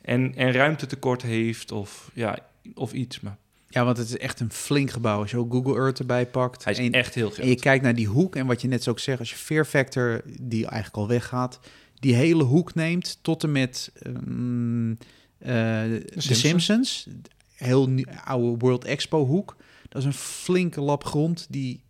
En, 0.00 0.34
en 0.34 0.52
ruimtetekort 0.52 1.22
heeft 1.22 1.72
of, 1.72 2.10
ja, 2.14 2.38
of 2.74 2.92
iets. 2.92 3.20
Maar 3.20 3.36
Ja, 3.72 3.84
want 3.84 3.96
het 3.96 4.08
is 4.08 4.18
echt 4.18 4.40
een 4.40 4.52
flink 4.52 4.90
gebouw. 4.90 5.20
Als 5.20 5.30
je 5.30 5.36
ook 5.36 5.52
Google 5.52 5.76
Earth 5.76 5.98
erbij 5.98 6.26
pakt. 6.26 6.64
hij 6.64 6.72
is 6.72 6.78
en, 6.78 6.92
echt 6.92 7.14
heel 7.14 7.30
en 7.30 7.36
je 7.36 7.42
groot. 7.42 7.60
kijkt 7.60 7.84
naar 7.84 7.94
die 7.94 8.06
hoek. 8.06 8.36
En 8.36 8.46
wat 8.46 8.60
je 8.60 8.68
net 8.68 8.82
zo 8.82 8.90
ook 8.90 8.98
zegt, 8.98 9.18
als 9.18 9.30
je 9.30 9.36
Fear 9.36 9.64
Factor, 9.64 10.22
die 10.40 10.66
eigenlijk 10.66 10.96
al 10.96 11.08
weggaat... 11.08 11.60
die 12.00 12.14
hele 12.14 12.42
hoek 12.42 12.74
neemt 12.74 13.18
tot 13.22 13.42
en 13.42 13.52
met 13.52 13.92
ehm, 14.02 14.90
eh, 14.90 14.96
de 15.38 16.04
Simpsons. 16.16 16.38
Simpsons. 16.38 17.06
Heel 17.54 17.88
nieuw- 17.88 18.06
oude 18.24 18.58
World 18.58 18.84
Expo 18.84 19.26
hoek. 19.26 19.56
Dat 19.88 20.00
is 20.00 20.06
een 20.06 20.12
flinke 20.14 20.80
lap 20.80 21.04
grond 21.04 21.46
die 21.50 21.82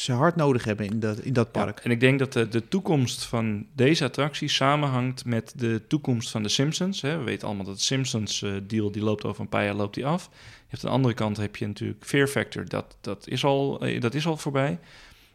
ze 0.00 0.12
hard 0.12 0.36
nodig 0.36 0.64
hebben 0.64 0.86
in 0.86 1.00
dat, 1.00 1.18
in 1.18 1.32
dat 1.32 1.48
Ja, 1.52 1.64
park. 1.64 1.78
en 1.78 1.90
ik 1.90 2.00
denk 2.00 2.18
dat 2.18 2.32
de, 2.32 2.48
de 2.48 2.68
toekomst 2.68 3.24
van 3.24 3.66
deze 3.74 4.04
attractie 4.04 4.48
samenhangt 4.48 5.24
met 5.24 5.52
de 5.56 5.82
toekomst 5.88 6.30
van 6.30 6.42
de 6.42 6.48
Simpsons. 6.48 7.00
Hè. 7.00 7.18
We 7.18 7.24
weten 7.24 7.46
allemaal 7.46 7.64
dat 7.64 7.76
de 7.76 7.82
Simpsons 7.82 8.42
eh, 8.42 8.52
deal 8.62 8.90
die 8.90 9.02
loopt 9.02 9.24
over 9.24 9.40
een 9.40 9.48
paar 9.48 9.64
jaar 9.64 9.74
loopt 9.74 9.94
die 9.94 10.06
af. 10.06 10.30
Je 10.32 10.66
hebt 10.68 10.84
aan 10.84 10.90
de 10.90 10.96
andere 10.96 11.14
kant 11.14 11.36
heb 11.36 11.56
je 11.56 11.66
natuurlijk 11.66 12.04
Fear 12.04 12.26
Factor. 12.26 12.68
Dat, 12.68 12.96
dat, 13.00 13.28
is, 13.28 13.44
al, 13.44 13.80
eh, 13.80 14.00
dat 14.00 14.14
is 14.14 14.26
al 14.26 14.36
voorbij. 14.36 14.78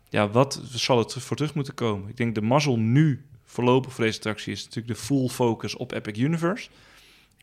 Ja, 0.10 0.30
wat 0.30 0.62
zal 0.70 0.98
het 0.98 1.14
voor 1.14 1.36
terug 1.36 1.54
moeten 1.54 1.74
komen? 1.74 2.10
Ik 2.10 2.18
denk 2.18 2.36
de 2.36 2.42
mazzel 2.42 2.78
nu 2.80 3.26
voorlopig 3.46 3.94
voor 3.94 4.04
deze 4.04 4.18
attractie 4.18 4.52
is 4.52 4.64
natuurlijk 4.64 5.00
de 5.00 5.06
full 5.06 5.28
focus 5.28 5.76
op 5.76 5.92
Epic 5.92 6.18
Universe. 6.18 6.70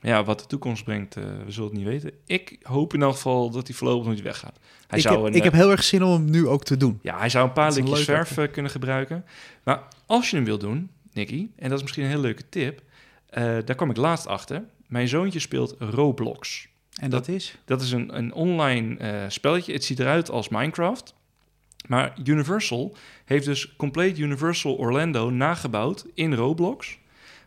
Ja, 0.03 0.25
wat 0.25 0.41
de 0.41 0.47
toekomst 0.47 0.85
brengt, 0.85 1.17
eh, 1.17 1.25
we 1.45 1.51
zullen 1.51 1.69
het 1.69 1.79
niet 1.79 1.87
weten. 1.87 2.11
Ik 2.27 2.59
hoop 2.63 2.95
in 2.95 3.03
elk 3.03 3.15
geval 3.15 3.51
dat 3.51 3.67
hij 3.67 3.77
voorlopig 3.77 4.13
niet 4.13 4.23
weggaat. 4.23 4.59
Hij 4.87 4.99
ik, 4.99 5.05
zou 5.05 5.17
heb, 5.17 5.25
een, 5.25 5.33
ik 5.33 5.39
eh, 5.39 5.45
heb 5.45 5.53
heel 5.53 5.71
erg 5.71 5.85
zin 5.85 6.03
om 6.03 6.13
hem 6.13 6.31
nu 6.31 6.47
ook 6.47 6.65
te 6.65 6.77
doen. 6.77 6.99
ja, 7.03 7.19
hij 7.19 7.29
zou 7.29 7.47
een 7.47 7.53
paar 7.53 7.69
Dat 7.69 7.77
likjes 7.77 8.05
verf 8.05 8.39
eh, 8.39 8.53
kunnen 8.53 8.71
gebruiken. 8.71 9.25
Maar 9.63 9.83
als 10.07 10.31
je 10.31 10.37
hem 10.37 10.45
wil 10.45 10.59
doen, 10.59 10.91
Nicky, 11.13 11.49
en 11.57 11.69
dat 11.69 11.77
is 11.77 11.83
misschien 11.83 12.03
een 12.03 12.11
hele 12.11 12.23
leuke 12.23 12.49
tip, 12.49 12.83
daar 13.31 13.75
kwam 13.75 13.91
ik 13.91 13.97
laatst 13.97 14.27
achter. 14.27 14.65
Mijn 14.87 15.09
zoontje 15.09 15.39
speelt 15.39 15.75
Roblox. 15.79 16.69
En 17.01 17.11
dat, 17.11 17.29
is? 17.29 17.59
Dat 17.65 17.83
is 17.83 17.93
een, 17.93 18.17
een 18.17 18.33
online 18.33 19.25
spelletje. 19.29 19.73
Het 19.73 19.85
ziet 19.85 19.99
eruit 19.99 20.31
als 20.31 20.49
Minecraft. 20.49 21.15
Maar 21.87 22.15
Universal 22.25 22.97
heeft 23.25 23.45
dus 23.45 23.77
compleet 23.77 24.19
Universal 24.19 24.75
Orlando 24.75 25.31
nagebouwd 25.31 26.07
in 26.15 26.35
Roblox. 26.35 26.99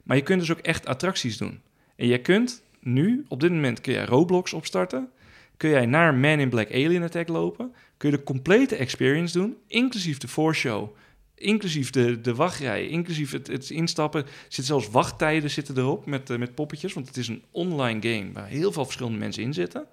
Maar 0.03 0.18
je 0.18 0.24
kunt 0.24 0.39
dus 0.39 0.51
ook 0.51 0.60
echt 0.60 0.86
attracties 0.86 1.38
doen. 1.38 1.62
En 1.95 2.07
je 2.07 2.21
kunt 2.21 2.63
nu, 2.79 3.25
op 3.27 3.39
dit 3.39 3.51
moment 3.51 3.81
kun 3.81 3.93
je 3.93 4.05
Roblox 4.05 4.53
opstarten. 4.53 5.09
Kun 5.57 5.69
jij 5.69 5.85
naar 5.85 6.13
Man 6.13 6.39
in 6.39 6.49
Black 6.49 6.71
Alien 6.71 7.03
Attack 7.03 7.27
lopen. 7.27 7.73
Kun 7.97 8.11
je 8.11 8.17
de 8.17 8.23
complete 8.23 8.75
experience 8.75 9.37
doen, 9.37 9.57
inclusief 9.67 10.17
de 10.17 10.27
voorshow. 10.27 10.95
Inclusief 11.35 11.89
de, 11.89 12.21
de 12.21 12.35
wachtrij, 12.35 12.87
inclusief 12.87 13.31
het, 13.31 13.47
het 13.47 13.69
instappen. 13.69 14.25
Zitten 14.41 14.63
zelfs 14.63 14.89
wachttijden 14.89 15.49
zitten 15.49 15.77
erop 15.77 16.05
met, 16.05 16.29
eh, 16.29 16.37
met 16.37 16.55
poppetjes. 16.55 16.93
Want 16.93 17.07
het 17.07 17.17
is 17.17 17.27
een 17.27 17.43
online 17.51 18.01
game 18.01 18.31
waar 18.33 18.47
heel 18.47 18.71
veel 18.71 18.85
verschillende 18.85 19.17
mensen 19.17 19.43
in 19.43 19.53
zitten. 19.53 19.87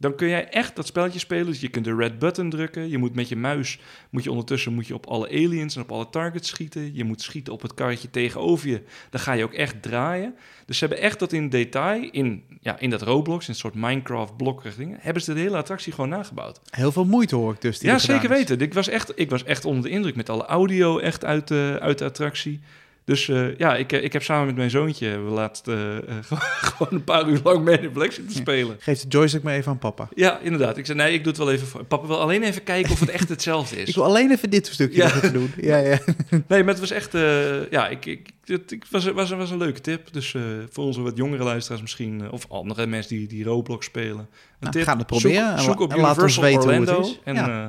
Dan 0.00 0.14
kun 0.14 0.28
jij 0.28 0.48
echt 0.48 0.76
dat 0.76 0.86
spelletje 0.86 1.18
spelen. 1.18 1.46
Dus 1.46 1.60
je 1.60 1.68
kunt 1.68 1.84
de 1.84 1.94
red 1.94 2.18
button 2.18 2.50
drukken. 2.50 2.88
Je 2.88 2.98
moet 2.98 3.14
met 3.14 3.28
je 3.28 3.36
muis, 3.36 3.78
moet 4.10 4.24
je 4.24 4.30
ondertussen 4.30 4.74
moet 4.74 4.86
je 4.86 4.94
op 4.94 5.06
alle 5.06 5.28
aliens 5.28 5.76
en 5.76 5.82
op 5.82 5.92
alle 5.92 6.10
targets 6.10 6.48
schieten. 6.48 6.94
Je 6.94 7.04
moet 7.04 7.22
schieten 7.22 7.52
op 7.52 7.62
het 7.62 7.74
karretje 7.74 8.10
tegenover 8.10 8.68
je. 8.68 8.82
Dan 9.10 9.20
ga 9.20 9.32
je 9.32 9.44
ook 9.44 9.52
echt 9.52 9.82
draaien. 9.82 10.34
Dus 10.66 10.78
ze 10.78 10.84
hebben 10.84 11.04
echt 11.04 11.18
dat 11.18 11.32
in 11.32 11.48
detail, 11.48 12.08
in, 12.10 12.42
ja, 12.60 12.78
in 12.78 12.90
dat 12.90 13.02
Roblox, 13.02 13.44
in 13.44 13.52
een 13.52 13.58
soort 13.58 13.74
Minecraft 13.74 14.36
blokkerig 14.36 14.76
dingen, 14.76 14.98
hebben 15.00 15.22
ze 15.22 15.34
de 15.34 15.40
hele 15.40 15.56
attractie 15.56 15.92
gewoon 15.92 16.10
nagebouwd. 16.10 16.60
Heel 16.70 16.92
veel 16.92 17.04
moeite 17.04 17.36
hoor 17.36 17.52
ik 17.52 17.60
dus. 17.60 17.78
die 17.78 17.88
Ja, 17.88 17.94
er 17.94 18.00
zeker 18.00 18.28
weten. 18.28 18.60
Ik 18.60 18.74
was, 18.74 18.88
echt, 18.88 19.12
ik 19.14 19.30
was 19.30 19.44
echt 19.44 19.64
onder 19.64 19.82
de 19.82 19.90
indruk 19.90 20.16
met 20.16 20.28
alle 20.28 20.44
audio 20.44 20.98
echt 20.98 21.24
uit, 21.24 21.48
de 21.48 21.78
uit 21.80 21.98
de 21.98 22.04
attractie. 22.04 22.60
Dus 23.08 23.28
eh, 23.28 23.56
ja, 23.58 23.76
ik, 23.76 23.92
eh, 23.92 24.04
ik 24.04 24.12
heb 24.12 24.22
samen 24.22 24.46
met 24.46 24.56
mijn 24.56 24.70
zoontje 24.70 25.06
hebben 25.08 25.26
we 25.28 25.32
laatst 25.34 25.68
eh, 25.68 25.96
eh, 25.96 26.02
gewoon 26.68 26.88
een 26.92 27.04
paar 27.04 27.28
uur 27.28 27.40
lang 27.44 27.64
mee 27.64 27.78
in 27.80 27.92
Black 27.92 28.12
zitten 28.12 28.36
spelen. 28.36 28.76
Geef 28.78 29.00
de 29.00 29.08
joystick 29.08 29.42
maar 29.42 29.54
even 29.54 29.70
aan 29.70 29.78
papa. 29.78 30.08
Ja, 30.14 30.38
inderdaad. 30.38 30.76
Ik 30.76 30.86
zei, 30.86 30.98
nee, 30.98 31.12
ik 31.12 31.18
doe 31.24 31.28
het 31.32 31.36
wel 31.40 31.52
even 31.52 31.66
voor. 31.66 31.84
Papa 31.84 32.06
wil 32.06 32.20
alleen 32.20 32.42
even 32.42 32.62
kijken 32.62 32.92
of 32.92 33.00
het 33.00 33.08
echt 33.08 33.28
hetzelfde 33.28 33.76
Ik 33.80 33.88
is. 33.88 33.94
wil 33.94 34.04
alleen 34.04 34.30
even 34.30 34.50
dit 34.50 34.66
stukje 34.66 34.96
Ja. 34.96 35.04
nog 35.04 35.14
even 35.16 35.32
doen. 35.32 35.52
Ja, 35.60 35.76
ja. 35.76 35.98
Nee, 36.48 36.60
maar 36.64 36.68
het 36.72 36.80
was 36.80 36.90
echt... 36.90 37.14
eh, 37.14 37.70
ja, 37.70 37.88
ik, 37.88 38.06
ik, 38.06 38.28
het 38.44 38.72
ik 38.72 38.84
was, 38.90 39.04
was, 39.12 39.30
was 39.30 39.50
een 39.50 39.58
leuke 39.58 39.80
tip. 39.80 40.12
Dus 40.12 40.34
eh, 40.34 40.42
voor 40.70 40.84
onze 40.84 41.00
wat 41.02 41.16
jongere 41.16 41.42
luisteraars 41.44 41.82
misschien... 41.82 42.20
eh, 42.22 42.32
of 42.32 42.46
andere 42.48 42.86
mensen 42.86 43.16
die, 43.16 43.26
die 43.28 43.44
Roblox 43.44 43.86
spelen. 43.86 44.18
Een 44.18 44.26
Nou, 44.60 44.72
tip. 44.72 44.82
ga 44.84 44.96
het 44.96 45.06
proberen 45.06 45.46
Zoek, 45.48 45.56
en 45.58 45.62
zoek 45.62 45.80
op 45.80 45.92
en 45.92 45.98
laat 46.00 46.22
ons 46.22 46.36
Universal 46.36 46.72
het 46.72 46.84
Orlando 46.84 47.00
is. 47.08 47.20
en 47.24 47.34
Ja. 47.34 47.64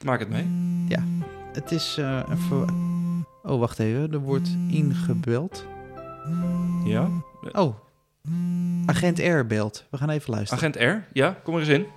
eh, 0.00 0.04
maak 0.06 0.18
het 0.20 0.28
mee. 0.28 0.44
Ja, 0.88 1.04
het 1.52 1.70
is 1.70 1.96
eh, 1.98 2.22
even... 2.32 2.88
Oh, 3.50 3.58
wacht 3.58 3.78
even. 3.78 4.12
Er 4.12 4.18
wordt 4.18 4.48
ingebeld. 4.70 5.66
Ja. 6.84 7.08
Oh, 7.52 7.74
agent 8.86 9.18
R 9.18 9.46
belt. 9.46 9.86
We 9.90 9.96
gaan 9.96 10.10
even 10.10 10.30
luisteren. 10.34 10.58
Agent 10.58 10.76
R, 10.76 11.08
ja, 11.12 11.36
kom 11.42 11.54
er 11.54 11.60
eens 11.60 11.68
in. 11.68 11.88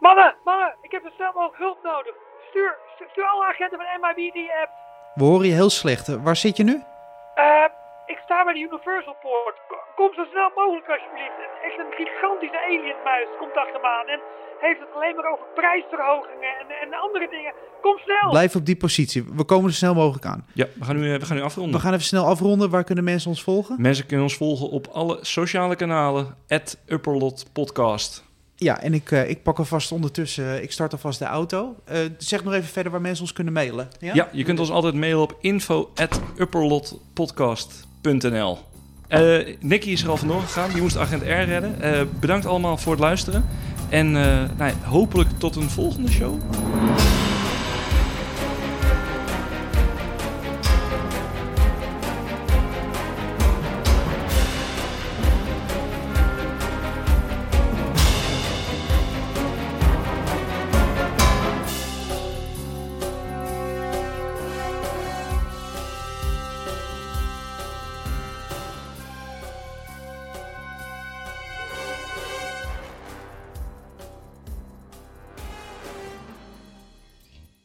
Mannen, 0.00 0.34
mannen, 0.44 0.74
ik 0.82 0.90
heb 0.90 1.02
zo 1.02 1.10
snel 1.14 1.32
mogelijk 1.34 1.58
hulp 1.58 1.78
nodig. 1.82 2.14
Stuur, 2.48 2.76
stuur, 2.94 3.08
stuur 3.10 3.24
alle 3.24 3.44
agenten 3.44 3.78
van 3.78 3.86
MIB 4.00 4.32
die 4.32 4.50
app. 4.62 4.70
We 5.14 5.24
horen 5.24 5.46
je 5.46 5.52
heel 5.52 5.70
slecht. 5.70 6.06
Waar 6.22 6.36
zit 6.36 6.56
je 6.56 6.64
nu? 6.64 6.82
Eh, 7.34 7.64
Ik 8.14 8.18
sta 8.24 8.44
bij 8.44 8.54
de 8.58 8.64
Universal 8.68 9.16
Poort. 9.24 9.56
Kom 9.98 10.10
zo 10.18 10.24
snel 10.32 10.50
mogelijk 10.60 10.88
alsjeblieft. 10.94 11.38
Echt 11.68 11.78
een 11.82 11.92
gigantische 12.00 12.60
alienmuis 12.66 13.28
komt 13.40 13.56
achter 13.62 13.80
me 13.84 13.88
aan. 13.98 14.08
En 14.14 14.20
heeft 14.66 14.80
het 14.84 14.92
alleen 14.96 15.14
maar 15.16 15.28
over 15.32 15.46
prijsverhogingen 15.60 16.52
en, 16.60 16.68
en 16.82 16.88
andere 17.06 17.28
dingen. 17.36 17.52
Kom 17.84 17.96
snel! 17.98 18.30
Blijf 18.30 18.54
op 18.56 18.66
die 18.66 18.76
positie. 18.76 19.20
We 19.40 19.44
komen 19.44 19.70
zo 19.70 19.76
snel 19.76 19.94
mogelijk 19.94 20.26
aan. 20.32 20.46
Ja, 20.60 20.66
we 20.78 20.84
gaan 20.84 20.96
nu, 20.96 21.12
eh, 21.12 21.18
we 21.18 21.26
gaan 21.26 21.36
nu 21.36 21.42
afronden. 21.42 21.74
We 21.74 21.80
gaan 21.80 21.92
even 21.92 22.04
snel 22.04 22.26
afronden. 22.26 22.70
Waar 22.70 22.84
kunnen 22.84 23.04
mensen 23.04 23.30
ons 23.30 23.42
volgen? 23.42 23.74
Mensen 23.78 24.06
kunnen 24.06 24.26
ons 24.30 24.36
volgen 24.36 24.68
op 24.68 24.86
alle 24.86 25.18
sociale 25.20 25.76
kanalen. 25.76 26.36
Upperlot 26.86 27.46
Podcast. 27.52 28.28
Ja, 28.56 28.80
en 28.80 28.94
ik, 28.94 29.10
eh, 29.10 29.30
ik 29.30 29.42
pak 29.42 29.58
alvast 29.58 29.92
ondertussen, 29.92 30.62
ik 30.62 30.72
start 30.72 30.92
alvast 30.92 31.18
de 31.18 31.24
auto. 31.24 31.76
Eh, 31.84 31.98
zeg 32.18 32.44
nog 32.44 32.54
even 32.54 32.68
verder 32.68 32.92
waar 32.92 33.00
mensen 33.00 33.22
ons 33.22 33.32
kunnen 33.32 33.52
mailen. 33.52 33.88
Ja? 33.98 34.28
je 34.32 34.44
kunt 34.44 34.58
ons 34.58 34.70
altijd 34.70 34.94
mailen 34.94 35.22
op 35.22 35.36
info.upperlotpodcast.nl 38.02 38.58
Eh 39.08 39.56
Nicky 39.60 39.90
is 39.90 40.02
er 40.02 40.08
al 40.08 40.16
vandoor 40.16 40.40
gegaan. 40.40 40.70
Die 40.70 40.82
moest 40.82 40.96
agent 40.96 41.22
R 41.22 41.26
redden. 41.26 41.80
Eh, 41.80 42.00
bedankt 42.20 42.46
allemaal 42.46 42.76
voor 42.76 42.92
het 42.92 43.00
luisteren. 43.00 43.44
En 43.88 44.06
eh, 44.06 44.48
nou 44.56 44.72
hopelijk 44.82 45.28
tot 45.38 45.56
een 45.56 45.70
volgende 45.70 46.10
show. 46.10 46.38